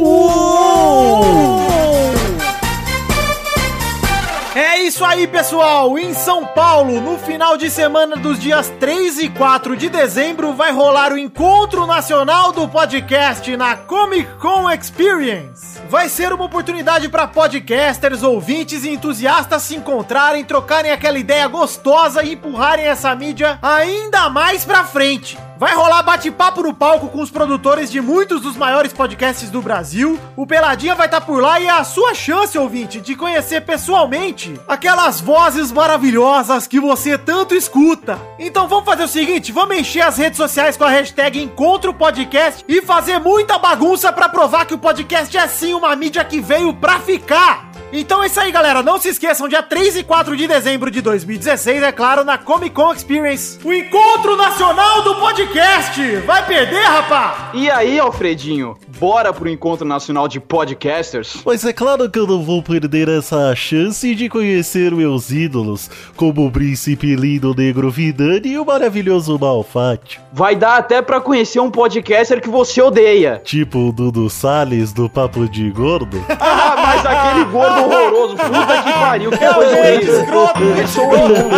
É 4.56 4.78
isso 4.78 5.04
aí, 5.04 5.28
pessoal! 5.28 6.00
Em 6.00 6.14
São 6.14 6.46
Paulo, 6.46 7.02
no 7.02 7.20
final 7.20 7.58
de 7.58 7.70
semana 7.70 8.16
dos 8.16 8.40
dias 8.40 8.72
3 8.80 9.20
e 9.20 9.30
4 9.30 9.76
de 9.76 9.90
dezembro, 9.90 10.54
vai 10.54 10.72
rolar 10.72 11.12
o 11.12 11.18
Encontro 11.18 11.86
Nacional 11.86 12.54
do 12.54 12.66
Podcast 12.66 13.58
na 13.58 13.76
Comic 13.76 14.32
Con 14.40 14.72
Experience. 14.72 15.82
Vai 15.90 16.08
ser 16.08 16.32
uma 16.32 16.46
oportunidade 16.46 17.10
para 17.10 17.28
podcasters, 17.28 18.24
ouvintes 18.24 18.86
e 18.86 18.92
entusiastas 18.92 19.62
se 19.62 19.76
encontrarem, 19.76 20.46
trocarem 20.46 20.90
aquela 20.90 21.20
ideia 21.20 21.50
gostosa 21.50 22.24
e 22.24 22.32
empurrarem 22.32 22.86
essa 22.86 23.14
mídia 23.14 23.60
ainda 23.62 24.30
mais 24.30 24.64
pra 24.64 24.86
frente. 24.86 25.38
Vai 25.58 25.74
rolar 25.74 26.04
bate-papo 26.04 26.62
no 26.64 26.74
palco 26.74 27.08
com 27.08 27.22
os 27.22 27.32
produtores 27.32 27.90
de 27.90 28.02
muitos 28.02 28.42
dos 28.42 28.58
maiores 28.58 28.92
podcasts 28.92 29.50
do 29.50 29.62
Brasil. 29.62 30.20
O 30.36 30.46
Peladinha 30.46 30.96
vai 30.96 31.08
estar 31.08 31.22
por 31.22 31.42
lá 31.42 31.60
e 31.62 31.68
é 31.68 31.70
a 31.70 31.84
sua 31.86 32.14
chance, 32.14 32.58
ouvinte, 32.58 33.00
de 33.00 33.16
conhecer 33.16 33.62
pessoalmente 33.62 34.45
ouvinte, 34.46 34.60
aquelas 34.68 35.20
vozes 35.20 35.72
maravilhosas 35.72 36.68
que 36.68 36.80
você 36.80 37.18
tanto 37.18 37.56
escuta. 37.56 38.20
Então 38.38 38.68
vamos 38.68 38.86
fazer 38.86 39.04
o 39.04 39.08
seguinte, 39.08 39.52
vamos 39.52 39.78
encher 39.78 40.02
as 40.02 40.18
redes 40.18 40.38
sociais 40.38 40.78
com 40.78 40.84
a 40.84 40.90
hashtag 40.90 41.42
Encontro 41.42 41.94
Podcast 41.94 42.64
e 42.68 42.82
fazer 42.82 43.20
muita 43.20 43.58
bagunça 43.58 44.12
pra 44.12 44.30
provar 44.30 44.66
que 44.66 44.74
o 44.74 44.78
podcast 44.78 45.36
é 45.36 45.48
sim 45.48 45.74
uma 45.74 45.96
mídia 45.96 46.24
que 46.24 46.40
veio 46.40 46.74
pra 46.74 47.00
ficar. 47.00 47.72
Então 47.94 48.22
é 48.22 48.28
isso 48.28 48.40
aí, 48.40 48.52
galera. 48.52 48.84
Não 48.84 49.00
se 49.00 49.10
esqueçam, 49.10 49.48
dia 49.48 49.64
3 49.64 49.98
e 49.98 50.04
4 50.04 50.36
de 50.36 50.48
dezembro 50.48 50.92
de 50.92 51.02
2016, 51.02 51.84
é 51.84 51.92
claro, 51.92 52.26
na 52.26 52.38
Comic 52.38 52.76
Con 52.76 52.92
Experience, 52.92 53.60
o 53.64 53.72
Encontro 53.74 54.36
Nacional 54.36 55.04
do 55.04 55.16
Podcast. 55.16 56.18
Vai 56.26 56.46
perder, 56.46 56.84
rapá? 56.84 57.52
E 57.54 57.70
aí, 57.70 57.98
Alfredinho, 57.98 58.76
bora 59.00 59.34
pro 59.34 59.50
Encontro 59.50 59.86
Nacional 59.86 60.28
de 60.28 60.40
Podcasters? 60.40 61.42
Mas 61.46 61.66
é 61.66 61.74
claro 61.74 62.10
que 62.10 62.18
eu 62.18 62.26
não 62.28 62.42
vou 62.44 62.62
perder 62.64 63.08
essa 63.10 63.54
chance 63.56 64.14
de 64.16 64.30
conhecer 64.30 64.92
meus 64.94 65.32
ídolos, 65.32 65.90
como 66.16 66.46
o 66.46 66.52
príncipe 66.52 67.16
lindo 67.16 67.54
negro 67.54 67.90
Vidani 67.92 68.50
e 68.50 68.58
o 68.60 68.66
maravilhoso 68.66 69.38
Malfátio. 69.40 70.22
Vai 70.34 70.56
dar 70.56 70.78
até 70.78 71.02
pra 71.02 71.20
conhecer 71.22 71.60
um 71.60 71.70
podcaster 71.72 72.42
que 72.42 72.50
você 72.50 72.82
odeia. 72.82 73.42
Tipo 73.44 73.90
o 73.90 73.92
Dudu 73.92 74.30
Salles 74.30 74.94
do 74.94 75.10
Papo 75.10 75.48
de 75.48 75.70
Gordo. 75.72 76.24
Ah, 76.68 76.76
mas 76.78 77.06
aquele 77.06 77.46
gordo 77.46 77.84
horroroso, 77.84 78.36
puta 78.36 78.84
que 78.84 78.92
pariu, 78.94 79.32
que 79.32 79.38
coisa 79.38 79.78
horrível. 79.78 80.20
escroto, 80.22 80.64
Ele 80.64 80.88
sou 80.88 81.04
eu. 81.16 81.36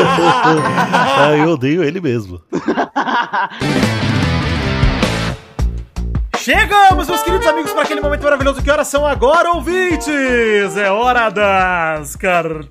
ah, 0.93 1.35
eu 1.38 1.49
odeio 1.51 1.83
ele 1.83 1.99
mesmo. 1.99 2.41
Chegamos, 6.47 7.09
meus 7.09 7.21
queridos 7.23 7.45
amigos, 7.45 7.73
para 7.73 7.81
aquele 7.81 7.99
momento 7.99 8.23
maravilhoso. 8.23 8.63
Que 8.63 8.71
horas 8.71 8.87
são 8.87 9.05
agora, 9.05 9.51
ouvintes? 9.51 10.77
É 10.77 10.89
hora 10.89 11.29
das 11.29 12.15
cartinhas! 12.15 12.69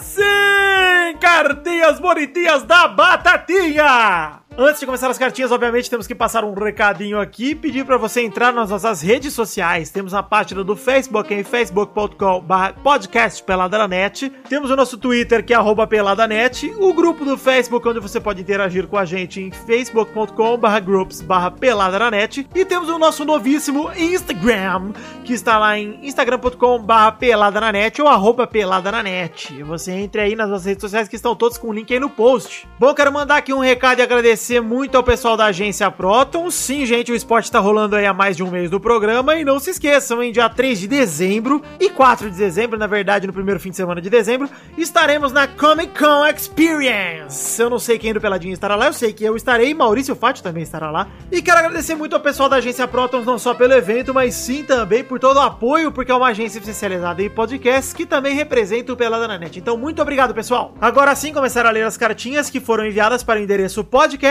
Sim, 0.00 1.18
cartinhas 1.20 2.00
bonitinhas 2.00 2.62
da 2.62 2.88
Batatinha! 2.88 4.40
Antes 4.60 4.80
de 4.80 4.86
começar 4.86 5.08
as 5.08 5.16
cartinhas, 5.16 5.52
obviamente, 5.52 5.88
temos 5.88 6.08
que 6.08 6.16
passar 6.16 6.42
um 6.42 6.52
recadinho 6.52 7.20
aqui, 7.20 7.54
pedir 7.54 7.86
para 7.86 7.96
você 7.96 8.22
entrar 8.22 8.52
nas 8.52 8.70
nossas 8.70 9.00
redes 9.00 9.32
sociais. 9.32 9.88
Temos 9.88 10.12
a 10.12 10.20
página 10.20 10.64
do 10.64 10.74
Facebook 10.74 11.32
em 11.32 11.44
facebook.com 11.44 12.44
podcast 12.82 13.40
peladanet. 13.44 14.28
Temos 14.48 14.68
o 14.68 14.74
nosso 14.74 14.98
Twitter, 14.98 15.44
que 15.44 15.54
é 15.54 15.56
arroba 15.56 15.86
peladanet. 15.86 16.74
O 16.76 16.92
grupo 16.92 17.24
do 17.24 17.38
Facebook, 17.38 17.86
onde 17.86 18.00
você 18.00 18.18
pode 18.18 18.42
interagir 18.42 18.88
com 18.88 18.98
a 18.98 19.04
gente 19.04 19.40
em 19.40 19.52
facebook.com 19.52 20.58
groups 20.84 21.24
peladanet. 21.60 22.48
E 22.52 22.64
temos 22.64 22.88
o 22.88 22.98
nosso 22.98 23.24
novíssimo 23.24 23.92
Instagram, 23.96 24.90
que 25.22 25.34
está 25.34 25.56
lá 25.56 25.78
em 25.78 26.00
instagram.com 26.02 26.84
peladananet 27.16 28.02
ou 28.02 28.08
arroba 28.08 28.44
peladananet. 28.44 29.62
Você 29.62 29.92
entre 29.92 30.20
aí 30.20 30.34
nas 30.34 30.50
nossas 30.50 30.66
redes 30.66 30.82
sociais 30.82 31.06
que 31.06 31.14
estão 31.14 31.36
todos 31.36 31.56
com 31.56 31.68
o 31.68 31.72
link 31.72 31.94
aí 31.94 32.00
no 32.00 32.10
post. 32.10 32.66
Bom, 32.76 32.92
quero 32.92 33.12
mandar 33.12 33.36
aqui 33.36 33.54
um 33.54 33.60
recado 33.60 34.00
e 34.00 34.02
agradecer 34.02 34.47
muito 34.62 34.96
ao 34.96 35.02
pessoal 35.02 35.36
da 35.36 35.44
agência 35.44 35.90
Proton. 35.90 36.50
Sim, 36.50 36.86
gente, 36.86 37.12
o 37.12 37.14
esporte 37.14 37.52
tá 37.52 37.58
rolando 37.58 37.94
aí 37.94 38.06
há 38.06 38.14
mais 38.14 38.36
de 38.36 38.42
um 38.42 38.50
mês 38.50 38.70
do 38.70 38.80
programa. 38.80 39.36
E 39.36 39.44
não 39.44 39.60
se 39.60 39.70
esqueçam, 39.70 40.22
em 40.22 40.32
dia 40.32 40.48
3 40.48 40.80
de 40.80 40.88
dezembro 40.88 41.62
e 41.78 41.90
4 41.90 42.30
de 42.30 42.36
dezembro, 42.36 42.78
na 42.78 42.86
verdade, 42.86 43.26
no 43.26 43.32
primeiro 43.32 43.60
fim 43.60 43.68
de 43.70 43.76
semana 43.76 44.00
de 44.00 44.08
dezembro, 44.08 44.48
estaremos 44.78 45.32
na 45.32 45.46
Comic 45.46 45.98
Con 45.98 46.26
Experience. 46.26 47.60
Eu 47.60 47.68
não 47.68 47.78
sei 47.78 47.98
quem 47.98 48.14
do 48.14 48.20
Peladinho 48.20 48.54
estará 48.54 48.74
lá, 48.74 48.86
eu 48.86 48.92
sei 48.94 49.12
que 49.12 49.22
eu 49.22 49.36
estarei, 49.36 49.74
Maurício 49.74 50.16
Fátio 50.16 50.42
também 50.42 50.62
estará 50.62 50.90
lá. 50.90 51.08
E 51.30 51.42
quero 51.42 51.58
agradecer 51.58 51.94
muito 51.94 52.14
ao 52.14 52.20
pessoal 52.20 52.48
da 52.48 52.56
agência 52.56 52.88
Protons, 52.88 53.26
não 53.26 53.38
só 53.38 53.52
pelo 53.52 53.74
evento, 53.74 54.14
mas 54.14 54.34
sim 54.34 54.64
também 54.64 55.04
por 55.04 55.20
todo 55.20 55.36
o 55.36 55.42
apoio, 55.42 55.92
porque 55.92 56.10
é 56.10 56.14
uma 56.14 56.28
agência 56.28 56.58
especializada 56.58 57.22
em 57.22 57.28
podcasts 57.28 57.92
que 57.92 58.06
também 58.06 58.34
representa 58.34 58.92
o 58.92 58.96
Pelada 58.96 59.28
na 59.28 59.36
Net. 59.36 59.58
Então, 59.58 59.76
muito 59.76 60.00
obrigado, 60.00 60.32
pessoal. 60.32 60.74
Agora 60.80 61.14
sim, 61.14 61.32
começar 61.32 61.66
a 61.66 61.70
ler 61.70 61.84
as 61.84 61.96
cartinhas 61.96 62.48
que 62.48 62.60
foram 62.60 62.86
enviadas 62.86 63.22
para 63.22 63.40
o 63.40 63.42
endereço 63.42 63.82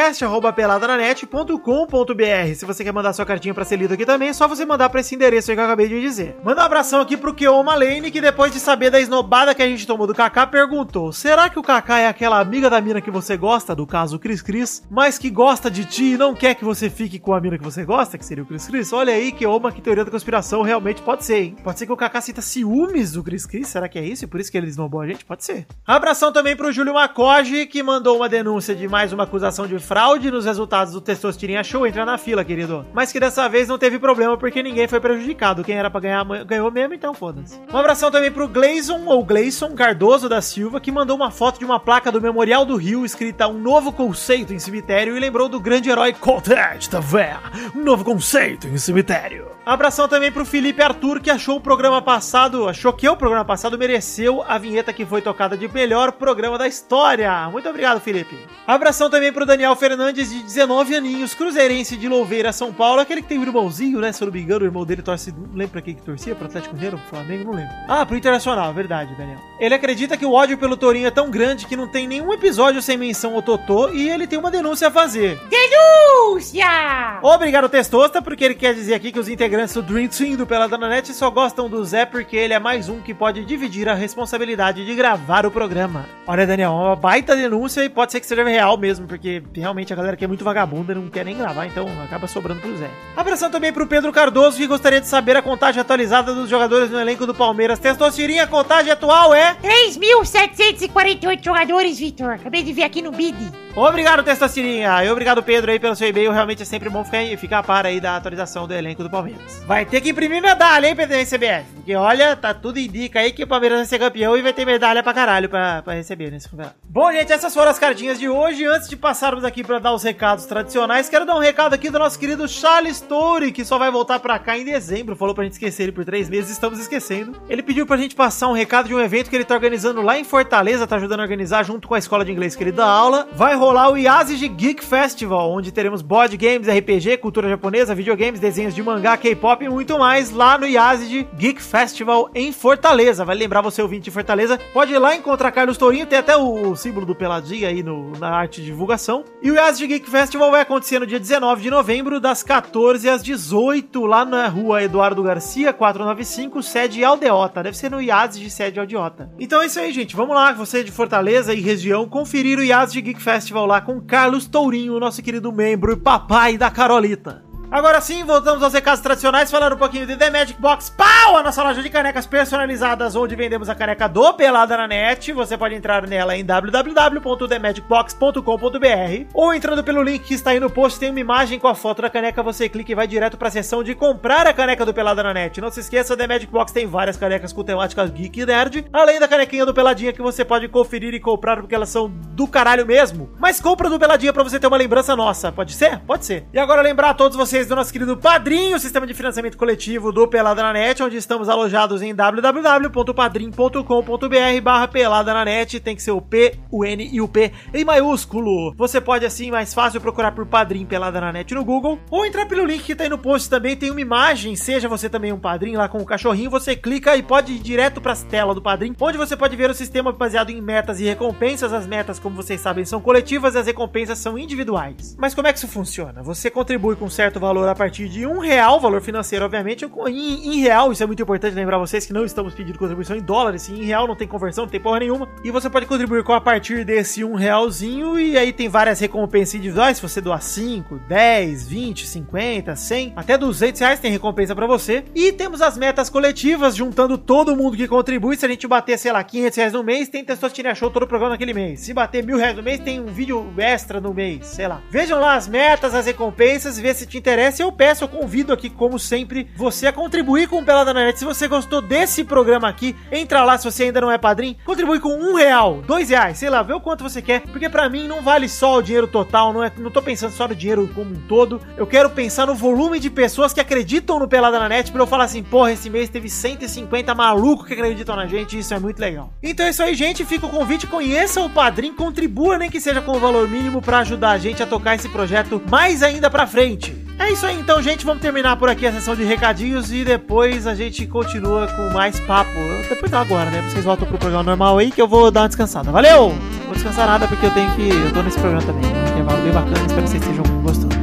podcast@peladananet.com.br. 0.07 2.55
Se 2.55 2.65
você 2.65 2.83
quer 2.83 2.91
mandar 2.93 3.13
sua 3.13 3.25
cartinha 3.25 3.53
para 3.53 3.63
ser 3.65 3.77
lido 3.77 3.93
aqui 3.93 4.05
também, 4.05 4.29
é 4.29 4.33
só 4.33 4.47
você 4.47 4.65
mandar 4.65 4.89
para 4.89 5.01
esse 5.01 5.13
endereço 5.15 5.51
aí 5.51 5.57
que 5.57 5.61
eu 5.61 5.65
acabei 5.65 5.89
de 5.89 5.99
dizer. 5.99 6.37
Manda 6.43 6.61
um 6.61 6.65
abração 6.65 7.01
aqui 7.01 7.17
pro 7.17 7.33
Keoma 7.33 7.73
Lane, 7.75 8.11
que 8.11 8.21
depois 8.21 8.53
de 8.53 8.59
saber 8.59 8.89
da 8.89 8.99
esnobada 8.99 9.53
que 9.53 9.61
a 9.61 9.67
gente 9.67 9.85
tomou 9.85 10.07
do 10.07 10.15
Kaká, 10.15 10.47
perguntou: 10.47 11.11
será 11.11 11.49
que 11.49 11.59
o 11.59 11.63
Kaká 11.63 11.99
é 11.99 12.07
aquela 12.07 12.39
amiga 12.39 12.69
da 12.69 12.79
mina 12.79 13.01
que 13.01 13.11
você 13.11 13.35
gosta, 13.35 13.75
do 13.75 13.85
caso 13.85 14.19
Cris 14.19 14.41
Cris, 14.41 14.83
mas 14.89 15.17
que 15.17 15.29
gosta 15.29 15.69
de 15.69 15.83
ti 15.83 16.13
e 16.13 16.17
não 16.17 16.33
quer 16.33 16.55
que 16.55 16.63
você 16.63 16.89
fique 16.89 17.19
com 17.19 17.33
a 17.33 17.41
mina 17.41 17.57
que 17.57 17.63
você 17.63 17.83
gosta, 17.83 18.17
que 18.17 18.25
seria 18.25 18.43
o 18.43 18.47
Cris 18.47 18.67
Cris? 18.67 18.93
Olha 18.93 19.13
aí, 19.13 19.31
Keoma, 19.31 19.71
que 19.71 19.81
teoria 19.81 20.05
da 20.05 20.11
conspiração 20.11 20.61
realmente 20.61 21.01
pode 21.01 21.25
ser, 21.25 21.41
hein? 21.41 21.55
Pode 21.63 21.79
ser 21.79 21.85
que 21.85 21.91
o 21.91 21.97
Kaká 21.97 22.21
sinta 22.21 22.41
ciúmes 22.41 23.11
do 23.11 23.23
Cris 23.23 23.45
Cris, 23.45 23.67
será 23.67 23.89
que 23.89 23.99
é 23.99 24.03
isso? 24.03 24.23
E 24.23 24.27
por 24.27 24.39
isso 24.39 24.51
que 24.51 24.57
ele 24.57 24.67
esnobou 24.67 25.01
a 25.01 25.07
gente? 25.07 25.25
Pode 25.25 25.43
ser. 25.43 25.67
Abração 25.85 26.31
também 26.31 26.55
pro 26.55 26.71
Júlio 26.71 26.93
Macoge, 26.93 27.65
que 27.65 27.83
mandou 27.83 28.17
uma 28.17 28.29
denúncia 28.29 28.73
de 28.73 28.87
mais 28.87 29.11
uma 29.11 29.23
acusação 29.23 29.67
de 29.67 29.75
fraude 29.87 30.29
nos 30.29 30.43
resultados 30.43 30.91
do 30.91 30.99
Testosterinha 30.99 31.63
Show. 31.63 31.87
Entra 31.87 32.05
na 32.05 32.17
fila, 32.17 32.43
querido. 32.43 32.85
Mas 32.93 33.09
que 33.09 33.21
dessa 33.21 33.47
vez 33.47 33.69
não 33.69 33.77
teve 33.77 33.97
problema 33.97 34.35
porque 34.35 34.61
ninguém 34.61 34.85
foi 34.85 34.99
prejudicado. 34.99 35.63
Quem 35.63 35.77
era 35.77 35.89
pra 35.89 36.01
ganhar 36.01 36.25
ganhou 36.43 36.69
mesmo, 36.69 36.93
então 36.93 37.13
foda-se. 37.13 37.57
Um 37.71 37.77
abração 37.77 38.11
também 38.11 38.29
pro 38.29 38.49
Gleison, 38.49 39.05
ou 39.05 39.23
Gleison 39.23 39.73
Cardoso 39.73 40.27
da 40.27 40.41
Silva, 40.41 40.81
que 40.81 40.91
mandou 40.91 41.15
uma 41.15 41.31
foto 41.31 41.57
de 41.57 41.63
uma 41.63 41.79
placa 41.79 42.11
do 42.11 42.21
Memorial 42.21 42.65
do 42.65 42.75
Rio 42.75 43.05
escrita 43.05 43.47
um 43.47 43.57
novo 43.57 43.93
conceito 43.93 44.53
em 44.53 44.59
cemitério 44.59 45.15
e 45.15 45.19
lembrou 45.21 45.47
do 45.47 45.59
grande 45.59 45.89
herói 45.89 46.11
Contest, 46.11 46.91
véia? 46.99 47.39
Um 47.73 47.83
novo 47.83 48.03
conceito 48.03 48.67
em 48.67 48.77
cemitério. 48.77 49.47
Abração 49.65 50.07
também 50.07 50.31
pro 50.31 50.45
Felipe 50.45 50.81
Arthur, 50.81 51.19
que 51.19 51.29
achou 51.29 51.57
o 51.57 51.61
programa 51.61 52.01
passado, 52.01 52.69
achou 52.69 52.93
que 52.93 53.07
o 53.07 53.17
programa 53.17 53.43
passado 53.43 53.77
mereceu 53.77 54.41
a 54.47 54.57
vinheta 54.57 54.93
que 54.93 55.05
foi 55.05 55.21
tocada 55.21 55.57
de 55.57 55.67
melhor 55.67 56.13
programa 56.13 56.57
da 56.57 56.67
história. 56.69 57.49
Muito 57.49 57.67
obrigado, 57.67 57.99
Felipe. 57.99 58.37
Abração 58.65 59.09
também 59.09 59.31
pro 59.31 59.45
Daniel 59.45 59.75
Fernandes, 59.77 60.29
de 60.29 60.43
19 60.43 60.95
aninhos, 60.95 61.33
cruzeirense 61.33 61.95
de 61.95 62.09
Louveira, 62.09 62.51
São 62.51 62.73
Paulo. 62.73 62.99
Aquele 62.99 63.21
que 63.21 63.27
tem 63.27 63.39
um 63.39 63.43
irmãozinho, 63.43 63.99
né? 63.99 64.11
Se 64.11 64.21
eu 64.21 64.25
não 64.25 64.33
me 64.33 64.41
engano, 64.41 64.61
o 64.61 64.67
irmão 64.67 64.85
dele 64.85 65.01
torce. 65.01 65.31
Não 65.31 65.55
lembro 65.55 65.73
pra 65.73 65.81
quem 65.81 65.95
que 65.95 66.01
torcia? 66.01 66.35
Pro 66.35 66.47
Atlético 66.47 66.75
Mineiro? 66.75 66.97
Pro 66.97 67.07
Flamengo? 67.09 67.45
Não 67.45 67.53
lembro. 67.53 67.73
Ah, 67.87 68.05
pro 68.05 68.17
Internacional, 68.17 68.73
verdade, 68.73 69.15
Daniel. 69.15 69.39
Ele 69.59 69.73
acredita 69.73 70.17
que 70.17 70.25
o 70.25 70.33
ódio 70.33 70.57
pelo 70.57 70.75
Torinho 70.75 71.07
é 71.07 71.11
tão 71.11 71.29
grande 71.31 71.65
que 71.65 71.75
não 71.75 71.87
tem 71.87 72.07
nenhum 72.07 72.33
episódio 72.33 72.81
sem 72.81 72.97
menção 72.97 73.35
ao 73.35 73.41
Totô 73.41 73.89
e 73.89 74.09
ele 74.09 74.27
tem 74.27 74.37
uma 74.37 74.51
denúncia 74.51 74.87
a 74.87 74.91
fazer. 74.91 75.39
Denúncia! 75.49 77.19
Obrigado, 77.21 77.69
Testosta, 77.69 78.21
porque 78.21 78.43
ele 78.43 78.55
quer 78.55 78.73
dizer 78.73 78.93
aqui 78.93 79.11
que 79.11 79.19
os 79.19 79.29
integrantes 79.29 79.73
do 79.73 79.81
Dream 79.81 80.07
Team 80.07 80.35
do 80.35 80.45
Peladona 80.45 80.89
Net 80.89 81.13
só 81.13 81.29
gostam 81.29 81.69
do 81.69 81.83
Zé 81.83 82.05
porque 82.05 82.35
ele 82.35 82.53
é 82.53 82.59
mais 82.59 82.89
um 82.89 82.99
que 83.01 83.13
pode 83.13 83.45
dividir 83.45 83.87
a 83.89 83.93
responsabilidade 83.93 84.85
de 84.85 84.95
gravar 84.95 85.45
o 85.45 85.51
programa. 85.51 86.05
Olha, 86.25 86.45
Daniel, 86.45 86.71
uma 86.73 86.95
baita 86.95 87.35
denúncia 87.35 87.83
e 87.83 87.89
pode 87.89 88.11
ser 88.11 88.19
que 88.19 88.25
seja 88.25 88.43
real 88.43 88.77
mesmo, 88.77 89.07
porque 89.07 89.41
realmente 89.67 89.91
a 89.91 89.95
galera 89.95 90.15
que 90.15 90.23
é 90.23 90.27
muito 90.27 90.43
vagabunda 90.43 90.95
não 90.95 91.09
quer 91.09 91.25
nem 91.25 91.37
gravar, 91.37 91.65
então 91.65 91.87
acaba 92.03 92.27
sobrando 92.27 92.61
pro 92.61 92.75
Zé. 92.77 92.89
Abração 93.15 93.51
também 93.51 93.73
pro 93.73 93.85
Pedro 93.85 94.11
Cardoso, 94.11 94.57
que 94.57 94.65
gostaria 94.65 95.01
de 95.01 95.07
saber 95.07 95.35
a 95.35 95.41
contagem 95.41 95.81
atualizada 95.81 96.33
dos 96.33 96.49
jogadores 96.49 96.89
no 96.89 96.99
elenco 96.99 97.25
do 97.25 97.35
Palmeiras. 97.35 97.79
Testosterinha, 97.79 98.43
a 98.43 98.47
contagem 98.47 98.91
atual 98.91 99.33
é... 99.33 99.55
3.748 99.55 101.43
jogadores, 101.43 101.99
Vitor. 101.99 102.31
Acabei 102.31 102.63
de 102.63 102.73
ver 102.73 102.83
aqui 102.83 103.01
no 103.01 103.11
BID. 103.11 103.35
Obrigado, 103.75 104.23
Testosterinha. 104.23 105.03
E 105.03 105.09
obrigado, 105.11 105.43
Pedro, 105.43 105.69
aí 105.69 105.79
pelo 105.79 105.95
seu 105.95 106.07
e-mail. 106.09 106.31
Realmente 106.31 106.63
é 106.63 106.65
sempre 106.65 106.89
bom 106.89 107.03
ficar, 107.03 107.19
ficar 107.37 107.59
a 107.59 107.63
par 107.63 107.85
aí 107.85 107.99
da 107.99 108.15
atualização 108.15 108.67
do 108.67 108.73
elenco 108.73 109.03
do 109.03 109.09
Palmeiras. 109.09 109.61
Vai 109.67 109.85
ter 109.85 110.01
que 110.01 110.09
imprimir 110.09 110.41
medalha, 110.41 110.87
hein, 110.87 110.95
PDCBF? 110.95 111.65
Porque 111.75 111.95
olha, 111.95 112.35
tá 112.35 112.55
tudo 112.55 112.79
indica 112.79 113.19
aí 113.19 113.31
que 113.31 113.43
o 113.43 113.47
Palmeiras 113.47 113.77
vai 113.77 113.85
ser 113.85 113.99
campeão 113.99 114.35
e 114.35 114.41
vai 114.41 114.51
ter 114.51 114.65
medalha 114.65 115.03
pra 115.03 115.13
caralho 115.13 115.47
pra, 115.47 115.83
pra 115.83 115.93
receber 115.93 116.31
nesse 116.31 116.49
campeonato. 116.49 116.75
Bom, 116.83 117.11
gente, 117.11 117.31
essas 117.31 117.53
foram 117.53 117.69
as 117.69 117.77
cartinhas 117.77 118.17
de 118.17 118.27
hoje. 118.27 118.65
Antes 118.65 118.89
de 118.89 118.97
passarmos 118.97 119.43
aqui 119.43 119.56
pra 119.63 119.79
dar 119.79 119.93
os 119.93 120.03
recados 120.03 120.45
tradicionais, 120.45 121.09
quero 121.09 121.25
dar 121.25 121.35
um 121.35 121.39
recado 121.39 121.73
aqui 121.73 121.89
do 121.89 121.99
nosso 121.99 122.17
querido 122.17 122.47
Charles 122.47 122.97
Story, 122.97 123.51
que 123.51 123.65
só 123.65 123.77
vai 123.77 123.91
voltar 123.91 124.19
pra 124.19 124.39
cá 124.39 124.57
em 124.57 124.65
dezembro. 124.65 125.15
Falou 125.15 125.33
pra 125.33 125.43
gente 125.43 125.53
esquecer 125.53 125.83
ele 125.83 125.91
por 125.91 126.05
três 126.05 126.29
meses, 126.29 126.51
estamos 126.51 126.79
esquecendo. 126.79 127.41
Ele 127.49 127.63
pediu 127.63 127.85
pra 127.85 127.97
gente 127.97 128.15
passar 128.15 128.47
um 128.47 128.53
recado 128.53 128.87
de 128.87 128.95
um 128.95 128.99
evento 128.99 129.29
que 129.29 129.35
ele 129.35 129.45
tá 129.45 129.55
organizando 129.55 130.01
lá 130.01 130.17
em 130.17 130.23
Fortaleza, 130.23 130.87
tá 130.87 130.95
ajudando 130.95 131.19
a 131.19 131.23
organizar 131.23 131.63
junto 131.63 131.87
com 131.87 131.95
a 131.95 131.99
escola 131.99 132.23
de 132.23 132.31
inglês 132.31 132.55
que 132.55 132.63
ele 132.63 132.71
dá 132.71 132.85
aula. 132.85 133.27
Vai 133.33 133.55
rolar 133.55 133.91
o 133.91 133.97
Yazigi 133.97 134.47
Geek 134.47 134.83
Festival, 134.83 135.51
onde 135.51 135.71
teremos 135.71 136.01
board 136.01 136.35
games, 136.37 136.67
RPG, 136.67 137.17
cultura 137.17 137.49
japonesa, 137.49 137.95
videogames, 137.95 138.39
desenhos 138.39 138.73
de 138.73 138.83
mangá, 138.83 139.17
K-pop 139.17 139.63
e 139.63 139.69
muito 139.69 139.97
mais 139.97 140.31
lá 140.31 140.57
no 140.57 140.67
Yazigi 140.67 141.27
Geek 141.35 141.61
Festival 141.61 142.29
em 142.33 142.51
Fortaleza. 142.51 143.25
Vai 143.25 143.35
lembrar 143.35 143.61
você, 143.61 143.81
ouvinte 143.81 144.05
de 144.05 144.11
Fortaleza, 144.11 144.59
pode 144.73 144.93
ir 144.93 144.99
lá 144.99 145.15
encontrar 145.15 145.51
Carlos 145.51 145.77
Tourinho, 145.77 146.05
tem 146.05 146.19
até 146.19 146.35
o 146.35 146.75
símbolo 146.75 147.05
do 147.05 147.15
Peladinha 147.15 147.69
aí 147.69 147.83
no, 147.83 148.11
na 148.17 148.29
arte 148.29 148.61
de 148.61 148.67
divulgação. 148.67 149.23
O 149.51 149.55
Yazigi 149.55 149.87
Geek 149.87 150.09
Festival 150.09 150.51
vai 150.51 150.61
acontecer 150.61 150.99
no 150.99 151.07
dia 151.07 151.19
19 151.19 151.61
de 151.61 151.69
novembro, 151.69 152.19
das 152.19 152.43
14 152.43 153.07
às 153.07 153.23
18, 153.23 154.05
lá 154.05 154.25
na 154.25 154.47
rua 154.47 154.83
Eduardo 154.83 155.23
Garcia, 155.23 155.71
495, 155.71 156.61
sede 156.63 157.03
Aldeota. 157.03 157.63
Deve 157.63 157.77
ser 157.77 157.91
no 157.91 158.01
Yazigi, 158.01 158.49
sede 158.49 158.79
Aldeota. 158.79 159.31
Então 159.39 159.61
é 159.61 159.67
isso 159.67 159.79
aí, 159.79 159.91
gente. 159.93 160.15
Vamos 160.15 160.35
lá, 160.35 160.51
você 160.53 160.83
de 160.83 160.91
Fortaleza 160.91 161.53
e 161.53 161.61
região, 161.61 162.09
conferir 162.09 162.57
o 162.59 162.63
Yazigi 162.63 163.01
Geek 163.01 163.21
Festival 163.21 163.65
lá 163.65 163.79
com 163.79 164.01
Carlos 164.01 164.47
Tourinho, 164.47 164.99
nosso 164.99 165.21
querido 165.21 165.51
membro 165.51 165.93
e 165.93 165.95
papai 165.95 166.57
da 166.57 166.69
Carolita. 166.69 167.46
Agora 167.69 167.99
sim, 167.99 168.23
voltamos 168.23 168.63
aos 168.63 168.71
recados 168.71 169.01
tradicionais, 169.01 169.51
falando 169.51 169.73
um 169.73 169.77
pouquinho 169.77 170.07
de 170.07 170.15
The 170.15 170.29
Magic 170.29 170.57
Box 170.59 170.89
Pau, 170.89 171.35
a 171.35 171.43
nossa 171.43 171.61
loja 171.61 171.83
de 171.83 171.89
canecas 171.89 172.25
personalizadas, 172.25 173.13
onde 173.13 173.35
vendemos 173.35 173.67
a 173.67 173.75
caneca 173.75 174.07
do 174.07 174.33
Pelada 174.33 174.77
na 174.77 174.87
Net. 174.87 175.33
Você 175.33 175.57
pode 175.57 175.75
entrar 175.75 176.07
nela 176.07 176.37
em 176.37 176.45
www.themagicbox.com.br 176.45 179.27
ou 179.33 179.53
entrando 179.53 179.83
pelo 179.83 180.01
link 180.01 180.23
que 180.23 180.33
está 180.33 180.51
aí 180.51 180.61
no 180.61 180.69
post, 180.69 180.97
tem 180.97 181.09
uma 181.09 181.19
imagem 181.19 181.59
com 181.59 181.67
a 181.67 181.75
foto 181.75 182.01
da 182.01 182.09
caneca, 182.09 182.41
você 182.41 182.69
clica 182.69 182.93
e 182.93 182.95
vai 182.95 183.05
direto 183.05 183.37
para 183.37 183.49
a 183.49 183.51
seção 183.51 183.83
de 183.83 183.93
comprar 183.93 184.47
a 184.47 184.53
caneca 184.53 184.85
do 184.85 184.93
Pelada 184.93 185.21
na 185.21 185.33
Net. 185.33 185.59
Não 185.59 185.69
se 185.69 185.81
esqueça, 185.81 186.15
The 186.15 186.25
Magic 186.25 186.49
Box 186.49 186.71
tem 186.71 186.87
várias 186.87 187.17
canecas 187.17 187.51
com 187.51 187.65
temáticas 187.65 188.09
geek 188.11 188.39
e 188.39 188.45
nerd, 188.45 188.85
além 188.93 189.19
da 189.19 189.27
canequinha 189.27 189.65
do 189.65 189.73
Peladinha 189.73 190.13
que 190.13 190.21
você 190.21 190.45
pode 190.45 190.69
conferir 190.69 191.13
e 191.13 191.19
comprar 191.19 191.57
porque 191.57 191.75
elas 191.75 191.89
são 191.89 192.07
do 192.07 192.47
caralho 192.47 192.85
mesmo. 192.85 193.29
Mas 193.37 193.59
compra 193.59 193.89
do 193.89 193.99
Peladinha 193.99 194.31
para 194.31 194.43
você 194.43 194.57
ter 194.57 194.67
uma 194.67 194.77
lembrança 194.77 195.17
nossa. 195.17 195.51
Pode 195.51 195.73
ser? 195.73 195.99
Pode 195.99 196.25
ser. 196.25 196.45
E 196.53 196.59
agora 196.59 196.81
lembrar 196.81 197.09
a 197.09 197.13
todos 197.13 197.35
vocês 197.35 197.56
do 197.65 197.75
nosso 197.75 197.91
querido 197.91 198.15
Padrinho, 198.15 198.77
sistema 198.77 199.07
de 199.07 199.15
financiamento 199.15 199.57
coletivo 199.57 200.11
do 200.11 200.27
Pelada 200.27 200.61
na 200.61 200.71
Net, 200.71 201.01
onde 201.01 201.17
estamos 201.17 201.49
alojados 201.49 202.03
em 202.03 202.13
www.padrim.com.br 202.13 204.61
barra 204.61 204.87
Pelada 204.87 205.33
na 205.33 205.43
Net. 205.43 205.79
Tem 205.79 205.95
que 205.95 206.03
ser 206.03 206.11
o 206.11 206.21
P, 206.21 206.53
o 206.69 206.85
N 206.85 207.09
e 207.11 207.19
o 207.19 207.27
P 207.27 207.51
em 207.73 207.83
maiúsculo. 207.83 208.75
Você 208.77 209.01
pode 209.01 209.25
assim, 209.25 209.49
mais 209.49 209.73
fácil, 209.73 209.99
procurar 209.99 210.33
por 210.33 210.45
Padrim 210.45 210.85
Pelada 210.85 211.19
na 211.19 211.31
Net 211.31 211.55
no 211.55 211.65
Google 211.65 211.97
ou 212.11 212.25
entrar 212.25 212.45
pelo 212.45 212.63
link 212.63 212.83
que 212.83 212.95
tá 212.95 213.05
aí 213.05 213.09
no 213.09 213.17
post 213.17 213.49
também. 213.49 213.75
Tem 213.75 213.89
uma 213.89 214.01
imagem, 214.01 214.55
seja 214.55 214.87
você 214.87 215.09
também 215.09 215.33
um 215.33 215.39
padrinho 215.39 215.79
lá 215.79 215.89
com 215.89 215.97
o 215.97 216.05
cachorrinho, 216.05 216.51
você 216.51 216.75
clica 216.75 217.15
e 217.15 217.23
pode 217.23 217.53
ir 217.53 217.59
direto 217.59 217.99
para 217.99 218.15
tela 218.15 218.53
do 218.53 218.61
Padrim, 218.61 218.95
onde 218.99 219.17
você 219.17 219.35
pode 219.35 219.55
ver 219.55 219.71
o 219.71 219.73
sistema 219.73 220.11
baseado 220.11 220.51
em 220.51 220.61
metas 220.61 220.99
e 220.99 221.05
recompensas. 221.05 221.73
As 221.73 221.87
metas, 221.87 222.19
como 222.19 222.35
vocês 222.35 222.61
sabem, 222.61 222.85
são 222.85 223.01
coletivas 223.01 223.55
e 223.55 223.57
as 223.57 223.65
recompensas 223.65 224.19
são 224.19 224.37
individuais. 224.37 225.15
Mas 225.17 225.33
como 225.33 225.47
é 225.47 225.53
que 225.53 225.57
isso 225.57 225.67
funciona? 225.67 226.21
Você 226.21 226.49
contribui 226.49 226.95
com 226.95 227.09
certo 227.09 227.39
valor 227.39 227.46
a 227.69 227.75
partir 227.75 228.09
de 228.09 228.25
um 228.25 228.39
real, 228.39 228.79
valor 228.79 229.01
financeiro, 229.01 229.45
obviamente, 229.45 229.85
em, 230.07 230.55
em 230.55 230.59
real. 230.59 230.91
Isso 230.91 231.03
é 231.03 231.05
muito 231.05 231.21
importante 231.21 231.53
lembrar 231.53 231.77
vocês 231.77 232.05
que 232.05 232.13
não 232.13 232.25
estamos 232.25 232.53
pedindo 232.53 232.77
contribuição 232.77 233.15
em 233.15 233.21
dólares, 233.21 233.63
sim, 233.63 233.81
em 233.81 233.83
real 233.83 234.07
não 234.07 234.15
tem 234.15 234.27
conversão, 234.27 234.65
não 234.65 234.71
tem 234.71 234.79
porra 234.79 234.99
nenhuma. 234.99 235.27
E 235.43 235.51
você 235.51 235.69
pode 235.69 235.85
contribuir 235.85 236.23
com 236.23 236.33
a 236.33 236.41
partir 236.41 236.83
desse 236.83 237.23
um 237.23 237.35
realzinho 237.35 238.19
e 238.19 238.37
aí 238.37 238.51
tem 238.51 238.69
várias 238.69 238.99
recompensas 238.99 239.55
individuais. 239.55 239.97
Se 239.97 240.03
você 240.03 240.19
doar 240.19 240.41
5, 240.41 240.99
10, 241.07 241.67
20, 241.67 242.07
50, 242.07 242.75
100, 242.75 243.13
até 243.15 243.37
200 243.37 243.79
reais 243.79 243.99
tem 243.99 244.11
recompensa 244.11 244.55
para 244.55 244.67
você. 244.67 245.05
E 245.15 245.31
temos 245.31 245.61
as 245.61 245.77
metas 245.77 246.09
coletivas, 246.09 246.75
juntando 246.75 247.17
todo 247.17 247.55
mundo 247.55 247.77
que 247.77 247.87
contribui. 247.87 248.35
Se 248.35 248.45
a 248.45 248.49
gente 248.49 248.67
bater, 248.67 248.97
sei 248.97 249.11
lá, 249.11 249.23
500 249.23 249.57
reais 249.57 249.73
no 249.73 249.83
mês, 249.83 250.09
tem 250.09 250.23
Testosterona 250.23 250.75
Show 250.75 250.89
todo 250.89 251.03
o 251.03 251.07
programa 251.07 251.33
naquele 251.33 251.53
mês. 251.53 251.81
Se 251.81 251.93
bater 251.93 252.23
mil 252.23 252.37
reais 252.37 252.55
no 252.55 252.63
mês, 252.63 252.79
tem 252.79 252.99
um 252.99 253.07
vídeo 253.07 253.53
extra 253.57 254.01
no 254.01 254.13
mês, 254.13 254.45
sei 254.47 254.67
lá. 254.67 254.81
Vejam 254.89 255.19
lá 255.19 255.35
as 255.35 255.47
metas, 255.47 255.93
as 255.93 256.05
recompensas, 256.05 256.77
vê 256.77 256.93
se 256.93 257.05
te 257.05 257.17
interessa. 257.17 257.36
Eu 257.37 257.71
peço, 257.71 258.03
eu 258.03 258.07
convido 258.07 258.51
aqui, 258.51 258.67
como 258.67 258.97
sempre, 258.97 259.47
você 259.55 259.85
a 259.85 259.93
contribuir 259.93 260.47
com 260.47 260.59
o 260.59 260.65
Pelada 260.65 260.91
na 260.91 261.05
Net. 261.05 261.19
Se 261.19 261.23
você 261.23 261.47
gostou 261.47 261.83
desse 261.83 262.23
programa 262.23 262.67
aqui, 262.67 262.95
entra 263.11 263.43
lá 263.43 263.55
se 263.59 263.69
você 263.69 263.83
ainda 263.83 264.01
não 264.01 264.09
é 264.09 264.17
padrinho. 264.17 264.55
Contribui 264.65 264.99
com 264.99 265.09
um 265.09 265.35
real, 265.35 265.83
dois 265.85 266.09
reais, 266.09 266.39
sei 266.39 266.49
lá, 266.49 266.63
vê 266.63 266.73
o 266.73 266.81
quanto 266.81 267.03
você 267.03 267.21
quer. 267.21 267.41
Porque 267.41 267.69
para 267.69 267.87
mim 267.89 268.07
não 268.07 268.23
vale 268.23 268.49
só 268.49 268.77
o 268.77 268.81
dinheiro 268.81 269.05
total, 269.07 269.53
não, 269.53 269.63
é, 269.63 269.71
não 269.77 269.91
tô 269.91 270.01
pensando 270.01 270.31
só 270.31 270.47
no 270.47 270.55
dinheiro 270.55 270.89
como 270.95 271.11
um 271.11 271.27
todo. 271.27 271.61
Eu 271.77 271.85
quero 271.85 272.09
pensar 272.09 272.47
no 272.47 272.55
volume 272.55 272.99
de 272.99 273.11
pessoas 273.11 273.53
que 273.53 273.61
acreditam 273.61 274.17
no 274.17 274.27
Pelada 274.27 274.57
na 274.57 274.67
Net 274.67 274.91
pra 274.91 275.03
eu 275.03 275.07
falar 275.07 275.25
assim, 275.25 275.43
porra, 275.43 275.71
esse 275.71 275.91
mês 275.91 276.09
teve 276.09 276.29
150 276.29 277.13
malucos 277.13 277.67
que 277.67 277.73
acreditam 277.73 278.15
na 278.15 278.25
gente, 278.25 278.57
isso 278.57 278.73
é 278.73 278.79
muito 278.79 278.97
legal. 278.97 279.31
Então 279.43 279.63
é 279.63 279.69
isso 279.69 279.83
aí, 279.83 279.93
gente. 279.93 280.25
Fica 280.25 280.47
o 280.47 280.49
convite, 280.49 280.87
conheça 280.87 281.39
o 281.39 281.49
padrinho, 281.51 281.93
contribua, 281.93 282.57
nem 282.57 282.71
que 282.71 282.81
seja 282.81 282.99
com 282.99 283.11
o 283.11 283.19
valor 283.19 283.47
mínimo 283.47 283.79
para 283.79 283.99
ajudar 283.99 284.31
a 284.31 284.37
gente 284.39 284.63
a 284.63 284.65
tocar 284.65 284.95
esse 284.95 285.07
projeto 285.07 285.61
mais 285.69 286.01
ainda 286.01 286.31
pra 286.31 286.47
frente. 286.47 287.05
É 287.19 287.26
isso 287.31 287.45
aí 287.45 287.59
então, 287.59 287.81
gente. 287.81 288.05
Vamos 288.05 288.21
terminar 288.21 288.55
por 288.57 288.69
aqui 288.69 288.85
a 288.85 288.91
sessão 288.91 289.15
de 289.15 289.23
recadinhos 289.23 289.91
e 289.91 290.03
depois 290.03 290.67
a 290.67 290.75
gente 290.75 291.05
continua 291.07 291.67
com 291.67 291.93
mais 291.93 292.19
papo. 292.21 292.51
Depois 292.87 293.11
não 293.11 293.19
agora, 293.19 293.49
né? 293.49 293.61
Vocês 293.69 293.83
voltam 293.83 294.07
pro 294.07 294.17
programa 294.17 294.43
normal 294.43 294.77
aí 294.77 294.91
que 294.91 295.01
eu 295.01 295.07
vou 295.07 295.29
dar 295.31 295.41
uma 295.41 295.47
descansada. 295.47 295.91
Valeu! 295.91 296.29
Vou 296.65 296.73
descansar 296.73 297.07
nada 297.07 297.27
porque 297.27 297.45
eu 297.45 297.51
tenho 297.51 297.69
que. 297.75 297.89
Eu 297.89 298.13
tô 298.13 298.21
nesse 298.21 298.39
programa 298.39 298.65
também. 298.65 298.85
Um 298.85 299.07
intervalo 299.09 299.41
bem 299.41 299.51
bacana. 299.51 299.77
Espero 299.77 300.03
que 300.03 300.09
vocês 300.09 300.21
estejam 300.21 300.43
gostando. 300.61 300.95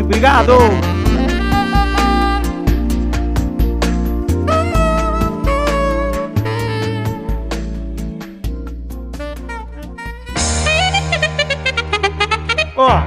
Obrigado! 0.00 0.52
Ó, 12.76 13.02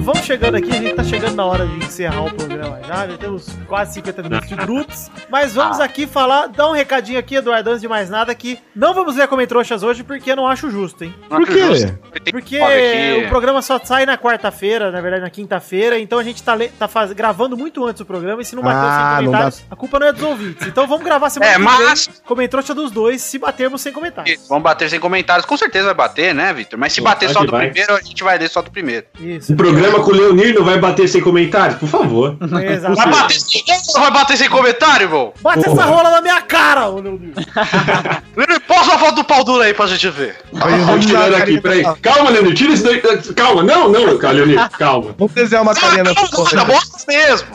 vamos, 0.00 0.20
chegando 0.24 0.56
aqui, 0.56 0.70
a 0.70 0.74
gente 0.74 0.94
tá 0.94 1.04
chegando 1.04 1.34
na 1.36 1.44
hora 1.44 1.66
de 1.66 1.76
encerrar 1.84 2.24
o 2.24 2.32
programa 2.34 2.80
já, 2.86 3.06
já 3.06 3.16
temos 3.18 3.46
quase 3.66 3.94
50 3.94 4.22
minutos 4.22 4.48
de 4.48 4.54
brutos, 4.56 5.10
mas 5.28 5.54
vamos 5.54 5.78
aqui 5.80 6.06
falar, 6.06 6.46
dar 6.48 6.68
um 6.68 6.72
recadinho 6.72 7.18
aqui, 7.18 7.36
Eduardo, 7.36 7.70
antes 7.70 7.80
de 7.82 7.88
mais 7.88 8.08
nada, 8.10 8.34
que 8.34 8.58
não 8.74 8.92
vamos 8.94 9.16
ler 9.16 9.28
comentroxas 9.28 9.82
hoje 9.82 10.02
porque 10.02 10.32
eu 10.32 10.36
não 10.36 10.46
acho 10.46 10.70
justo, 10.70 11.04
hein? 11.04 11.14
Por 11.28 11.46
quê? 11.46 11.60
Porque 12.30 12.58
o 13.24 13.28
programa 13.28 13.62
só 13.62 13.78
sai 13.82 14.06
na 14.06 14.16
quarta-feira, 14.18 14.90
na 14.90 15.00
verdade 15.00 15.22
na 15.22 15.30
quinta-feira, 15.30 15.98
então 15.98 16.18
a 16.18 16.22
gente 16.24 16.42
tá, 16.42 16.56
tá 16.78 16.88
faz- 16.88 17.12
gravando 17.12 17.56
muito 17.56 17.84
antes 17.86 18.00
o 18.00 18.04
programa 18.04 18.42
e 18.42 18.44
se 18.44 18.54
não 18.56 18.62
bater 18.62 18.76
Ah, 18.80 19.16
sem 19.18 19.26
comentários, 19.26 19.64
a 19.70 19.76
culpa 19.76 19.98
não 19.98 20.06
é 20.06 20.12
dos 20.12 20.22
ouvintes. 20.22 20.66
Então 20.66 20.86
vamos 20.86 21.04
gravar 21.04 21.30
semana 21.30 21.52
É, 21.52 21.54
que 21.56 21.60
mas- 21.62 22.06
vem, 22.06 22.14
comentroxa 22.26 22.74
dos 22.74 22.90
dois, 22.90 23.20
se 23.22 23.38
batermos 23.38 23.80
sem 23.80 23.92
comentários. 23.92 24.46
Vamos 24.48 24.64
bater 24.64 24.88
sem 24.90 24.98
comentários. 25.00 25.44
Com 25.46 25.56
certeza 25.56 25.86
vai 25.86 25.94
bater, 25.94 26.34
né, 26.34 26.52
Vitor? 26.52 26.78
Mas 26.78 26.92
se 26.92 27.00
Pô, 27.00 27.04
bater 27.08 27.30
só 27.30 27.44
do 27.44 27.50
vai. 27.52 27.66
primeiro, 27.66 27.94
a 27.94 28.00
gente 28.00 28.22
vai 28.22 28.38
ler 28.38 28.48
só 28.48 28.62
do 28.62 28.70
primeiro. 28.70 29.06
Isso. 29.20 29.52
O 29.52 29.56
programa 29.56 29.89
com 30.00 30.10
o 30.10 30.14
Leonir 30.14 30.54
não 30.54 30.64
vai 30.64 30.78
bater 30.78 31.08
sem 31.08 31.20
comentários? 31.20 31.78
Por 31.78 31.88
favor. 31.88 32.36
Exato. 32.40 32.94
Vai 32.94 33.10
bater 33.10 33.40
sem, 33.40 33.62
vai 33.94 34.10
bater 34.10 34.36
sem 34.36 34.48
comentário, 34.48 35.04
irmão? 35.06 35.32
Bate 35.42 35.68
essa 35.68 35.84
rola 35.84 36.10
na 36.10 36.20
minha 36.20 36.40
cara, 36.42 36.88
ô 36.88 37.00
meu 37.02 37.18
Deus. 37.18 37.34
Leonir, 38.36 38.60
posta 38.66 38.94
a 38.94 38.98
foto 38.98 39.14
do 39.16 39.24
pau 39.24 39.42
duro 39.44 39.62
aí 39.62 39.74
pra 39.74 39.86
gente 39.86 40.08
ver. 40.10 40.36
Vamos 40.52 41.06
tirar 41.06 41.34
aqui, 41.34 41.60
peraí. 41.60 41.82
Calma, 42.02 42.30
Leonir, 42.30 42.54
tira 42.54 42.72
isso 42.72 42.84
daí. 42.84 43.00
Calma, 43.34 43.62
não, 43.62 43.88
não, 43.88 44.16
calma, 44.18 44.36
Leonir, 44.36 44.70
calma. 44.78 45.14
Vamos 45.18 45.34
desenhar 45.34 45.62
uma 45.62 45.74
carinha 45.74 46.04
na 46.04 46.14
Tá 46.14 46.26
porra. 46.28 46.64
bom 46.64 46.78
mesmo. 47.08 47.46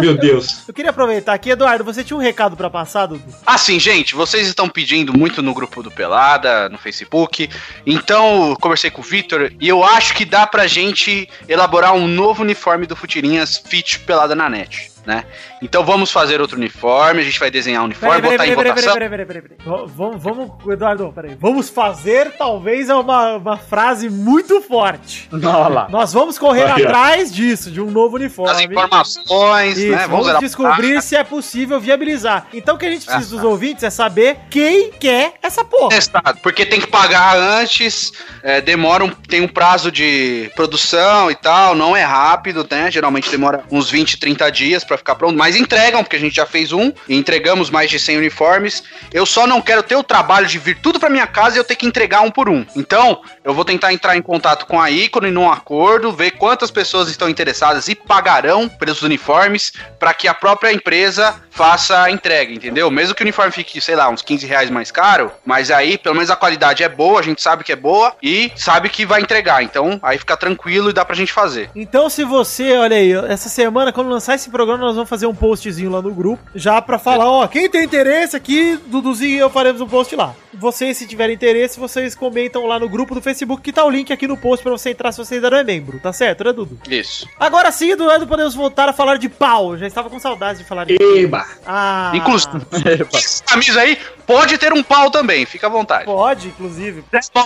Meu 0.00 0.16
Deus. 0.16 0.66
Eu 0.66 0.74
queria 0.74 0.90
aproveitar 0.90 1.34
aqui, 1.34 1.50
Eduardo, 1.50 1.84
você 1.84 2.02
tinha 2.04 2.16
um 2.16 2.20
recado 2.20 2.56
pra 2.56 2.70
passar, 2.70 3.06
Dudu? 3.06 3.22
Assim, 3.46 3.78
gente, 3.78 4.14
vocês 4.14 4.46
estão 4.46 4.68
pedindo 4.68 5.16
muito 5.16 5.42
no 5.42 5.54
grupo 5.54 5.82
do 5.82 5.90
Pelada, 5.90 6.68
no 6.68 6.78
Facebook. 6.78 7.48
Então, 7.86 8.50
eu 8.50 8.56
conversei 8.56 8.90
com 8.90 9.00
o 9.00 9.04
Vitor 9.04 9.52
e 9.60 9.68
eu 9.68 9.82
acho 9.82 10.14
que 10.14 10.24
dá 10.24 10.46
pra 10.46 10.66
gente 10.66 11.28
elaborar 11.48 11.94
um 11.94 12.06
novo 12.06 12.42
uniforme 12.42 12.86
do 12.86 12.96
Futirinhas 12.96 13.62
Fit 13.64 13.98
Pelada 14.00 14.34
na 14.34 14.48
net, 14.48 14.91
né? 15.06 15.24
Então 15.60 15.84
vamos 15.84 16.10
fazer 16.10 16.40
outro 16.40 16.56
uniforme, 16.56 17.20
a 17.20 17.24
gente 17.24 17.38
vai 17.38 17.50
desenhar 17.50 17.82
um 17.82 17.86
uniforme, 17.86 18.20
botar 18.22 18.46
em 18.46 18.54
votação. 18.54 18.94
peraí, 18.94 19.08
peraí, 19.08 19.26
peraí, 19.26 19.42
peraí. 19.42 19.58
Vamos, 19.64 20.22
vamos, 20.22 20.50
Eduardo, 20.68 21.12
peraí. 21.14 21.36
Vamos 21.40 21.68
fazer, 21.68 22.32
talvez, 22.32 22.88
é 22.88 22.94
uma, 22.94 23.36
uma 23.36 23.56
frase 23.56 24.08
muito 24.08 24.60
forte. 24.62 25.28
Lá. 25.32 25.88
Nós 25.90 26.12
vamos 26.12 26.38
correr 26.38 26.64
Olha. 26.64 26.86
atrás 26.86 27.32
disso, 27.34 27.70
de 27.70 27.80
um 27.80 27.90
novo 27.90 28.16
As 28.16 28.22
uniforme. 28.22 28.64
informações, 28.64 29.78
Isso, 29.78 29.90
né? 29.90 30.06
vamos, 30.08 30.26
elaborar. 30.26 30.40
descobrir 30.40 31.02
se 31.02 31.16
é 31.16 31.24
possível 31.24 31.80
viabilizar. 31.80 32.46
Então 32.52 32.74
o 32.76 32.78
que 32.78 32.86
a 32.86 32.90
gente 32.90 33.04
precisa 33.06 33.34
Ah, 33.34 33.38
dos 33.38 33.44
ouvintes 33.44 33.82
é 33.84 33.90
saber 33.90 34.36
quem 34.50 34.90
quer 34.92 35.34
essa 35.42 35.64
porra. 35.64 35.88
testado, 35.90 36.38
porque 36.42 36.64
tem 36.66 36.80
que 36.80 36.86
pagar 36.86 37.36
antes, 37.36 38.12
é, 38.42 38.60
demora 38.60 39.04
um, 39.04 39.08
tem 39.10 39.40
um 39.40 39.48
prazo 39.48 39.90
de 39.90 40.50
produção 40.54 41.30
e 41.30 41.34
tal, 41.34 41.74
não 41.74 41.96
é 41.96 42.02
rápido, 42.02 42.66
né? 42.70 42.90
Geralmente 42.90 43.30
demora 43.30 43.64
uns 43.70 43.90
20, 43.90 44.18
30 44.18 44.50
dias 44.50 44.84
pra 44.92 44.98
ficar 44.98 45.14
pronto, 45.14 45.36
mas 45.36 45.56
entregam, 45.56 46.02
porque 46.04 46.16
a 46.16 46.20
gente 46.20 46.36
já 46.36 46.44
fez 46.44 46.72
um 46.72 46.92
e 47.08 47.16
entregamos 47.16 47.70
mais 47.70 47.90
de 47.90 47.98
100 47.98 48.18
uniformes. 48.18 48.82
Eu 49.12 49.24
só 49.24 49.46
não 49.46 49.60
quero 49.60 49.82
ter 49.82 49.96
o 49.96 50.02
trabalho 50.02 50.46
de 50.46 50.58
vir 50.58 50.78
tudo 50.80 51.00
pra 51.00 51.08
minha 51.08 51.26
casa 51.26 51.56
e 51.56 51.58
eu 51.58 51.64
ter 51.64 51.76
que 51.76 51.86
entregar 51.86 52.20
um 52.20 52.30
por 52.30 52.48
um. 52.48 52.64
Então, 52.76 53.22
eu 53.42 53.54
vou 53.54 53.64
tentar 53.64 53.92
entrar 53.92 54.16
em 54.16 54.22
contato 54.22 54.66
com 54.66 54.80
a 54.80 54.90
Ícone 54.90 55.30
num 55.30 55.50
acordo, 55.50 56.12
ver 56.12 56.32
quantas 56.32 56.70
pessoas 56.70 57.08
estão 57.08 57.28
interessadas 57.28 57.88
e 57.88 57.94
pagarão 57.94 58.68
pelos 58.68 59.02
uniformes 59.02 59.72
para 59.98 60.12
que 60.12 60.28
a 60.28 60.34
própria 60.34 60.72
empresa 60.72 61.34
faça 61.50 62.02
a 62.02 62.10
entrega, 62.10 62.52
entendeu? 62.52 62.90
Mesmo 62.90 63.14
que 63.14 63.22
o 63.22 63.24
uniforme 63.24 63.52
fique, 63.52 63.80
sei 63.80 63.94
lá, 63.94 64.08
uns 64.08 64.22
15 64.22 64.46
reais 64.46 64.70
mais 64.70 64.90
caro, 64.90 65.32
mas 65.44 65.70
aí 65.70 65.96
pelo 65.96 66.14
menos 66.14 66.30
a 66.30 66.36
qualidade 66.36 66.82
é 66.82 66.88
boa, 66.88 67.20
a 67.20 67.22
gente 67.22 67.42
sabe 67.42 67.64
que 67.64 67.72
é 67.72 67.76
boa 67.76 68.14
e 68.22 68.52
sabe 68.56 68.88
que 68.88 69.06
vai 69.06 69.20
entregar. 69.20 69.62
Então 69.62 69.98
aí 70.02 70.18
fica 70.18 70.36
tranquilo 70.36 70.90
e 70.90 70.92
dá 70.92 71.04
pra 71.04 71.14
gente 71.14 71.32
fazer. 71.32 71.70
Então, 71.74 72.08
se 72.08 72.24
você, 72.24 72.76
olha 72.76 72.96
aí, 72.96 73.12
essa 73.12 73.48
semana, 73.48 73.92
quando 73.92 74.08
lançar 74.08 74.34
esse 74.34 74.50
programa, 74.50 74.81
nós 74.82 74.94
vamos 74.94 75.08
fazer 75.08 75.26
um 75.26 75.34
postzinho 75.34 75.90
lá 75.90 76.02
no 76.02 76.12
grupo, 76.12 76.42
já 76.54 76.80
pra 76.82 76.98
falar, 76.98 77.28
ó, 77.30 77.46
quem 77.46 77.68
tem 77.70 77.84
interesse 77.84 78.36
aqui, 78.36 78.78
Duduzinho 78.86 79.36
e 79.36 79.38
eu 79.38 79.50
faremos 79.50 79.80
um 79.80 79.86
post 79.86 80.14
lá. 80.14 80.34
Vocês, 80.54 80.96
se 80.98 81.06
tiverem 81.06 81.34
interesse, 81.34 81.80
vocês 81.80 82.14
comentam 82.14 82.66
lá 82.66 82.78
no 82.78 82.88
grupo 82.88 83.14
do 83.14 83.22
Facebook, 83.22 83.62
que 83.62 83.72
tá 83.72 83.84
o 83.84 83.90
link 83.90 84.12
aqui 84.12 84.26
no 84.28 84.36
post 84.36 84.62
pra 84.62 84.72
você 84.72 84.90
entrar 84.90 85.10
se 85.12 85.18
você 85.18 85.36
ainda 85.36 85.48
não 85.50 85.56
é 85.58 85.64
membro, 85.64 85.98
tá 85.98 86.12
certo, 86.12 86.44
né, 86.44 86.52
Dudu? 86.52 86.78
Isso. 86.88 87.26
Agora 87.40 87.72
sim, 87.72 87.90
Eduardo, 87.92 88.26
podemos 88.26 88.54
voltar 88.54 88.88
a 88.88 88.92
falar 88.92 89.16
de 89.16 89.28
pau. 89.28 89.76
Já 89.78 89.86
estava 89.86 90.10
com 90.10 90.18
saudades 90.18 90.60
de 90.60 90.68
falar 90.68 90.84
de 90.84 90.96
pau. 90.98 91.16
Eba! 91.16 91.46
Ah, 91.66 92.12
Inclusive, 92.14 92.66
essa 93.14 93.42
camisa 93.44 93.80
aí 93.80 93.96
pode 94.26 94.58
ter 94.58 94.72
um 94.72 94.82
pau 94.82 95.10
também, 95.10 95.46
fica 95.46 95.66
à 95.66 95.70
vontade. 95.70 96.04
Pode, 96.04 96.48
inclusive. 96.48 97.02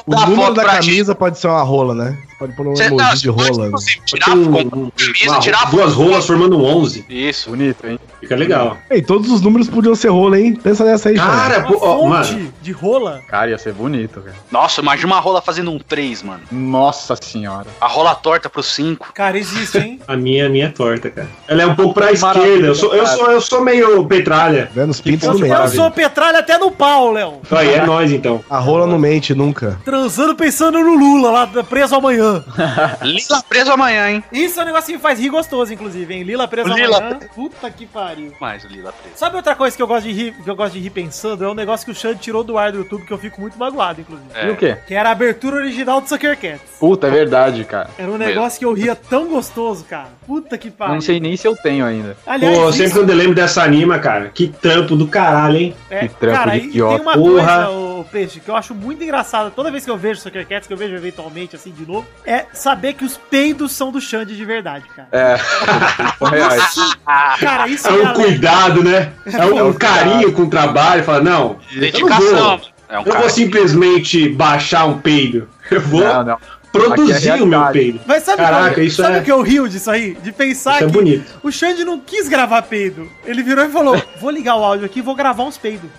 O 0.07 0.15
número 0.27 0.55
da 0.55 0.63
pra 0.63 0.79
ti. 0.81 0.87
camisa 0.91 1.15
pode 1.15 1.39
ser 1.39 1.47
uma 1.49 1.63
rola, 1.63 1.95
né? 1.95 2.19
Pode 2.39 2.55
pôr 2.55 2.67
um 2.67 2.75
emoji 2.79 3.23
de 3.23 3.33
pode, 3.33 3.51
rola. 3.51 3.71
né? 3.71 3.77
tirar 4.05 4.31
um- 4.37 4.57
um- 4.59 4.91
camisa, 4.91 5.31
uma- 5.31 5.41
tirar 5.41 5.71
duas 5.71 5.95
rolas 5.95 6.27
formando 6.27 6.59
um 6.59 6.65
11. 6.65 7.05
Isso. 7.09 7.26
Bonito, 7.47 7.87
hein? 7.87 7.99
Fica 8.21 8.35
legal. 8.35 8.77
Ei, 8.91 9.03
todos 9.03 9.31
os 9.31 9.41
números 9.41 9.69
podiam 9.69 9.95
ser 9.95 10.09
rola, 10.09 10.39
hein? 10.41 10.55
Pensa 10.57 10.85
nessa 10.85 11.09
aí, 11.11 11.17
cara. 11.17 11.31
Cara, 11.37 11.59
Uma 11.61 11.69
pô, 11.69 11.79
ó, 11.87 11.99
fonte 12.01 12.33
mano. 12.35 12.53
de 12.63 12.73
rola. 12.73 13.21
Cara, 13.29 13.51
ia 13.51 13.59
ser 13.59 13.73
bonito, 13.73 14.21
cara. 14.21 14.37
Nossa, 14.51 14.81
imagina 14.81 15.13
uma 15.13 15.21
rola 15.21 15.41
fazendo 15.43 15.71
um 15.71 15.79
3, 15.79 16.23
mano. 16.23 16.43
Nossa 16.51 17.15
senhora. 17.17 17.67
A 17.81 17.87
rola 17.87 18.15
torta 18.15 18.49
pro 18.49 18.63
5. 18.63 19.13
Cara, 19.15 19.39
existe, 19.39 19.79
hein? 19.79 20.01
A 20.09 20.17
minha, 20.17 20.47
a 20.47 20.49
minha 20.49 20.67
é 20.67 20.71
torta, 20.71 21.11
cara. 21.11 21.29
Ela 21.49 21.63
é 21.63 21.67
um 21.67 21.75
pouco 21.75 21.95
pra 21.95 22.07
Maravilha, 22.13 22.45
esquerda. 22.45 22.67
Eu 22.69 22.75
sou, 22.75 22.95
eu, 22.95 23.07
sou, 23.07 23.31
eu 23.31 23.41
sou 23.41 23.61
meio 23.63 24.05
petralha. 24.07 24.71
Vendo 24.73 24.91
os 24.91 25.01
pintos 25.01 25.25
Eu, 25.27 25.35
no 25.35 25.47
eu 25.47 25.59
meio. 25.59 25.69
sou 25.69 25.91
petralha 25.91 26.39
até 26.39 26.57
no 26.59 26.71
pau, 26.71 27.13
Léo. 27.13 27.41
Aí, 27.51 27.75
é 27.75 27.85
nós 27.85 28.11
então. 28.13 28.43
A 28.49 28.59
rola 28.59 28.87
não 28.87 28.99
mente 28.99 29.35
nunca. 29.35 29.79
Transando 29.85 30.35
pensando 30.35 30.79
no 30.79 30.95
Lula 30.95 31.31
lá, 31.31 31.47
preso 31.65 31.95
amanhã. 31.95 32.43
Lila 33.03 33.43
preso 33.49 33.73
amanhã, 33.73 34.11
hein? 34.11 34.25
Isso 34.33 34.59
é 34.59 34.63
um 34.63 34.67
negócio 34.67 34.95
que 34.95 35.01
faz 35.01 35.19
rir 35.19 35.29
gostoso, 35.29 35.73
inclusive, 35.73 36.15
hein? 36.15 36.23
Lila 36.23 36.47
preso 36.49 36.69
Lila 36.73 36.99
amanhã. 36.99 37.16
Puta 37.35 37.71
que 37.71 37.87
pariu. 37.87 38.33
Mais 38.41 38.65
o 38.65 38.69
Lila 38.69 38.93
preso. 38.93 39.17
Sabe 39.17 39.37
outra 39.37 39.55
coisa 39.55 39.77
que 39.77 39.83
eu 39.83 39.87
gosto 39.87 40.05
de 40.07 40.13
rir, 40.13 40.33
que 40.43 40.49
eu 40.49 40.57
gosto 40.57 40.75
de 40.75 40.81
rir 40.81 40.91
pensando? 40.91 41.45
É 41.45 41.49
um 41.49 41.55
negócio 41.55 41.85
que 41.85 41.93
o 41.93 41.95
Xande 41.95 42.21
tirou 42.21 42.43
do 42.45 42.57
ar 42.59 42.73
do 42.73 42.79
YouTube 42.79 43.05
que 43.07 43.13
eu 43.13 43.19
fico 43.19 43.41
muito 43.41 43.59
magoado, 43.59 44.01
inclusive. 44.01 44.29
É. 44.35 44.49
E 44.49 44.51
o 44.51 44.57
quê? 44.57 44.77
Que 44.87 44.95
era 44.95 45.09
a 45.09 45.13
abertura 45.13 45.57
original 45.57 46.01
do 46.01 46.09
Sucker 46.09 46.37
Cats. 46.39 46.61
Puta, 46.79 47.07
é 47.07 47.11
verdade, 47.11 47.65
cara. 47.65 47.91
Era 47.99 48.11
um 48.11 48.19
negócio 48.19 48.59
que 48.59 48.65
eu 48.65 48.73
ria 48.73 48.95
tão 48.97 49.27
gostoso, 49.29 49.85
cara. 49.85 50.09
Puta 50.27 50.57
que 50.59 50.69
Eu 50.69 50.73
pariu. 50.73 50.95
não 50.95 51.01
sei 51.01 51.21
nem 51.21 51.37
se 51.37 51.47
eu 51.47 51.57
tenho 51.57 51.85
ainda. 51.85 52.17
Aliás, 52.27 52.57
Pô, 52.59 52.69
isso- 52.69 52.79
sempre 52.79 52.93
quando 52.95 53.11
eu 53.11 53.17
lembro 53.17 53.35
dessa 53.35 53.63
anima, 53.63 53.99
cara, 53.99 54.29
que 54.29 54.49
trampo 54.49 54.97
do 54.97 55.07
caralho, 55.09 55.57
hein? 55.57 55.77
É, 55.91 56.01
Que 56.01 56.09
trampo 56.15 56.37
cara, 56.39 56.51
de 56.53 56.57
e 56.57 56.61
tem 56.61 56.69
idiota. 56.71 57.03
uma 57.03 57.13
Porra. 57.15 57.33
coisa, 57.67 57.71
ô, 57.71 58.05
Peixe, 58.11 58.41
que 58.41 58.49
eu 58.49 58.57
acho 58.57 58.75
muito 58.75 59.03
engraçada 59.03 59.51
toda 59.51 59.71
vez 59.71 59.85
que 59.85 59.91
eu 59.91 59.97
vejo 59.97 60.21
Sucker 60.21 60.47
Cats, 60.47 60.67
que 60.67 60.73
eu 60.73 60.77
vejo 60.77 60.95
eventualmente 60.95 61.57
assim 61.57 61.71
de 61.71 61.87
novo, 61.87 62.07
é 62.25 62.47
saber 62.53 62.93
que 62.95 63.05
os 63.05 63.17
peidos 63.17 63.73
são 63.73 63.91
do 63.91 64.01
Xande 64.01 64.37
de 64.37 64.45
verdade, 64.45 64.85
cara. 64.95 65.09
É. 65.13 65.37
Reais. 66.31 66.75
Cara, 67.41 67.69
isso 67.69 67.87
É 67.89 67.93
um 67.93 68.07
além- 68.09 68.15
cuidado, 68.15 68.83
né? 68.83 69.13
É 69.27 69.47
um, 69.47 69.69
um 69.69 69.73
carinho 69.73 70.33
com 70.33 70.43
o 70.43 70.51
trabalho. 70.51 71.05
Fala, 71.05 71.21
não, 71.21 71.41
eu 71.41 71.75
não 71.75 71.81
Dedicação. 71.81 72.59
vou, 72.59 72.61
É 72.89 72.99
um 72.99 73.03
eu 73.03 73.15
não 73.15 73.21
vou 73.21 73.31
simplesmente 73.31 74.29
baixar 74.29 74.87
um 74.87 74.99
peido. 74.99 75.49
Eu 75.71 75.81
vou 75.81 76.01
Não, 76.05 76.23
não. 76.23 76.39
produzir 76.71 77.31
é 77.31 77.43
o 77.43 77.47
meu 77.47 77.61
peido. 77.73 77.99
Mas 78.07 78.23
sabe, 78.23 78.37
Caraca, 78.43 78.75
qual- 78.75 78.87
isso 78.87 79.03
sabe 79.03 79.17
é- 79.17 79.21
o 79.21 79.25
que 79.25 79.33
eu 79.33 79.43
rio 79.43 79.69
disso 79.69 79.91
aí? 79.91 80.15
De 80.23 80.31
pensar 80.31 80.77
Isso 80.77 80.85
é 80.85 80.87
que 80.87 80.93
bonito. 80.93 81.41
o 81.43 81.51
Xande 81.51 81.85
não 81.85 81.99
quis 81.99 82.29
gravar 82.29 82.63
peido. 82.63 83.11
Ele 83.25 83.43
virou 83.43 83.65
e 83.65 83.69
falou: 83.69 84.01
vou 84.21 84.31
ligar 84.31 84.55
o 84.57 84.63
áudio 84.63 84.87
aqui 84.87 85.01
e 85.01 85.03
vou 85.03 85.15
gravar 85.17 85.43
uns 85.43 85.59
peidos. 85.59 85.91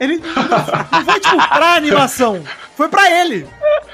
Ele 0.00 0.16
não 0.18 1.04
foi 1.04 1.20
tipo 1.20 1.48
pra 1.48 1.74
animação, 1.74 2.42
foi 2.76 2.88
pra 2.88 3.10
ele. 3.20 3.46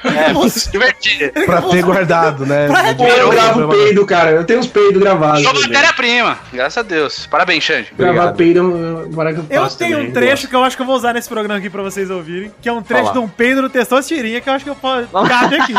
É, 0.04 0.32
Nossa. 0.32 0.70
divertido. 0.70 1.32
Pra 1.46 1.62
ter 1.62 1.82
guardado, 1.82 2.44
né? 2.44 2.66
Pra- 2.66 2.94
Pô, 2.94 3.06
eu 3.06 3.30
gravo 3.30 3.68
peido, 3.68 4.04
cara. 4.04 4.30
Eu 4.32 4.44
tenho 4.44 4.58
uns 4.58 4.66
peidos 4.66 5.00
gravados. 5.00 5.42
Sou 5.44 5.54
matéria-prima. 5.54 6.38
Graças 6.52 6.78
a 6.78 6.82
Deus. 6.82 7.26
Parabéns, 7.26 7.62
Xande. 7.62 7.92
Gravar 7.96 8.32
peido 8.32 8.58
é 8.58 8.62
uma 8.62 9.16
parada 9.16 9.36
que 9.36 9.40
eu 9.54 9.62
Eu 9.62 9.68
tenho 9.70 9.96
também, 9.96 10.08
um 10.08 10.12
trecho 10.12 10.48
que 10.48 10.56
eu 10.56 10.64
acho 10.64 10.74
que 10.76 10.82
eu 10.82 10.86
vou 10.86 10.96
usar 10.96 11.12
nesse 11.14 11.28
programa 11.28 11.58
aqui 11.58 11.70
pra 11.70 11.82
vocês 11.82 12.10
ouvirem, 12.10 12.52
que 12.60 12.68
é 12.68 12.72
um 12.72 12.82
trecho 12.82 13.04
Fala. 13.04 13.12
de 13.14 13.18
um 13.20 13.28
peido 13.28 13.62
no 13.62 13.70
Testostirinha 13.70 14.40
que 14.40 14.48
eu 14.48 14.52
acho 14.54 14.64
que 14.64 14.70
eu 14.70 14.74
posso 14.74 15.06
cabe 15.28 15.56
aqui. 15.56 15.74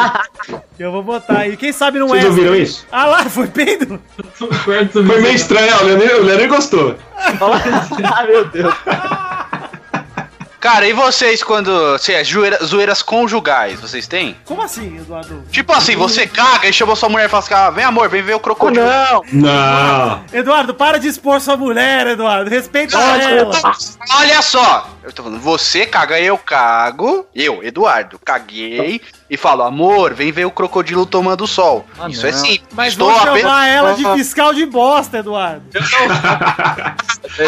que 0.77 0.83
eu 0.83 0.91
vou 0.91 1.03
botar 1.03 1.39
aí. 1.39 1.57
Quem 1.57 1.73
sabe 1.73 1.99
não 1.99 2.07
Vocês 2.07 2.23
é. 2.23 2.27
ouviram 2.29 2.55
isso? 2.55 2.87
Ah 2.91 3.05
lá, 3.05 3.25
foi 3.25 3.47
peido? 3.47 3.99
Foi 4.33 5.21
meio 5.21 5.35
estranho, 5.35 5.73
ó, 5.79 5.83
o 5.83 5.85
Leonir, 5.87 6.15
o 6.15 6.23
Leonir 6.23 6.47
gostou. 6.47 6.95
ah, 7.17 8.23
meu 8.25 8.45
Deus. 8.45 8.73
Cara, 10.63 10.87
e 10.87 10.93
vocês 10.93 11.43
quando. 11.43 11.97
Se 11.97 12.13
é 12.13 12.23
zoeira- 12.23 12.57
zoeiras 12.63 13.01
conjugais, 13.01 13.81
vocês 13.81 14.07
têm? 14.07 14.37
Como 14.45 14.61
assim, 14.61 14.95
Eduardo? 14.97 15.43
Tipo 15.51 15.73
assim, 15.73 15.93
você 15.97 16.25
caga 16.25 16.69
e 16.69 16.71
chama 16.71 16.95
sua 16.95 17.09
mulher 17.09 17.25
e 17.25 17.29
fala 17.29 17.43
assim: 17.43 17.53
ah, 17.53 17.69
vem 17.69 17.83
amor, 17.83 18.07
vem 18.07 18.21
ver 18.21 18.35
o 18.35 18.39
crocodilo. 18.39 18.85
não. 18.85 19.21
Não. 19.33 20.23
Eduardo, 20.31 20.73
para 20.73 20.97
de 20.99 21.09
expor 21.09 21.41
sua 21.41 21.57
mulher, 21.57 22.07
Eduardo. 22.07 22.49
Respeita 22.49 22.97
Não, 22.97 23.15
ela. 23.19 23.51
Olha 24.19 24.41
só, 24.41 24.89
eu 25.03 25.11
tô 25.11 25.21
falando, 25.23 25.41
você 25.41 25.85
caga, 25.85 26.17
eu 26.17 26.37
cago, 26.37 27.27
eu, 27.35 27.61
Eduardo, 27.61 28.17
caguei 28.23 29.01
e 29.33 29.37
falo, 29.37 29.63
amor, 29.63 30.13
vem 30.13 30.31
ver 30.31 30.45
o 30.45 30.51
crocodilo 30.51 31.05
tomando 31.05 31.47
sol. 31.47 31.85
Ah, 31.99 32.07
Isso 32.07 32.21
não. 32.21 32.29
é 32.29 32.33
simples. 32.33 32.63
Mas 32.73 32.93
Estou 32.93 33.09
vou 33.09 33.19
chamar 33.19 33.31
apenas- 33.31 33.67
ela 33.67 33.93
de 33.95 34.03
fiscal 34.17 34.53
de 34.53 34.65
bosta, 34.65 35.17
Eduardo. 35.17 35.63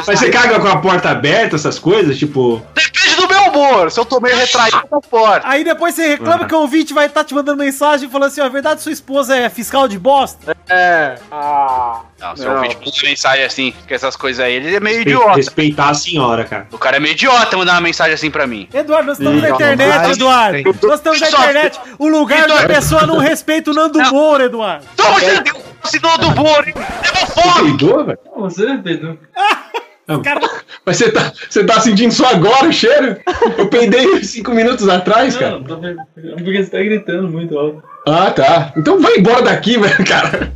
Mas 0.07 0.19
você 0.19 0.29
caga 0.29 0.59
com 0.59 0.67
a 0.67 0.77
porta 0.77 1.09
aberta, 1.11 1.55
essas 1.55 1.77
coisas? 1.77 2.17
Tipo, 2.17 2.61
Depende 2.73 3.15
do 3.17 3.27
meu 3.27 3.43
humor. 3.51 3.91
Se 3.91 3.99
eu 3.99 4.05
tô 4.05 4.19
meio 4.19 4.35
retraído, 4.35 4.77
eu 4.77 4.87
tô 5.01 5.01
fora. 5.09 5.41
Aí 5.45 5.63
depois 5.63 5.93
você 5.93 6.07
reclama 6.07 6.45
que 6.45 6.55
o 6.55 6.59
ouvinte 6.59 6.93
vai 6.93 7.05
estar 7.05 7.23
te 7.23 7.33
mandando 7.35 7.57
mensagem 7.63 8.09
falando 8.09 8.27
assim: 8.29 8.41
ó, 8.41 8.45
a 8.45 8.49
verdade 8.49 8.81
sua 8.81 8.91
esposa 8.91 9.35
é 9.37 9.49
fiscal 9.49 9.87
de 9.87 9.99
bosta? 9.99 10.55
É. 10.67 11.15
Ah. 11.31 12.01
Não, 12.19 12.35
se 12.35 12.43
eu 12.43 12.49
Não. 12.49 12.55
ouvinte 12.57 12.77
manda 12.77 12.91
mensagem 13.03 13.45
assim, 13.45 13.73
com 13.87 13.93
essas 13.93 14.15
coisas 14.15 14.43
aí, 14.43 14.53
ele 14.53 14.75
é 14.75 14.79
meio 14.79 14.95
respe- 14.97 15.11
idiota. 15.11 15.35
respeitar 15.35 15.89
a 15.89 15.93
senhora, 15.93 16.43
cara. 16.45 16.67
O 16.71 16.77
cara 16.77 16.97
é 16.97 16.99
meio 16.99 17.11
idiota 17.11 17.55
mandar 17.57 17.73
uma 17.73 17.81
mensagem 17.81 18.13
assim 18.13 18.31
pra 18.31 18.47
mim. 18.47 18.67
Eduardo, 18.73 19.07
nós 19.07 19.19
estamos 19.19 19.41
na 19.41 19.49
internet, 19.51 20.11
Eduardo. 20.11 20.63
Nós 20.87 20.95
estamos 20.99 21.19
na 21.21 21.27
Só- 21.27 21.37
internet. 21.77 21.95
O 21.99 22.07
lugar 22.07 22.43
Então- 22.45 22.57
da 22.57 22.67
pessoa 22.67 23.05
não 23.05 23.17
respeita 23.17 23.71
o 23.71 23.73
Nando 23.73 23.99
Moura, 24.11 24.45
Eduardo. 24.45 24.85
Então 24.93 25.13
você 25.13 25.41
deu 25.41 25.55
o 25.83 25.87
sinal 25.87 26.17
do 26.17 26.27
humor, 26.27 26.67
hein? 26.67 26.73
Demofóbico. 27.03 27.77
Peidou, 27.77 28.05
velho? 28.05 28.19
Você, 28.37 28.77
Pedro? 28.83 29.19
Cara, 30.23 30.39
Mas 30.85 30.97
você 30.97 31.11
tá, 31.11 31.33
você 31.49 31.63
tá 31.65 31.79
sentindo 31.81 32.13
só 32.13 32.27
agora 32.27 32.67
o 32.67 32.71
cheiro? 32.71 33.17
Eu 33.57 33.67
peidei 33.69 34.23
cinco 34.23 34.51
minutos 34.51 34.87
atrás, 34.87 35.35
cara. 35.35 35.53
Não, 35.53 35.63
tô 35.63 35.77
vendo. 35.77 35.97
Porque 36.13 36.63
você 36.63 36.69
tá 36.69 36.77
gritando 36.77 37.27
muito 37.27 37.57
alto. 37.57 37.81
Ah, 38.07 38.29
tá. 38.31 38.71
Então 38.77 39.01
vai 39.01 39.15
embora 39.17 39.41
daqui, 39.41 39.77
velho, 39.79 40.05
cara. 40.05 40.51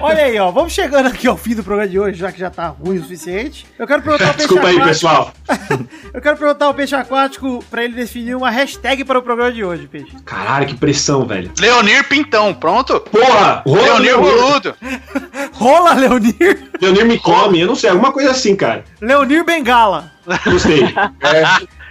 olha 0.00 0.24
aí, 0.24 0.38
ó. 0.38 0.50
Vamos 0.50 0.72
chegando 0.72 1.06
aqui 1.06 1.26
ao 1.26 1.36
fim 1.36 1.54
do 1.54 1.64
programa 1.64 1.88
de 1.88 1.98
hoje, 1.98 2.18
já 2.18 2.30
que 2.30 2.38
já 2.38 2.50
tá 2.50 2.68
ruim 2.68 2.98
o 2.98 3.02
suficiente. 3.02 3.66
Eu 3.78 3.86
quero 3.86 4.02
perguntar 4.02 4.26
ao 4.28 4.34
Peixe 4.34 4.48
Desculpa 4.48 4.68
aí, 4.68 4.76
Aquático- 4.76 4.88
pessoal. 4.94 5.32
Eu 6.12 6.20
quero 6.20 6.36
perguntar 6.36 6.64
ao 6.66 6.74
Peixe 6.74 6.94
Aquático 6.94 7.64
pra 7.70 7.84
ele 7.84 7.94
definir 7.94 8.34
uma 8.36 8.50
hashtag 8.50 9.04
para 9.04 9.18
o 9.18 9.22
programa 9.22 9.52
de 9.52 9.64
hoje, 9.64 9.86
Peixe. 9.86 10.12
Caralho, 10.24 10.66
que 10.66 10.76
pressão, 10.76 11.24
velho. 11.26 11.50
Leonir 11.58 12.04
Pintão, 12.08 12.52
pronto? 12.54 13.00
Porra! 13.00 13.62
Rola 13.66 13.82
Leonir 13.98 14.16
Leonir, 14.18 14.18
Boludo. 14.40 14.74
Rola, 15.52 15.92
Leonir. 15.94 16.70
Leonir 16.80 17.06
me 17.06 17.18
come, 17.18 17.60
eu 17.60 17.66
não 17.66 17.74
sei, 17.74 17.90
alguma 17.90 18.12
coisa 18.12 18.30
assim, 18.30 18.54
cara. 18.54 18.84
Leonir 19.00 19.44
Bengala. 19.44 20.12
Gostei. 20.44 20.82
É, 20.84 21.44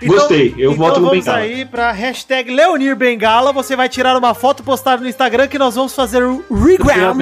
Gostei, 0.03 0.53
eu 0.57 0.71
então 0.71 0.85
voto 0.85 0.99
no 0.99 1.07
vamos 1.07 1.23
Bengala. 1.25 1.43
aí 1.43 1.63
pra 1.65 1.91
hashtag 1.91 2.51
Leonir 2.53 2.95
Bengala. 2.95 3.53
Você 3.53 3.75
vai 3.75 3.87
tirar 3.87 4.15
uma 4.17 4.33
foto 4.33 4.61
postada 4.63 5.01
no 5.01 5.07
Instagram 5.07 5.47
que 5.47 5.57
nós 5.57 5.75
vamos 5.75 5.95
fazer 5.95 6.21
o 6.23 6.43
regram 6.49 7.15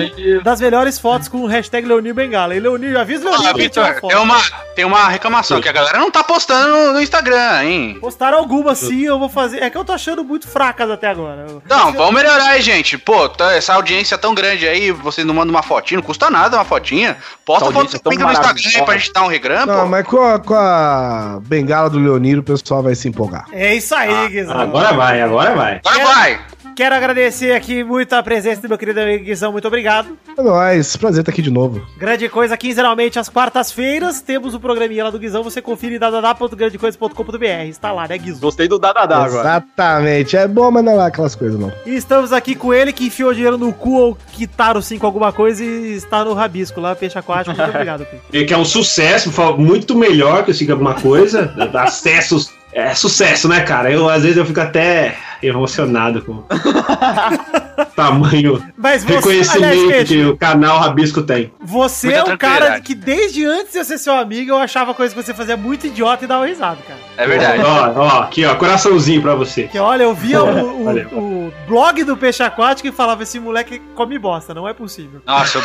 das 0.44 0.60
melhores 0.60 0.98
fotos 0.98 1.28
com 1.28 1.42
o 1.44 1.46
hashtag 1.46 1.88
Leonir 1.88 2.14
Bengala. 2.14 2.56
E 2.56 2.60
Leonir, 2.60 2.98
avisa 2.98 3.28
o 3.28 3.32
Leonir 3.32 3.72
Ah, 3.78 3.94
foto. 4.00 4.08
tem 4.08 4.18
uma, 4.18 4.42
tem 4.76 4.86
uma 4.86 5.08
reclamação 5.08 5.62
que 5.62 5.70
a 5.70 5.72
galera 5.72 6.00
não 6.00 6.10
tá 6.10 6.24
postando 6.24 6.94
no, 6.94 7.02
Instagram, 7.02 7.64
hein? 7.64 7.98
Postaram 8.02 8.38
algumas 8.40 8.80
sim, 8.80 9.04
eu 9.04 9.20
vou 9.20 9.30
fazer. 9.30 9.62
É 9.62 9.70
que 9.70 9.78
eu 9.78 9.86
tô 9.86 9.92
achando 9.94 10.24
muito 10.24 10.48
fracas 10.48 10.90
até 10.90 11.08
agora. 11.08 11.46
Eu- 11.48 11.62
Não, 11.70 11.94
vamos 11.94 12.14
melhorar 12.16 12.46
aí, 12.50 12.62
gente. 12.62 12.98
Pô, 12.98 13.30
tá- 13.30 13.54
essa 13.54 13.74
audiência 13.76 14.18
tão 14.18 14.34
grande 14.34 14.68
aí, 14.68 14.92
vocês 14.92 15.26
não 15.28 15.34
mandam 15.36 15.54
uma 15.54 15.64
fotinha, 15.64 16.00
não 16.00 16.06
custa 16.06 16.30
nada 16.30 16.58
uma 16.58 16.66
fotinha. 16.66 17.18
Posta 17.46 17.66
foto 17.72 18.00
tão 18.00 18.12
no 18.14 18.32
Instagram 18.32 18.72
aí 18.76 18.82
pra 18.84 18.98
gente 18.98 19.14
dar 19.14 19.24
um 19.24 19.28
regram, 19.28 19.66
Não, 19.66 19.82
pô. 19.82 19.86
mas 19.88 20.06
com 20.06 20.22
a, 20.22 20.40
com 20.40 20.54
a 20.56 21.40
bengala 21.44 21.90
do 21.90 22.00
Leonir 22.00 22.40
o 22.40 22.44
pessoal 22.44 22.63
vai 22.82 22.96
se 22.96 23.08
empolgar. 23.08 23.46
É 23.52 23.76
isso 23.76 23.94
aí, 23.96 24.30
Guizão. 24.30 24.60
Agora 24.60 24.94
vai, 24.94 25.22
agora 25.22 25.56
vai. 25.56 25.82
Agora 25.86 26.06
vai. 26.06 26.40
Quero 26.76 26.96
agradecer 26.96 27.52
aqui 27.52 27.84
muito 27.84 28.14
a 28.14 28.24
presença 28.24 28.62
do 28.62 28.68
meu 28.70 28.78
querido 28.78 29.00
amigo 29.00 29.24
Guizão. 29.26 29.52
Muito 29.52 29.68
obrigado. 29.68 30.18
É 30.36 30.42
nóis, 30.42 30.96
prazer 30.98 31.22
estar 31.22 31.32
aqui 31.32 31.42
de 31.42 31.52
novo. 31.52 31.86
Grande 31.98 32.28
coisa, 32.30 32.58
quinzenalmente 32.58 33.20
às 33.20 33.30
quartas-feiras, 33.30 34.22
temos 34.22 34.56
o 34.56 34.60
programinha 34.60 35.04
lá 35.04 35.10
do 35.12 35.20
Guizão. 35.20 35.44
Você 35.44 35.62
confere 35.62 35.96
em 35.96 36.00
www.grandecoisa.com.br. 36.00 37.46
Está 37.68 37.92
lá, 37.92 38.08
né, 38.08 38.18
Guizão? 38.18 38.40
Gostei 38.42 38.68
do 38.68 38.80
Dadadá 38.80 39.18
agora. 39.24 39.48
Exatamente, 39.50 40.36
é 40.36 40.48
bom, 40.48 40.72
mas 40.72 40.84
não 40.84 40.94
é 40.94 40.96
lá 40.96 41.08
aquelas 41.08 41.36
coisas 41.36 41.60
não. 41.60 41.72
E 41.86 41.96
estamos 41.96 42.34
aqui 42.34 42.56
com 42.56 42.74
ele 42.74 42.92
que 42.92 43.06
enfiou 43.06 43.34
dinheiro 43.34 43.58
no 43.58 43.72
cu 43.72 43.94
ou 43.94 44.18
quitaram 44.32 44.82
sim 44.82 44.98
com 44.98 45.06
alguma 45.06 45.32
coisa 45.32 45.64
e 45.64 45.94
está 45.94 46.26
no 46.26 46.34
rabisco 46.34 46.82
lá, 46.82 46.96
peixe 46.96 47.18
aquático. 47.20 47.56
Muito 47.56 47.70
obrigado, 47.70 48.06
Peixe. 48.06 48.24
E 48.34 48.46
Que 48.46 48.54
é 48.54 48.58
um 48.58 48.66
sucesso, 48.66 49.32
muito 49.58 49.96
melhor 49.96 50.44
que 50.44 50.50
eu 50.52 50.56
siga 50.56 50.74
alguma 50.74 50.96
coisa. 50.96 51.54
dá 51.72 51.84
Acessos. 51.84 52.63
É 52.74 52.94
sucesso, 52.96 53.48
né, 53.48 53.62
cara? 53.62 53.92
Eu, 53.92 54.10
às 54.10 54.24
vezes, 54.24 54.38
eu 54.38 54.46
fico 54.46 54.60
até 54.60 55.16
emocionado 55.42 56.22
com 56.24 56.32
o 56.32 56.46
tamanho 57.96 58.64
Mas 58.78 59.04
você, 59.04 59.16
reconhecimento 59.16 59.66
aliás, 59.86 60.08
que 60.08 60.24
o 60.26 60.38
canal 60.38 60.80
Rabisco 60.80 61.22
tem. 61.22 61.52
você 61.62 62.08
Muita 62.08 62.32
é 62.32 62.34
um 62.34 62.38
cara 62.38 62.80
que 62.80 62.96
desde 62.96 63.46
antes 63.46 63.74
de 63.74 63.80
eu 63.80 63.86
ser 63.86 63.98
seu 63.98 64.14
amigo, 64.14 64.52
eu 64.52 64.58
achava 64.58 64.94
coisa 64.94 65.14
que 65.14 65.22
você 65.22 65.34
fazia 65.34 65.58
muito 65.58 65.88
idiota 65.88 66.24
e 66.24 66.28
dava 66.28 66.46
risada, 66.46 66.78
cara. 66.88 67.00
É 67.18 67.28
verdade. 67.28 67.62
Ó, 67.64 67.92
ó, 68.02 68.08
aqui, 68.22 68.46
ó, 68.46 68.56
coraçãozinho 68.56 69.22
pra 69.22 69.36
você. 69.36 69.64
Que 69.64 69.78
olha, 69.80 70.04
eu 70.04 70.14
via 70.14 70.42
o, 70.44 70.88
o- 70.88 71.48
o 71.48 71.54
blog 71.68 72.04
do 72.04 72.16
Peixe 72.18 72.42
Aquático 72.42 72.88
e 72.88 72.92
falava: 72.92 73.24
esse 73.24 73.40
moleque 73.40 73.82
come 73.96 74.18
bosta, 74.18 74.54
não 74.54 74.68
é 74.68 74.74
possível. 74.74 75.22
Nossa, 75.26 75.58
eu 75.58 75.64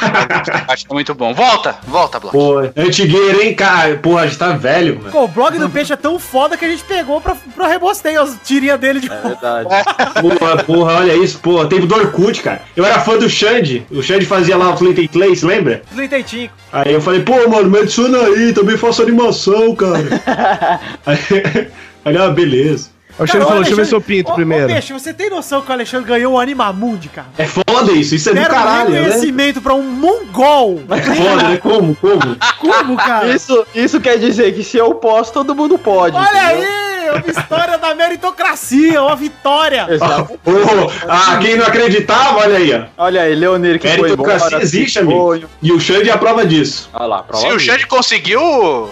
acho 0.69 0.87
é 0.91 0.93
muito 0.95 1.15
bom. 1.15 1.33
Volta, 1.35 1.77
volta, 1.87 2.19
Block. 2.21 2.37
Pô, 2.37 2.59
antigueiro, 2.77 3.41
hein, 3.43 3.55
cara? 3.55 3.97
Pô, 3.97 4.19
a 4.19 4.27
gente 4.27 4.39
tá 4.39 4.53
velho, 4.53 4.99
mano. 4.99 5.11
Pô, 5.13 5.25
o 5.25 5.29
blog 5.29 5.57
do 5.59 5.71
Peixe 5.71 5.93
é 5.93 5.97
tão 5.97 6.19
foda 6.19 6.57
que 6.57 6.65
a 6.65 6.69
gente 6.69 6.85
pegou 6.85 6.98
pra, 7.05 7.37
pra 7.55 7.67
rebosteio 7.69 8.21
as 8.21 8.37
tirinhas 8.45 8.79
dele 8.79 9.01
de 9.01 9.11
É 9.11 9.21
verdade. 9.21 9.69
Porra, 10.39 10.65
porra, 10.65 10.93
olha 10.99 11.15
isso, 11.15 11.39
pô. 11.39 11.65
Tempo 11.67 11.87
do 11.87 11.95
Orkut, 11.95 12.43
cara. 12.43 12.63
Eu 12.77 12.85
era 12.85 13.01
fã 13.01 13.17
do 13.17 13.29
Xande. 13.29 13.87
O 13.91 14.03
Xande 14.03 14.27
fazia 14.27 14.57
lá 14.57 14.71
o 14.71 14.77
Flint 14.77 15.09
Place, 15.11 15.45
lembra? 15.45 15.83
Slintentinho. 15.91 16.51
Aí 16.73 16.93
eu 16.93 17.01
falei, 17.01 17.23
pô, 17.23 17.49
mano, 17.49 17.71
me 17.71 17.79
adiciona 17.79 18.19
aí, 18.19 18.53
também 18.53 18.77
faço 18.77 19.03
animação, 19.03 19.75
cara. 19.75 19.99
aí, 21.07 21.19
aí, 22.05 22.17
ah, 22.17 22.31
beleza. 22.31 22.91
O 23.19 23.23
Alexandre 23.23 23.47
falou, 23.49 23.63
deixa 23.63 23.73
eu 23.73 23.77
ver 23.77 23.87
seu 23.87 24.01
pinto 24.01 24.31
ô, 24.31 24.35
primeiro. 24.35 24.67
Ô, 24.67 24.69
Peixe, 24.69 24.93
você 24.93 25.13
tem 25.13 25.29
noção 25.29 25.61
que 25.61 25.69
o 25.69 25.73
Alexandre 25.73 26.07
ganhou 26.07 26.35
o 26.35 26.39
Animamundi, 26.39 27.09
cara? 27.09 27.27
É 27.37 27.47
foda 27.47 27.91
isso, 27.91 28.15
isso 28.15 28.29
é 28.29 28.33
do 28.33 28.39
Deram 28.39 28.55
caralho, 28.55 28.91
né? 28.91 29.01
reconhecimento 29.01 29.61
pra 29.61 29.75
um 29.75 29.83
mongol. 29.83 30.81
É 30.89 31.03
foda, 31.03 31.49
né? 31.49 31.57
Como, 31.57 31.97
como? 31.97 32.37
Como, 32.61 32.97
cara? 32.97 33.35
Isso, 33.35 33.67
isso 33.75 34.01
quer 34.01 34.19
dizer 34.19 34.55
que 34.55 34.63
se 34.63 34.77
eu 34.77 34.95
posso, 34.95 35.33
todo 35.33 35.53
mundo 35.53 35.77
pode. 35.77 36.17
Olha 36.17 36.53
entendeu? 36.53 36.69
aí, 36.69 36.88
uma 37.13 37.27
história 37.27 37.79
da 37.79 37.95
meritocracia, 37.95 39.03
uma 39.03 39.17
vitória. 39.17 39.87
Exato. 39.89 40.35
Ô, 40.45 40.91
ah, 41.09 41.39
quem 41.41 41.57
não 41.57 41.67
acreditava, 41.67 42.39
olha 42.39 42.57
aí, 42.59 42.73
ó. 42.75 42.85
Olha 43.05 43.23
aí, 43.23 43.35
Leonir 43.35 43.79
que 43.79 43.89
foi 43.89 44.03
Meritocracia 44.03 44.47
embora. 44.49 44.63
existe, 44.63 44.99
amigo. 44.99 45.49
E 45.63 45.73
o 45.73 45.81
Xande 45.81 46.11
é 46.11 46.13
a 46.13 46.19
prova 46.19 46.45
disso. 46.47 46.89
Olha 46.93 47.07
lá, 47.07 47.23
prova 47.23 47.47
Se 47.47 47.53
o. 47.53 47.59
Xande 47.59 47.87
conseguiu. 47.87 48.41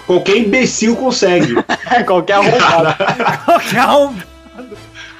Qualquer 0.06 0.36
imbecil 0.36 0.96
consegue. 0.96 1.54
Qualquer 2.06 2.34
arrombado. 2.34 2.96
Qualquer 3.44 3.78
arrombado. 3.78 4.26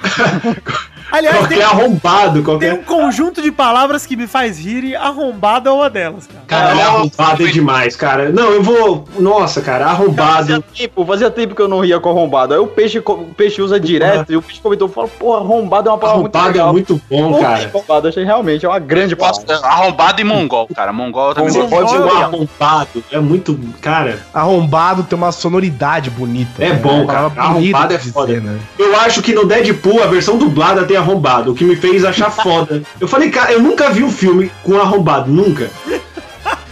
Aliás, 1.10 1.38
qualquer 1.38 1.54
tem, 1.56 1.64
arrombado, 1.64 2.32
tem 2.34 2.42
qualquer. 2.42 2.74
um 2.74 2.82
conjunto 2.82 3.40
de 3.40 3.52
palavras 3.52 4.04
que 4.04 4.16
me 4.16 4.26
faz 4.26 4.58
rir 4.58 4.84
e 4.84 4.96
arrombado 4.96 5.68
é 5.68 5.72
uma 5.72 5.88
delas, 5.88 6.26
cara. 6.26 6.44
Caralho, 6.46 6.80
arrombado 6.80 7.46
é 7.46 7.50
demais, 7.50 7.94
cara. 7.96 8.30
Não, 8.30 8.50
eu 8.50 8.62
vou. 8.62 9.04
Nossa, 9.18 9.60
cara, 9.60 9.86
Fazia 9.86 10.04
arrombado. 10.04 10.64
tempo, 10.74 11.04
fazia 11.06 11.30
tempo 11.30 11.54
que 11.54 11.62
eu 11.62 11.68
não 11.68 11.80
ria 11.80 12.00
com 12.00 12.10
arrombado. 12.10 12.54
Aí 12.54 12.60
o 12.60 12.66
peixe, 12.66 12.98
o 12.98 13.02
peixe 13.36 13.62
usa 13.62 13.78
direto 13.78 14.32
e 14.32 14.36
o 14.36 14.42
peixe 14.42 14.60
comentou, 14.60 14.88
fala, 14.88 15.08
porra, 15.08 15.38
arrombado 15.38 15.88
é 15.88 15.92
uma 15.92 15.98
palavra 15.98 16.20
muito 16.22 16.34
Arrombado 16.36 16.58
é 16.58 16.60
legal. 16.60 16.72
muito 16.72 17.00
bom, 17.08 17.32
Porra, 17.32 17.42
cara. 17.42 17.70
Arrombado, 17.72 18.08
achei 18.08 18.24
realmente, 18.24 18.66
é 18.66 18.68
uma 18.68 18.78
grande 18.78 19.14
palavra. 19.16 19.60
Arrombado 19.62 20.20
e 20.20 20.24
mongol, 20.24 20.68
cara. 20.74 20.92
Mongol 20.92 21.34
também. 21.34 21.50
Você 21.50 21.58
Mongol 21.60 21.78
pode 21.78 21.90
ser 21.90 21.96
é 21.96 22.00
um 22.00 22.04
legal. 22.04 22.22
arrombado. 22.22 23.04
É 23.12 23.20
muito. 23.20 23.58
Cara, 23.80 24.18
Arrombado 24.34 25.02
tem 25.04 25.16
uma 25.16 25.32
sonoridade 25.32 26.10
bonita. 26.10 26.64
É 26.64 26.70
né? 26.70 26.74
bom, 26.74 27.06
cara. 27.06 27.30
Arrombado 27.36 27.94
é 27.94 27.96
de 27.96 28.10
foda. 28.10 28.26
dizer, 28.26 28.42
né? 28.42 28.58
eu 28.78 28.96
acho 29.00 29.22
que 29.22 29.32
no 29.32 29.46
Deadpool 29.46 30.02
a 30.02 30.06
versão 30.06 30.36
dublada 30.38 30.84
tem 30.84 30.95
arrombado, 30.96 31.52
o 31.52 31.54
que 31.54 31.64
me 31.64 31.76
fez 31.76 32.04
achar 32.04 32.30
foda. 32.32 32.82
Eu 33.00 33.06
falei, 33.08 33.30
cara, 33.30 33.52
eu 33.52 33.62
nunca 33.62 33.90
vi 33.90 34.02
um 34.02 34.10
filme 34.10 34.50
com 34.62 34.78
arrombado, 34.80 35.30
nunca. 35.30 35.70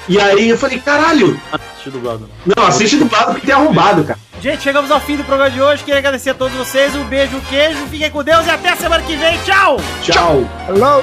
E 0.09 0.21
aí 0.21 0.51
eu 0.51 0.59
falei, 0.59 0.79
caralho, 0.79 1.41
Assisti 1.53 1.91
dublado, 1.91 2.29
não. 2.45 2.67
assiste 2.67 2.97
dublado 2.97 3.33
porque 3.33 3.47
tem 3.47 3.55
arrombado, 3.55 4.05
cara. 4.05 4.19
Gente, 4.41 4.63
chegamos 4.63 4.91
ao 4.91 5.01
fim 5.01 5.17
do 5.17 5.25
programa 5.25 5.51
de 5.51 5.61
hoje. 5.63 5.83
Queria 5.85 5.99
agradecer 5.99 6.31
a 6.31 6.35
todos 6.35 6.55
vocês. 6.55 6.95
Um 6.95 7.05
beijo, 7.05 7.41
queijo. 7.49 7.87
Fiquem 7.87 8.11
com 8.11 8.23
Deus 8.23 8.47
e 8.47 8.51
até 8.51 8.71
a 8.71 8.77
semana 8.77 9.03
que 9.03 9.17
vem. 9.17 9.39
Tchau! 9.39 9.79
Tchau. 10.03 10.45
Hello? 10.69 11.03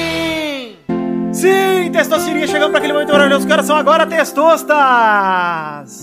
Sim, 1.41 1.89
Testosterinha, 1.91 2.45
chegamos 2.45 2.69
para 2.69 2.77
aquele 2.77 2.93
momento 2.93 3.11
maravilhoso. 3.11 3.41
Os 3.41 3.49
caras 3.49 3.65
são 3.65 3.75
agora 3.75 4.05
Testostas! 4.05 4.77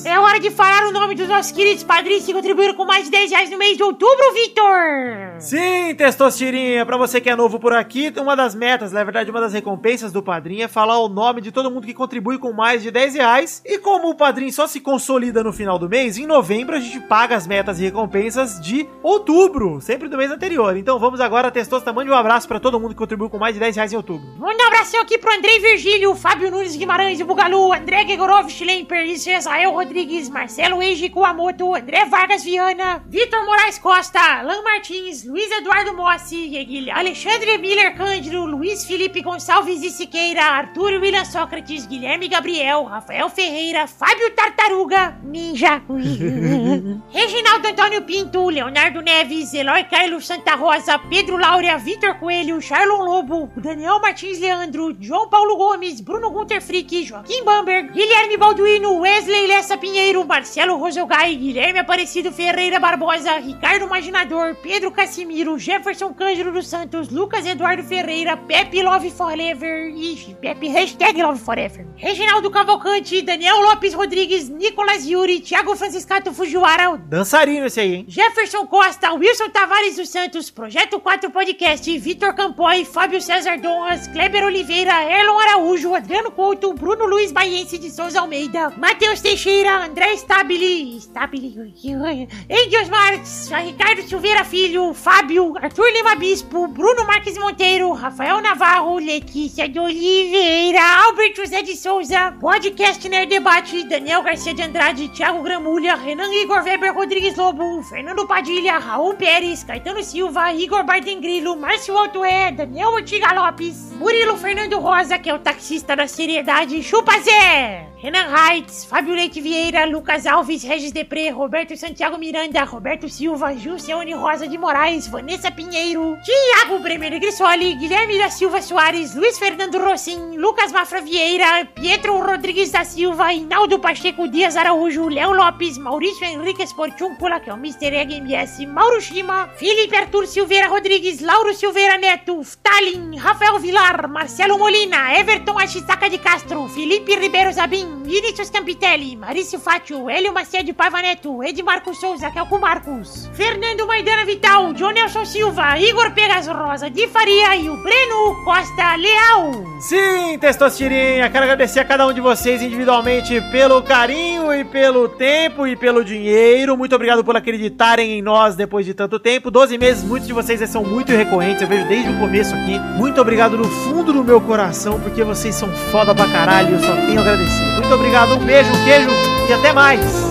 É 0.04 0.18
hora 0.18 0.40
de 0.40 0.50
falar 0.50 0.88
o 0.88 0.90
nome 0.90 1.14
dos 1.14 1.28
nossos 1.28 1.52
queridos 1.52 1.84
padrinhos 1.84 2.26
que 2.26 2.32
contribuíram 2.32 2.74
com 2.74 2.84
mais 2.84 3.04
de 3.04 3.12
10 3.12 3.30
reais 3.30 3.48
no 3.48 3.56
mês 3.56 3.76
de 3.76 3.84
outubro, 3.84 4.34
Vitor! 4.34 5.38
Sim, 5.38 5.94
Testosterinha, 5.94 6.84
pra 6.84 6.96
você 6.96 7.20
que 7.20 7.30
é 7.30 7.36
novo 7.36 7.60
por 7.60 7.72
aqui, 7.72 8.12
uma 8.16 8.34
das 8.34 8.52
metas, 8.52 8.90
na 8.90 9.04
verdade, 9.04 9.30
uma 9.30 9.40
das 9.40 9.52
recompensas 9.52 10.10
do 10.10 10.24
padrinho 10.24 10.64
é 10.64 10.68
falar 10.68 10.98
o 10.98 11.08
nome 11.08 11.40
de 11.40 11.52
todo 11.52 11.70
mundo 11.70 11.86
que 11.86 11.94
contribui 11.94 12.36
com 12.38 12.52
mais 12.52 12.82
de 12.82 12.90
10 12.90 13.14
reais. 13.14 13.62
E 13.64 13.78
como 13.78 14.10
o 14.10 14.16
padrinho 14.16 14.52
só 14.52 14.66
se 14.66 14.80
consolida 14.80 15.44
no 15.44 15.52
final 15.52 15.78
do 15.78 15.88
mês, 15.88 16.18
em 16.18 16.26
novembro 16.26 16.74
a 16.74 16.80
gente 16.80 16.98
paga 16.98 17.36
as 17.36 17.46
metas 17.46 17.78
e 17.78 17.84
recompensas 17.84 18.60
de 18.60 18.88
outubro, 19.04 19.80
sempre 19.80 20.08
do 20.08 20.16
mês 20.18 20.32
anterior. 20.32 20.76
Então 20.76 20.98
vamos 20.98 21.20
agora, 21.20 21.48
Testosta, 21.48 21.92
mande 21.92 22.10
um 22.10 22.14
abraço 22.14 22.48
pra 22.48 22.58
todo 22.58 22.80
mundo 22.80 22.90
que 22.90 22.96
contribuiu 22.96 23.30
com 23.30 23.38
mais 23.38 23.54
de 23.54 23.60
10 23.60 23.76
reais 23.76 23.92
em 23.92 23.96
outubro. 23.96 24.26
Manda 24.36 24.64
um 24.64 24.66
abração 24.66 25.00
aqui 25.00 25.16
pro 25.16 25.27
Andrei 25.30 25.60
Virgílio, 25.60 26.14
Fábio 26.14 26.50
Nunes 26.50 26.76
Guimarães, 26.76 27.20
Bugalu, 27.20 27.72
André 27.72 28.04
Gregorov 28.04 28.48
Schlemper, 28.48 29.04
Israel 29.06 29.72
Rodrigues, 29.72 30.28
Marcelo 30.28 30.82
Eiji 30.82 31.10
Kuamoto, 31.10 31.74
André 31.74 32.04
Vargas 32.04 32.44
Viana, 32.44 33.02
Vitor 33.06 33.44
Moraes 33.44 33.78
Costa, 33.78 34.20
Alan 34.20 34.62
Martins, 34.62 35.24
Luiz 35.24 35.50
Eduardo 35.50 35.94
Mossi, 35.94 36.90
Alexandre 36.92 37.58
Miller 37.58 37.96
Cândido, 37.96 38.46
Luiz 38.46 38.84
Felipe 38.84 39.20
Gonçalves 39.20 39.80
de 39.80 39.90
Siqueira, 39.90 40.44
Arthur 40.44 41.00
William 41.00 41.24
Sócrates, 41.24 41.86
Guilherme 41.86 42.28
Gabriel, 42.28 42.84
Rafael 42.84 43.28
Ferreira, 43.28 43.86
Fábio 43.86 44.30
Tartaruga, 44.34 45.18
Ninja, 45.22 45.82
Reginaldo 47.10 47.68
Antônio 47.68 48.02
Pinto, 48.02 48.48
Leonardo 48.48 49.00
Neves, 49.00 49.52
Eloy 49.52 49.84
Carlos 49.84 50.26
Santa 50.26 50.54
Rosa, 50.54 50.98
Pedro 50.98 51.36
Laura, 51.36 51.76
Vitor 51.78 52.14
Coelho, 52.14 52.60
Charlon 52.60 53.02
Lobo, 53.02 53.50
Daniel 53.56 54.00
Martins 54.00 54.38
Leandro, 54.38 54.96
João 55.00 55.17
Paulo 55.26 55.56
Gomes, 55.56 56.00
Bruno 56.00 56.30
Gunter 56.30 56.60
Frick, 56.60 57.08
Joaquim 57.08 57.44
Bamberg, 57.44 57.90
Guilherme 57.92 58.36
Balduino, 58.36 59.00
Wesley 59.00 59.46
Lessa 59.46 59.76
Pinheiro, 59.76 60.24
Marcelo 60.24 60.76
Rosogai, 60.76 61.34
Guilherme 61.34 61.78
Aparecido 61.80 62.30
Ferreira 62.30 62.78
Barbosa, 62.78 63.38
Ricardo 63.38 63.86
Imaginador, 63.86 64.54
Pedro 64.56 64.90
Cassimiro, 64.92 65.58
Jefferson 65.58 66.12
Cândido 66.12 66.52
dos 66.52 66.68
Santos, 66.68 67.08
Lucas 67.08 67.46
Eduardo 67.46 67.82
Ferreira, 67.82 68.36
Pepe 68.36 68.82
Love 68.82 69.10
Forever, 69.10 69.88
Ixi, 69.88 70.34
Pepe 70.40 70.68
hashtag 70.68 71.22
Love 71.22 71.40
Forever, 71.40 71.86
Reginaldo 71.96 72.50
Cavalcante, 72.50 73.22
Daniel 73.22 73.60
Lopes 73.62 73.94
Rodrigues, 73.94 74.48
Nicolas 74.48 75.06
Yuri, 75.06 75.40
Thiago 75.40 75.74
Franciscato 75.74 76.32
Fujiwara, 76.32 76.96
Dançarino 77.08 77.66
esse 77.66 77.80
aí, 77.80 77.94
hein? 77.94 78.04
Jefferson 78.08 78.66
Costa, 78.66 79.12
Wilson 79.12 79.48
Tavares 79.50 79.96
dos 79.96 80.08
Santos, 80.08 80.50
Projeto 80.50 81.00
4 81.00 81.30
Podcast, 81.30 81.98
Vitor 81.98 82.34
Campoy, 82.34 82.84
Fábio 82.84 83.20
César 83.20 83.58
Donras, 83.58 84.06
Kleber 84.08 84.44
Oliveira, 84.44 85.02
Erlon 85.08 85.40
Araújo, 85.40 85.94
Adriano 85.94 86.30
Couto, 86.30 86.74
Bruno 86.74 87.06
Luiz 87.06 87.32
Baiense 87.32 87.78
de 87.78 87.90
Souza 87.90 88.20
Almeida, 88.20 88.70
Matheus 88.76 89.22
Teixeira, 89.22 89.86
André 89.86 90.14
Stabile, 90.18 91.00
Stabile, 91.00 92.28
Engels 92.48 92.90
Marques, 92.90 93.50
Ricardo 93.50 94.02
Silveira 94.02 94.44
Filho, 94.44 94.92
Fábio, 94.92 95.54
Arthur 95.62 95.90
Lima 95.92 96.14
Bispo, 96.14 96.66
Bruno 96.68 97.06
Marques 97.06 97.38
Monteiro, 97.38 97.92
Rafael 97.92 98.42
Navarro, 98.42 98.98
Letícia 98.98 99.66
de 99.66 99.80
Oliveira, 99.80 100.82
Albert 101.06 101.36
José 101.36 101.62
de 101.62 101.74
Souza, 101.74 102.34
Podcast 102.38 103.02
Nerd 103.08 103.30
Debate, 103.30 103.84
Daniel 103.84 104.22
Garcia 104.22 104.52
de 104.52 104.62
Andrade, 104.62 105.08
Thiago 105.08 105.42
Gramulha, 105.42 105.94
Renan 105.96 106.30
Igor 106.34 106.62
Weber 106.62 106.92
Rodrigues 106.92 107.36
Lobo, 107.36 107.82
Fernando 107.82 108.26
Padilha, 108.26 108.78
Raul 108.78 109.16
Pérez, 109.16 109.64
Caetano 109.64 110.02
Silva, 110.02 110.52
Igor 110.52 110.84
Bardengrilo, 110.84 111.56
Márcio 111.56 111.96
Altoé, 111.96 112.52
Daniel 112.52 112.88
Ortiga 112.88 113.32
Lopes, 113.32 113.92
Murilo 113.98 114.36
Fernando 114.36 114.78
Rosa, 114.98 115.16
que 115.16 115.30
é 115.30 115.34
o 115.34 115.38
taxista 115.38 115.94
da 115.94 116.08
seriedade, 116.08 116.82
Chupa 116.82 117.20
Zé! 117.20 117.86
Renan 118.00 118.28
Reitz, 118.32 118.84
Fábio 118.84 119.12
Leite 119.12 119.40
Vieira, 119.40 119.84
Lucas 119.84 120.24
Alves, 120.24 120.62
Regis 120.62 120.92
Depré, 120.92 121.30
Roberto 121.30 121.76
Santiago 121.76 122.16
Miranda, 122.16 122.62
Roberto 122.62 123.08
Silva, 123.08 123.56
Jussione 123.56 124.14
Rosa 124.14 124.46
de 124.46 124.56
Moraes, 124.56 125.08
Vanessa 125.08 125.50
Pinheiro, 125.50 126.16
Tiago 126.24 126.78
Bremer 126.80 127.18
Grissoli, 127.18 127.74
Guilherme 127.74 128.16
da 128.16 128.30
Silva 128.30 128.62
Soares, 128.62 129.16
Luiz 129.16 129.36
Fernando 129.36 129.78
Rossim, 129.78 130.36
Lucas 130.36 130.70
Mafra 130.70 131.00
Vieira, 131.00 131.64
Pietro 131.74 132.20
Rodrigues 132.20 132.70
da 132.70 132.84
Silva, 132.84 133.32
Inaldo 133.32 133.80
Pacheco 133.80 134.28
Dias 134.28 134.56
Araújo, 134.56 135.08
Léo 135.08 135.32
Lopes, 135.32 135.76
Maurício 135.76 136.24
Henrique 136.24 136.64
Sportúncula, 136.64 137.40
que 137.40 137.50
é 137.50 137.52
o 137.52 137.56
Mr. 137.56 137.92
Egg 137.94 138.20
MS, 138.20 138.64
Mauro 138.66 139.00
Shima, 139.00 139.48
Felipe 139.56 139.96
Arthur 139.96 140.28
Silveira 140.28 140.68
Rodrigues, 140.68 141.20
Lauro 141.20 141.52
Silveira 141.52 141.98
Neto, 141.98 142.40
Stalin, 142.42 143.16
Rafael 143.16 143.58
Vilar, 143.58 144.08
Marcelo 144.08 144.56
Molina, 144.56 144.87
Everton 144.96 145.58
Achisaka 145.58 146.08
de 146.08 146.18
Castro, 146.18 146.66
Felipe 146.68 147.14
Ribeiro 147.14 147.52
Zabim, 147.52 148.02
Vinícius 148.04 148.50
Campitelli, 148.50 149.16
Marício 149.16 149.58
Fátio, 149.58 150.08
Hélio 150.08 150.32
Macedo 150.32 150.72
Paiva 150.72 151.02
Neto, 151.02 151.42
Edmarco 151.42 151.94
Souza, 151.94 152.30
que 152.30 152.40
o 152.40 152.46
com 152.46 152.58
Marcos, 152.58 153.28
Fernando 153.34 153.86
Maidana 153.86 154.24
Vital, 154.24 154.72
John 154.72 154.92
Nelson 154.92 155.24
Silva, 155.24 155.78
Igor 155.78 156.12
Pegas 156.12 156.46
Rosa 156.46 156.88
de 156.88 157.06
Faria 157.08 157.56
e 157.56 157.68
o 157.68 157.76
Breno 157.82 158.44
Costa 158.44 158.96
Leal. 158.96 159.64
Sim, 159.80 160.38
Testosterinha, 160.38 161.28
quero 161.30 161.44
agradecer 161.44 161.80
a 161.80 161.84
cada 161.84 162.06
um 162.06 162.12
de 162.12 162.20
vocês 162.20 162.62
individualmente 162.62 163.40
pelo 163.52 163.82
carinho 163.82 164.52
e 164.54 164.64
pelo 164.64 165.08
tempo 165.08 165.66
e 165.66 165.76
pelo 165.76 166.04
dinheiro. 166.04 166.76
Muito 166.76 166.94
obrigado 166.94 167.24
por 167.24 167.36
acreditarem 167.36 168.18
em 168.18 168.22
nós 168.22 168.56
depois 168.56 168.86
de 168.86 168.94
tanto 168.94 169.18
tempo. 169.18 169.50
12 169.50 169.78
meses, 169.78 170.04
muitos 170.04 170.26
de 170.26 170.32
vocês 170.32 170.60
são 170.68 170.84
muito 170.84 171.12
recorrentes, 171.12 171.62
eu 171.62 171.68
vejo 171.68 171.86
desde 171.86 172.10
o 172.10 172.18
começo 172.18 172.54
aqui. 172.54 172.78
Muito 172.96 173.20
obrigado 173.20 173.56
no 173.56 173.64
fundo 173.64 174.12
do 174.12 174.24
meu 174.24 174.40
coração, 174.40 174.67
porque 175.00 175.24
vocês 175.24 175.54
são 175.54 175.68
foda 175.90 176.14
pra 176.14 176.26
caralho, 176.28 176.74
eu 176.74 176.80
só 176.80 176.94
tenho 177.06 177.18
a 177.18 177.22
agradecer. 177.22 177.64
Muito 177.74 177.94
obrigado, 177.94 178.34
um 178.34 178.44
beijo, 178.44 178.70
um 178.70 178.84
queijo 178.84 179.08
e 179.48 179.52
até 179.52 179.72
mais. 179.72 180.28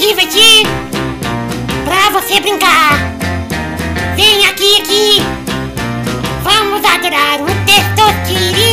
Divertir, 0.00 0.64
pra 1.84 2.10
você 2.10 2.40
brincar. 2.40 2.98
Vem 4.14 4.46
aqui, 4.46 4.80
aqui. 4.80 5.22
Vamos 6.42 6.82
adorar 6.84 7.40
o 7.42 7.46
Testosterinha 7.66 8.67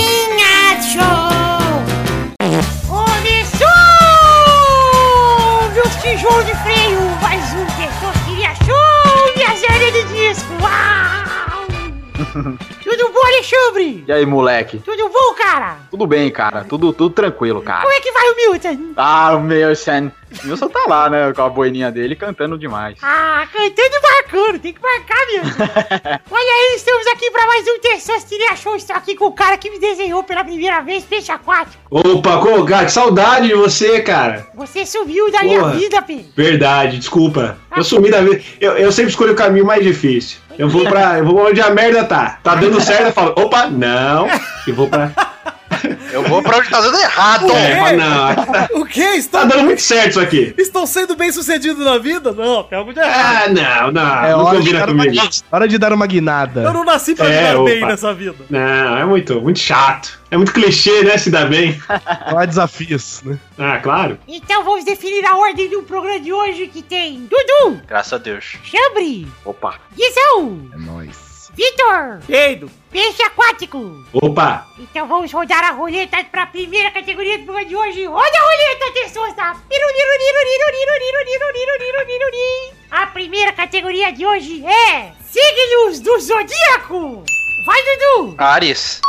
Wow! 10.60 12.58
Tudo 12.98 13.12
bom, 13.12 13.26
Alexandre? 13.26 14.04
E 14.08 14.12
aí, 14.12 14.26
moleque? 14.26 14.80
Tudo 14.80 15.10
bom, 15.10 15.34
cara? 15.34 15.78
Tudo 15.92 16.08
bem, 16.08 16.30
cara? 16.32 16.64
Tudo, 16.64 16.94
tudo 16.94 17.14
tranquilo, 17.14 17.62
cara. 17.62 17.82
Como 17.82 17.94
é 17.94 18.00
que 18.00 18.12
vai 18.12 18.30
o 18.30 18.36
Milton? 18.36 18.94
Ah, 18.96 19.36
o 19.36 19.42
Milson. 19.42 20.12
O 20.44 20.48
Milson 20.48 20.68
tá 20.70 20.86
lá, 20.88 21.10
né? 21.10 21.34
Com 21.34 21.42
a 21.44 21.50
boininha 21.50 21.92
dele 21.92 22.16
cantando 22.16 22.58
demais. 22.58 22.98
Ah, 23.02 23.46
cantando 23.52 23.74
e 23.78 24.02
marcando, 24.02 24.60
tem 24.60 24.74
que 24.74 24.82
marcar 24.82 25.26
mesmo. 25.28 25.52
Olha 26.32 26.52
aí, 26.54 26.74
estamos 26.76 27.08
aqui 27.08 27.30
pra 27.32 27.46
mais 27.48 27.66
um 27.68 27.80
Testosterinha 27.80 28.56
Show. 28.56 28.76
Estou 28.76 28.96
aqui 28.96 29.16
com 29.16 29.26
o 29.26 29.32
cara 29.34 29.58
que 29.58 29.70
me 29.70 29.80
desenhou 29.80 30.24
pela 30.24 30.44
primeira 30.44 30.82
vez, 30.82 31.04
peixe 31.04 31.32
aquático. 31.32 31.82
Opa, 31.90 32.38
co- 32.40 32.66
cara, 32.66 32.86
que 32.86 32.92
saudade 32.92 33.48
de 33.48 33.54
você, 33.56 34.02
cara. 34.02 34.48
Você 34.56 34.86
sumiu 34.86 35.32
da 35.32 35.44
minha 35.44 35.60
Porra. 35.60 35.74
vida, 35.74 36.02
Pedro. 36.02 36.26
Verdade, 36.36 36.98
desculpa. 36.98 37.58
Eu 37.76 37.84
sumi 37.84 38.10
da 38.10 38.22
vida. 38.22 38.42
Eu, 38.60 38.74
eu 38.78 38.92
sempre 38.92 39.12
escolho 39.12 39.34
o 39.34 39.36
caminho 39.36 39.66
mais 39.66 39.84
difícil. 39.84 40.40
Eu 40.58 40.70
vou 40.70 40.86
pra. 40.86 41.18
Eu 41.20 41.26
vou 41.26 41.48
onde 41.48 41.60
a 41.60 41.70
merda 41.70 42.06
tá. 42.06 42.40
Tá 42.42 42.56
dando 42.56 42.80
certo, 42.86 43.06
eu 43.08 43.14
falo, 43.14 43.34
opa, 43.38 43.68
não. 43.68 44.28
E 44.68 44.72
vou 44.72 44.88
pra. 44.88 45.12
Eu 46.12 46.24
vou 46.24 46.42
pra 46.42 46.58
onde 46.58 46.70
tá 46.70 46.80
dando 46.80 46.98
errado. 46.98 47.52
É, 47.52 47.92
não, 47.98 48.34
tá, 48.36 48.70
O 48.74 48.86
que? 48.86 49.02
tá 49.04 49.16
Estão, 49.16 49.48
dando 49.48 49.64
muito 49.66 49.82
certo 49.82 50.12
isso 50.12 50.20
aqui. 50.20 50.54
estão 50.58 50.86
sendo 50.88 51.16
bem 51.16 51.32
sucedidos 51.32 51.84
na 51.84 51.98
vida? 51.98 52.32
Não, 52.32 52.64
tem 52.64 52.78
algo 52.78 52.94
de 52.94 53.00
errado. 53.00 53.44
Ah, 53.46 53.50
não, 53.50 53.92
não. 53.92 54.24
É 54.26 54.32
não 54.32 54.46
hora 54.46 54.62
de, 54.62 54.72
dar 54.74 54.90
uma, 54.90 55.04
comigo. 55.04 55.30
hora 55.52 55.68
de 55.68 55.78
dar 55.78 55.94
uma 55.94 56.06
Eu 56.06 56.10
guinada. 56.10 56.72
não 56.72 56.84
nasci 56.86 57.14
pra 57.14 57.28
É, 57.28 57.52
me 57.52 57.58
dar 57.58 57.64
bem 57.66 57.78
opa. 57.80 57.88
nessa 57.88 58.14
vida. 58.14 58.36
Não, 58.50 58.98
é 58.98 59.06
muito, 59.06 59.42
muito 59.42 59.60
chato. 59.60 60.18
É 60.32 60.38
muito 60.38 60.54
clichê, 60.54 61.04
né? 61.04 61.18
Se 61.18 61.30
dá 61.30 61.46
bem. 61.46 61.80
Não 62.32 62.40
há 62.40 62.46
desafios, 62.46 63.22
né? 63.24 63.38
Ah, 63.58 63.78
claro. 63.82 64.18
Então 64.28 64.64
vamos 64.64 64.84
definir 64.86 65.24
a 65.26 65.38
ordem 65.38 65.70
do 65.70 65.84
programa 65.84 66.20
de 66.20 66.34
hoje 66.34 66.68
que 66.68 66.82
tem 66.82 67.28
Dudu, 67.30 67.82
Graças 67.88 68.14
a 68.14 68.18
Deus. 68.18 68.58
Chambre, 68.64 69.28
Opa. 69.46 69.76
Guizão, 69.96 70.62
É 70.74 70.78
nóis. 70.78 71.25
Vitor, 71.56 72.20
Eido. 72.28 72.70
Peixe 72.92 73.24
Aquático. 73.24 74.06
Opa! 74.12 74.68
Então 74.78 75.08
vamos 75.08 75.32
rodar 75.32 75.64
a 75.64 75.72
roleta 75.72 76.22
pra 76.26 76.46
primeira 76.46 76.92
categoria 76.92 77.38
do 77.38 77.46
programa 77.46 77.68
de 77.68 77.76
hoje. 77.76 78.06
Roda 78.06 78.38
a 78.38 78.42
roleta, 78.42 78.94
Testosta! 78.94 79.56
A 82.92 83.08
primeira 83.08 83.54
categoria 83.54 84.12
de 84.12 84.26
hoje 84.26 84.66
é 84.66 85.14
Signos 85.24 86.02
do 86.02 86.20
Zodíaco. 86.20 87.24
Vai, 87.66 87.82
Dudu! 87.84 88.36
Ares. 88.38 89.00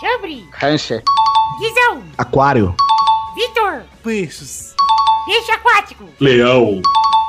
Chambre, 0.00 0.46
Câncer. 0.58 1.02
Guizão, 1.58 2.02
Aquário. 2.16 2.74
Vitor, 3.34 3.84
Peixes. 4.02 4.74
Peixe 5.26 5.52
Aquático. 5.52 6.08
Leão. 6.18 6.80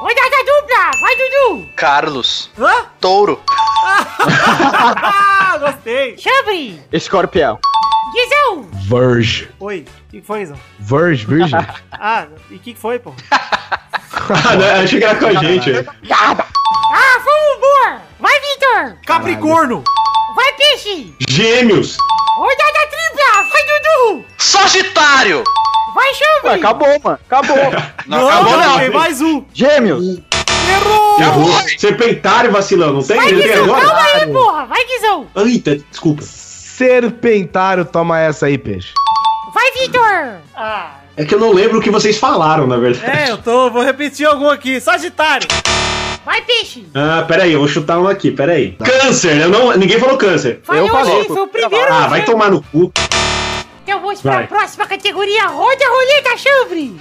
Rodada 0.03 0.43
dupla, 0.43 0.91
vai, 0.99 1.15
Dudu! 1.15 1.69
Carlos. 1.77 2.51
Hã? 2.59 2.87
Touro. 2.99 3.41
Ah, 3.85 5.55
gostei. 5.63 6.17
Chambre, 6.17 6.83
Escorpião. 6.91 7.57
Guizão, 8.13 8.69
Verge. 8.85 9.49
Oi, 9.61 9.85
o 9.87 10.11
que 10.11 10.19
que 10.19 10.27
foi, 10.27 10.45
Zão? 10.45 10.59
Verge, 10.77 11.25
virgem. 11.25 11.57
Ah, 11.93 12.27
e 12.51 12.55
o 12.55 12.59
que 12.59 12.73
que 12.73 12.79
foi, 12.81 12.99
pô? 12.99 13.13
Ah, 13.31 14.55
não, 14.57 14.83
achei 14.83 14.99
que 14.99 15.05
era 15.05 15.17
com 15.17 15.25
a 15.27 15.33
gente. 15.35 15.71
Ah, 16.11 17.19
foi 17.23 17.33
um 17.33 17.57
humor! 17.57 18.01
Vai, 18.19 18.39
Vitor! 18.41 18.97
Capricorno. 19.05 19.85
Vai, 20.35 20.51
Peixe! 20.51 21.15
Gêmeos. 21.29 21.95
Rodada 22.35 22.89
tripla! 22.89 23.43
Vai, 23.49 23.63
Dudu! 23.63 24.25
Sagitário. 24.37 25.45
Vai! 25.93 26.11
Ué, 26.45 26.55
acabou, 26.55 26.87
mano. 27.03 27.19
Acabou. 27.29 27.57
Não, 28.07 28.27
acabou 28.29 28.57
não. 28.57 28.79
tem 28.79 28.89
mais 28.89 29.21
um. 29.21 29.43
Gêmeos. 29.53 30.19
Errou. 30.69 31.19
Errou. 31.19 31.53
Serpentário, 31.77 32.51
vacilão, 32.51 32.93
não 32.93 33.03
tem? 33.03 33.17
Vai, 33.17 33.31
Guizão! 33.33 33.67
Calma 33.67 34.01
aí, 34.15 34.27
porra! 34.27 34.65
Vai, 34.65 34.85
Guizão! 34.85 35.27
Eita, 35.35 35.75
desculpa. 35.91 36.21
Serpentário, 36.23 37.85
toma 37.85 38.19
essa 38.19 38.45
aí, 38.47 38.57
peixe. 38.57 38.93
Vai, 39.53 39.71
Vitor! 39.73 40.37
Ah, 40.55 40.95
É 41.15 41.23
que 41.25 41.35
eu 41.35 41.39
não 41.39 41.51
lembro 41.53 41.77
o 41.77 41.81
que 41.81 41.91
vocês 41.91 42.17
falaram, 42.17 42.65
na 42.65 42.77
verdade. 42.77 43.05
é, 43.05 43.31
eu 43.31 43.37
tô, 43.37 43.69
vou 43.69 43.83
repetir 43.83 44.25
algum 44.25 44.49
aqui. 44.49 44.81
Sagitário. 44.81 45.47
Vai, 46.25 46.41
Peixe! 46.41 46.87
Ah, 46.95 47.23
peraí, 47.27 47.51
eu 47.51 47.59
vou 47.59 47.67
chutar 47.67 47.99
um 47.99 48.07
aqui, 48.07 48.31
peraí. 48.31 48.77
Câncer, 48.83 49.41
eu 49.41 49.49
não, 49.49 49.75
ninguém 49.77 49.99
falou 49.99 50.17
câncer. 50.17 50.61
Falei, 50.63 50.83
hein? 50.83 50.89
pô. 51.27 51.33
Foi 51.33 51.43
o 51.43 51.47
primeiro! 51.47 51.93
Ah, 51.93 52.07
vai 52.07 52.23
tomar 52.23 52.49
no 52.49 52.61
cu. 52.63 52.91
Então 53.84 53.99
vamos 53.99 54.21
pra 54.21 54.36
Vai. 54.36 54.47
próxima 54.47 54.86
categoria. 54.88 55.45
Roda 55.47 55.84
a 55.86 55.89
roleta, 55.89 56.38
Chambre! 56.38 56.95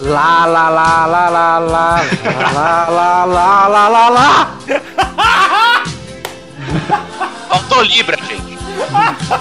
Lá, 0.00 0.44
lá, 0.44 0.68
lá, 0.68 1.06
lá, 1.06 1.28
lá, 1.28 1.58
lá, 1.58 2.02
lá, 2.52 2.86
lá, 2.90 3.24
lá, 3.24 3.68
lá, 3.68 3.88
lá, 3.88 4.08
lá. 4.08 4.56
Faltou 7.48 7.82
Libra, 7.82 8.16
gente. 8.24 8.52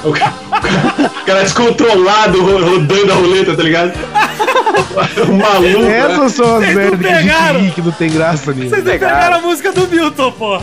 O 0.04 0.14
cara, 0.14 0.34
o 1.22 1.26
cara 1.26 1.42
descontrolado 1.44 2.42
ro- 2.44 2.64
rodando 2.64 3.12
a 3.12 3.16
roleta, 3.16 3.56
tá 3.56 3.64
ligado? 3.64 3.92
O 5.28 5.34
maluco. 5.34 5.84
Essas 5.92 6.34
são 6.34 6.56
as 6.58 6.74
merdas 6.74 7.00
que 7.00 7.08
a 7.30 7.72
que 7.72 7.82
não 7.82 7.92
tem 7.92 8.10
graça 8.12 8.52
nenhuma. 8.54 8.70
Vocês 8.70 8.84
não 8.86 8.92
pegaram 8.92 9.38
a 9.38 9.42
música 9.42 9.72
do 9.74 9.88
Milton, 9.88 10.32
pô. 10.34 10.62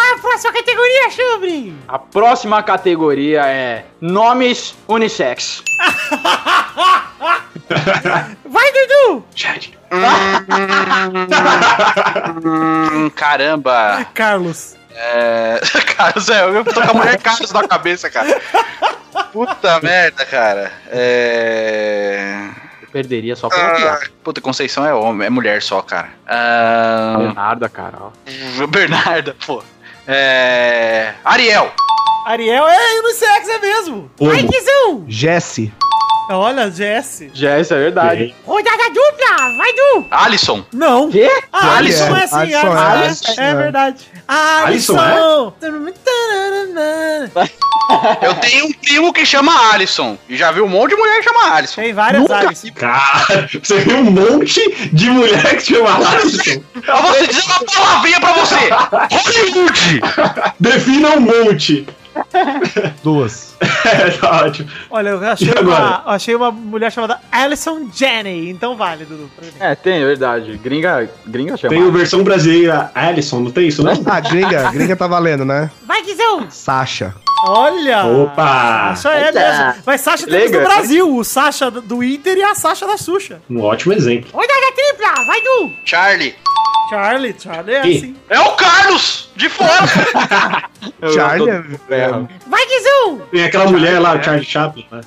Qual 0.00 0.08
é 0.08 0.12
a 0.14 0.18
próxima 0.18 0.52
categoria, 0.54 1.10
Chambre? 1.10 1.76
A 1.86 1.98
próxima 1.98 2.62
categoria 2.62 3.42
é 3.46 3.84
nomes 4.00 4.74
unissex. 4.88 5.62
Vai, 8.48 8.72
Dudu! 8.72 9.22
Chat. 9.34 9.78
Hum, 12.90 13.10
caramba. 13.10 14.06
Carlos. 14.14 14.74
É. 14.94 15.60
Carlos, 15.94 16.30
é, 16.30 16.44
eu 16.44 16.64
tô 16.64 16.80
com 16.80 16.90
a 16.90 16.94
mulher 16.94 17.20
Carlos 17.20 17.52
na 17.52 17.68
cabeça, 17.68 18.08
cara. 18.08 18.40
Puta 19.34 19.80
merda, 19.82 20.24
cara. 20.24 20.72
É. 20.88 22.48
Eu 22.80 22.88
perderia 22.88 23.36
só 23.36 23.50
pela 23.50 23.96
Ah, 23.96 24.00
puta, 24.24 24.40
Conceição 24.40 24.86
é 24.86 24.94
homem, 24.94 25.26
é 25.26 25.30
mulher 25.30 25.60
só, 25.60 25.82
cara. 25.82 26.08
Ah, 26.26 27.16
Leonardo, 27.18 27.68
cara. 27.68 27.98
ó. 28.00 28.66
Bernarda, 28.66 29.36
pô. 29.46 29.62
É. 30.06 31.14
Ariel. 31.24 31.72
Ariel 32.26 32.68
é 32.68 33.00
unissex, 33.00 33.48
é 33.48 33.58
mesmo. 33.58 34.10
Como? 34.18 34.30
Guizão! 34.30 35.04
Jesse. 35.08 35.72
Olha, 36.32 36.70
Jesse. 36.70 37.30
Já, 37.34 37.58
isso 37.58 37.74
é 37.74 37.78
verdade. 37.78 38.34
Rodada 38.46 38.84
dupla! 38.88 39.56
Vai, 39.56 39.72
Du! 39.72 40.06
Alisson. 40.10 40.64
Não. 40.72 41.10
Quê? 41.10 41.28
Ah, 41.52 41.76
Alisson 41.78 42.16
é. 42.16 42.22
é 42.22 42.26
sim, 42.28 42.36
Alisson 42.36 42.56
é. 42.56 42.70
é, 42.70 43.04
Alisson 43.04 43.32
é 43.40 43.50
é. 43.50 43.54
verdade. 43.54 44.06
Alisson 44.28 44.98
Alisson! 45.00 45.54
Eu 48.22 48.34
tenho 48.36 48.66
um 48.66 48.72
primo 48.72 49.12
que 49.12 49.26
chama 49.26 49.72
Alisson. 49.72 50.16
E 50.28 50.36
já 50.36 50.52
vi 50.52 50.60
um 50.60 50.68
monte 50.68 50.90
de 50.90 50.96
mulher 50.96 51.18
que 51.18 51.24
chama 51.24 51.54
Alisson. 51.56 51.80
Tem 51.82 51.92
várias 51.92 52.22
Nunca- 52.22 52.36
Alisson. 52.38 52.68
Cara, 52.76 53.48
você 53.62 53.78
viu 53.80 53.96
um 53.98 54.04
monte 54.04 54.88
de 54.92 55.10
mulher 55.10 55.56
que 55.56 55.74
chama 55.74 55.90
Alisson. 56.12 56.62
Eu 56.86 56.96
vou 57.02 57.12
te 57.14 57.26
dizer 57.26 57.42
uma 57.42 57.64
palavrinha 57.64 58.20
pra 58.20 58.32
você. 58.34 58.68
Hollywood. 59.10 60.00
Defina 60.60 61.08
um 61.16 61.20
monte. 61.20 61.86
Duas. 63.02 63.49
É, 63.60 64.10
tá 64.18 64.44
ótimo. 64.44 64.70
Olha, 64.90 65.10
eu 65.10 65.24
achei 65.28 65.52
uma, 65.60 66.02
achei 66.06 66.34
uma 66.34 66.50
mulher 66.50 66.90
chamada 66.90 67.20
Alison 67.30 67.88
Jenny. 67.92 68.48
Então 68.50 68.76
vale, 68.76 69.04
Dudu. 69.04 69.30
pra 69.36 69.44
mim. 69.46 69.52
É, 69.60 69.74
tem, 69.74 70.02
é 70.02 70.06
verdade. 70.06 70.56
Gringa, 70.56 71.08
gringa 71.26 71.56
chama. 71.56 71.74
Tem 71.74 71.86
a 71.86 71.90
versão 71.90 72.22
brasileira 72.24 72.90
Alisson, 72.94 73.40
não 73.40 73.50
tem 73.50 73.68
isso, 73.68 73.82
não? 73.82 73.92
Ah, 74.06 74.20
gringa, 74.20 74.70
gringa 74.72 74.96
tá 74.96 75.06
valendo, 75.06 75.44
né? 75.44 75.70
Vai, 75.86 76.02
Guizão! 76.02 76.46
Sasha. 76.50 77.14
Olha! 77.46 78.04
Opa! 78.06 78.94
Sasha 78.96 79.16
é 79.16 79.32
mesmo. 79.32 79.82
Mas 79.86 80.00
Sasha 80.02 80.26
temos 80.26 80.50
no 80.50 80.58
Legal. 80.58 80.72
Brasil. 80.74 81.16
O 81.16 81.24
Sasha 81.24 81.70
do 81.70 82.02
Inter 82.04 82.36
e 82.36 82.42
a 82.42 82.54
Sasha 82.54 82.86
da 82.86 82.96
Xuxa. 82.96 83.40
Um 83.48 83.60
ótimo 83.62 83.92
exemplo. 83.92 84.30
Rodada 84.32 84.72
tripla! 84.74 85.24
Vai, 85.26 85.40
Du! 85.42 85.70
Charlie. 85.84 86.34
Charlie, 86.90 87.36
Charlie 87.38 87.74
é 87.74 87.80
assim. 87.80 88.16
É 88.28 88.40
o 88.40 88.50
Carlos, 88.56 89.30
de 89.36 89.48
fora. 89.48 89.70
Eu 91.00 91.12
Charlie 91.14 91.48
é- 91.48 91.94
é. 91.94 92.08
Vai, 92.48 92.66
Guizão! 92.66 93.22
Tem 93.30 93.44
aquela 93.50 93.70
mulher 93.70 93.98
lá, 94.00 94.16
o 94.16 94.22
Charlie 94.22 94.44
Chaplin. 94.44 94.86
Né? 94.90 95.00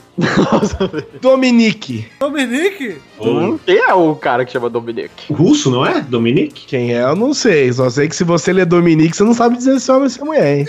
Dominique. 1.21 2.07
Dominique? 2.19 2.97
Hum, 3.19 3.57
Quem 3.65 3.77
é 3.77 3.93
o 3.93 4.15
cara 4.15 4.45
que 4.45 4.51
chama 4.51 4.69
Dominic? 4.69 5.11
O 5.29 5.33
russo, 5.33 5.71
não 5.71 5.85
é? 5.85 6.01
Dominique? 6.01 6.65
Quem 6.67 6.93
é, 6.93 7.01
eu 7.03 7.15
não 7.15 7.33
sei. 7.33 7.71
Só 7.73 7.89
sei 7.89 8.07
que 8.07 8.15
se 8.15 8.23
você 8.23 8.53
ler 8.53 8.65
Dominique, 8.65 9.15
você 9.15 9.23
não 9.23 9.33
sabe 9.33 9.57
dizer 9.57 9.79
se 9.79 9.89
é 9.89 9.93
homem 9.93 10.03
ou 10.05 10.09
se 10.09 10.21
é 10.21 10.23
mulher, 10.23 10.57
hein? 10.59 10.67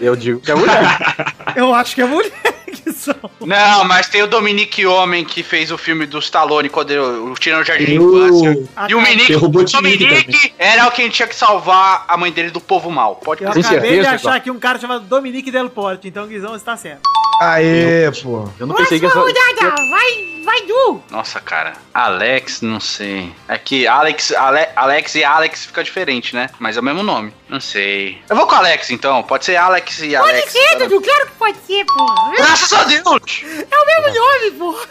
Eu 0.00 0.14
digo 0.16 0.40
que 0.40 0.50
é 0.50 0.54
mulher. 0.54 0.98
Eu 1.56 1.74
acho 1.74 1.94
que 1.94 2.02
é 2.02 2.04
mulher 2.04 2.32
que 2.74 2.92
são. 2.92 3.14
Não, 3.40 3.84
mas 3.84 4.08
tem 4.08 4.22
o 4.22 4.26
Dominique 4.26 4.86
Homem 4.86 5.24
que 5.24 5.42
fez 5.42 5.70
o 5.70 5.78
filme 5.78 6.06
do 6.06 6.18
Stallone 6.18 6.68
quando 6.68 6.90
eu, 6.90 7.26
o 7.26 7.34
Tirando 7.34 7.62
o 7.62 7.64
Jardim 7.64 7.84
de 7.84 7.94
Infância. 7.94 8.52
o... 8.52 8.90
E 8.90 8.94
o 8.94 9.00
Minique, 9.00 9.34
o 9.36 9.48
Dominique 9.48 10.54
era 10.58 10.86
o 10.86 10.90
quem 10.90 11.08
tinha 11.08 11.28
que 11.28 11.34
salvar 11.34 12.04
a 12.08 12.16
mãe 12.16 12.30
dele 12.30 12.50
do 12.50 12.60
povo 12.60 12.90
mal. 12.90 13.16
Pode 13.16 13.42
Eu 13.42 13.50
acabei 13.50 13.62
de 13.62 13.80
certeza, 13.80 14.10
achar 14.10 14.34
aqui 14.36 14.50
um 14.50 14.58
cara 14.58 14.78
chamado 14.78 15.04
Dominique 15.04 15.50
Del 15.50 15.70
Porte, 15.70 16.08
então 16.08 16.24
o 16.24 16.26
Guizão 16.26 16.54
está 16.54 16.76
certo. 16.76 17.02
Aê, 17.40 18.10
pô. 18.22 18.48
Eu 18.58 18.66
não 18.66 18.74
pensei 18.74 18.98
que 19.00 19.08
Próxima 19.08 19.28
essa. 19.30 19.60
rodada! 19.60 19.90
Vai, 19.90 20.42
vai, 20.44 20.62
Du! 20.66 21.02
Nossa, 21.10 21.40
cara. 21.40 21.72
Alex, 21.92 22.60
não 22.62 22.78
sei. 22.80 23.34
É 23.48 23.58
que 23.58 23.86
Alex, 23.86 24.32
Ale- 24.32 24.68
Alex 24.76 25.14
e 25.16 25.24
Alex 25.24 25.66
fica 25.66 25.82
diferente, 25.84 26.34
né? 26.34 26.48
Mas 26.58 26.76
é 26.76 26.80
o 26.80 26.82
mesmo 26.82 27.02
nome. 27.02 27.32
Não 27.48 27.60
sei. 27.60 28.22
Eu 28.28 28.36
vou 28.36 28.46
com 28.46 28.54
Alex, 28.54 28.90
então. 28.90 29.22
Pode 29.22 29.44
ser 29.44 29.56
Alex 29.56 29.98
e 30.00 30.16
Pode 30.16 30.30
Alex. 30.30 30.52
ser, 30.52 30.76
Dudu! 30.78 31.00
Claro 31.00 31.26
que 31.26 31.32
pode 31.32 31.58
ser, 31.66 31.84
pô! 31.86 32.06
Graças 32.36 32.72
a 32.72 32.84
Deus! 32.84 33.44
É 33.70 33.76
o 33.78 33.86
mesmo 33.86 34.20
nome, 34.20 34.50
pô! 34.58 34.86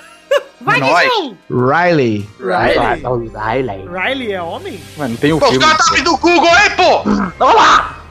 Vai, 0.62 0.80
Nós. 0.80 1.04
Guizão! 1.10 1.38
Riley. 1.50 2.28
Riley? 2.40 3.88
Riley 3.88 4.32
é 4.34 4.42
homem? 4.42 4.80
Mano, 4.98 5.12
não 5.12 5.18
tem 5.18 5.32
um 5.34 5.40
Pô, 5.40 5.46
os 5.46 5.52
filme. 5.52 5.66
caras 5.66 5.78
tá 5.86 5.92
abrindo 5.92 6.14
o 6.14 6.18
Google 6.18 6.50
aí, 6.52 6.70
pô! 6.72 7.04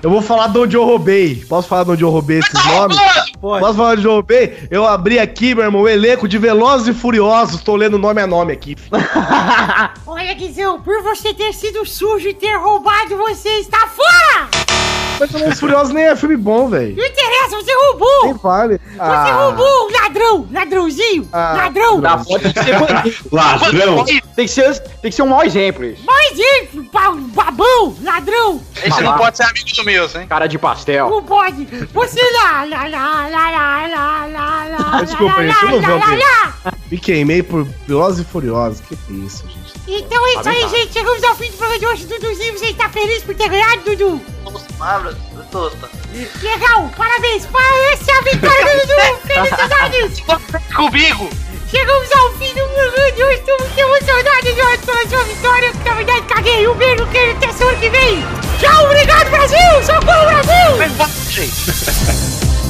Eu 0.03 0.11
vou 0.11 0.20
falar 0.20 0.48
de 0.48 0.59
onde 0.59 0.76
eu 0.76 0.84
roubei. 0.84 1.44
Posso 1.48 1.68
falar 1.68 1.84
de 1.84 1.90
onde 1.92 2.03
eu 2.03 2.11
roubei 2.11 2.38
esses 2.38 2.66
nomes? 2.66 2.98
Pode. 3.40 3.61
Posso 3.64 3.76
falar 3.76 3.94
de 3.94 4.00
onde 4.00 4.09
eu 4.09 4.12
roubei? 4.12 4.59
Eu 4.68 4.86
abri 4.86 5.18
aqui, 5.18 5.55
meu 5.55 5.64
irmão, 5.64 5.82
o 5.82 5.88
elenco 5.88 6.26
de 6.26 6.38
Velozes 6.38 6.88
e 6.88 6.92
Furiosos. 6.92 7.62
Tô 7.62 7.76
lendo 7.76 7.98
nome 7.98 8.20
a 8.20 8.26
nome 8.26 8.53
aqui. 8.53 8.76
Olha, 10.05 10.34
Guizão, 10.34 10.80
por 10.80 11.03
você 11.05 11.32
ter 11.32 11.53
sido 11.55 11.86
sujo 11.86 12.28
e 12.28 12.34
ter 12.34 12.57
roubado, 12.57 13.16
você 13.16 13.48
está 13.61 13.86
fora! 13.86 14.61
Mas 15.22 15.30
Velozes 15.30 15.60
Furiosos 15.60 15.94
nem 15.94 16.04
é 16.04 16.16
filme 16.16 16.36
bom, 16.36 16.68
velho. 16.68 16.96
Não 16.96 17.04
interessa, 17.04 17.56
você 17.56 17.72
roubou. 17.72 18.24
Nem 18.24 18.34
vale. 18.34 18.78
Você 18.78 18.98
ah. 18.98 19.32
roubou 19.34 19.88
um 19.88 19.92
ladrão, 19.92 20.48
ladrãozinho, 20.50 21.28
ah. 21.32 21.54
ladrão. 21.58 22.00
Da 22.00 22.18
foto 22.18 22.40
tem 22.40 22.52
que 22.52 22.64
ser 22.64 22.74
Ladrão. 23.30 24.04
Tem 24.04 24.46
que 24.46 24.48
ser, 24.48 24.78
tem 24.80 25.10
que 25.10 25.12
ser 25.12 25.22
um 25.22 25.28
mau 25.28 25.44
exemplo 25.44 25.84
isso. 25.84 26.04
Mau 26.04 26.16
exemplo, 26.32 26.84
babão, 27.32 27.94
ladrão. 28.02 28.60
Esse 28.82 29.00
não 29.00 29.16
pode 29.16 29.36
ser 29.36 29.44
amigo 29.44 29.76
do 29.76 29.84
meu, 29.84 30.04
hein? 30.04 30.26
Cara 30.26 30.48
de 30.48 30.58
pastel. 30.58 31.08
Não 31.08 31.22
pode. 31.22 31.66
Você 31.92 32.20
lá, 32.32 32.64
lá, 32.64 32.88
lá, 32.88 33.28
lá, 33.28 33.50
lá, 33.50 33.86
lá, 33.86 34.26
lá, 34.26 34.64
lá. 34.66 35.02
Desculpa, 35.02 35.40
gente, 35.42 35.62
eu 35.62 35.70
não 35.70 35.82
vou 35.82 36.72
Me 36.90 36.98
queimei 36.98 37.42
por 37.44 37.64
Velozes 37.86 38.26
e 38.26 38.28
Furiosos. 38.28 38.80
Que 38.80 38.94
é 38.94 39.12
isso, 39.12 39.44
gente. 39.46 39.62
Então 39.86 40.26
é 40.26 40.30
isso 40.34 40.48
aí, 40.48 40.68
gente. 40.68 40.92
Chegamos 40.92 41.22
ao 41.24 41.34
fim 41.34 41.50
do 41.50 41.56
programa 41.56 41.78
de 41.78 41.86
hoje. 41.86 42.06
Duduzinho, 42.06 42.58
você 42.58 42.66
está 42.66 42.88
feliz 42.88 43.22
por 43.22 43.34
ter 43.34 43.48
ganhado, 43.48 43.82
Dudu? 43.84 44.20
Vamos, 44.44 44.62
palavras 44.78 45.11
tosta. 45.50 45.90
Legal, 46.42 46.90
parabéns! 46.96 47.46
Pa- 47.46 47.58
Essa 47.92 48.10
é 48.10 48.14
a 48.14 48.20
vitória 48.22 48.86
do! 48.86 48.92
Felicidades! 49.26 50.20
Comigo! 50.74 51.30
Chegamos 51.70 52.12
ao 52.12 52.32
fim 52.34 52.52
do 52.52 52.68
programa 52.68 53.12
de 53.12 53.22
hoje. 53.22 53.38
Estou 53.38 53.58
muito 53.58 53.78
emocionado, 53.78 54.46
Jorge, 54.54 54.78
pela 54.84 55.08
sua 55.08 55.24
vitória. 55.24 55.72
Na 55.84 55.94
verdade, 55.94 56.22
caguei. 56.26 56.68
Um 56.68 56.74
beijo, 56.74 57.06
queijo, 57.06 57.36
até 57.36 57.52
semana 57.52 57.78
que 57.78 57.88
vem. 57.88 58.24
Tchau, 58.60 58.84
obrigado, 58.84 59.30
Brasil! 59.30 59.82
Socorro, 59.86 60.24
Brasil! 60.26 61.10
Gente. 61.30 62.52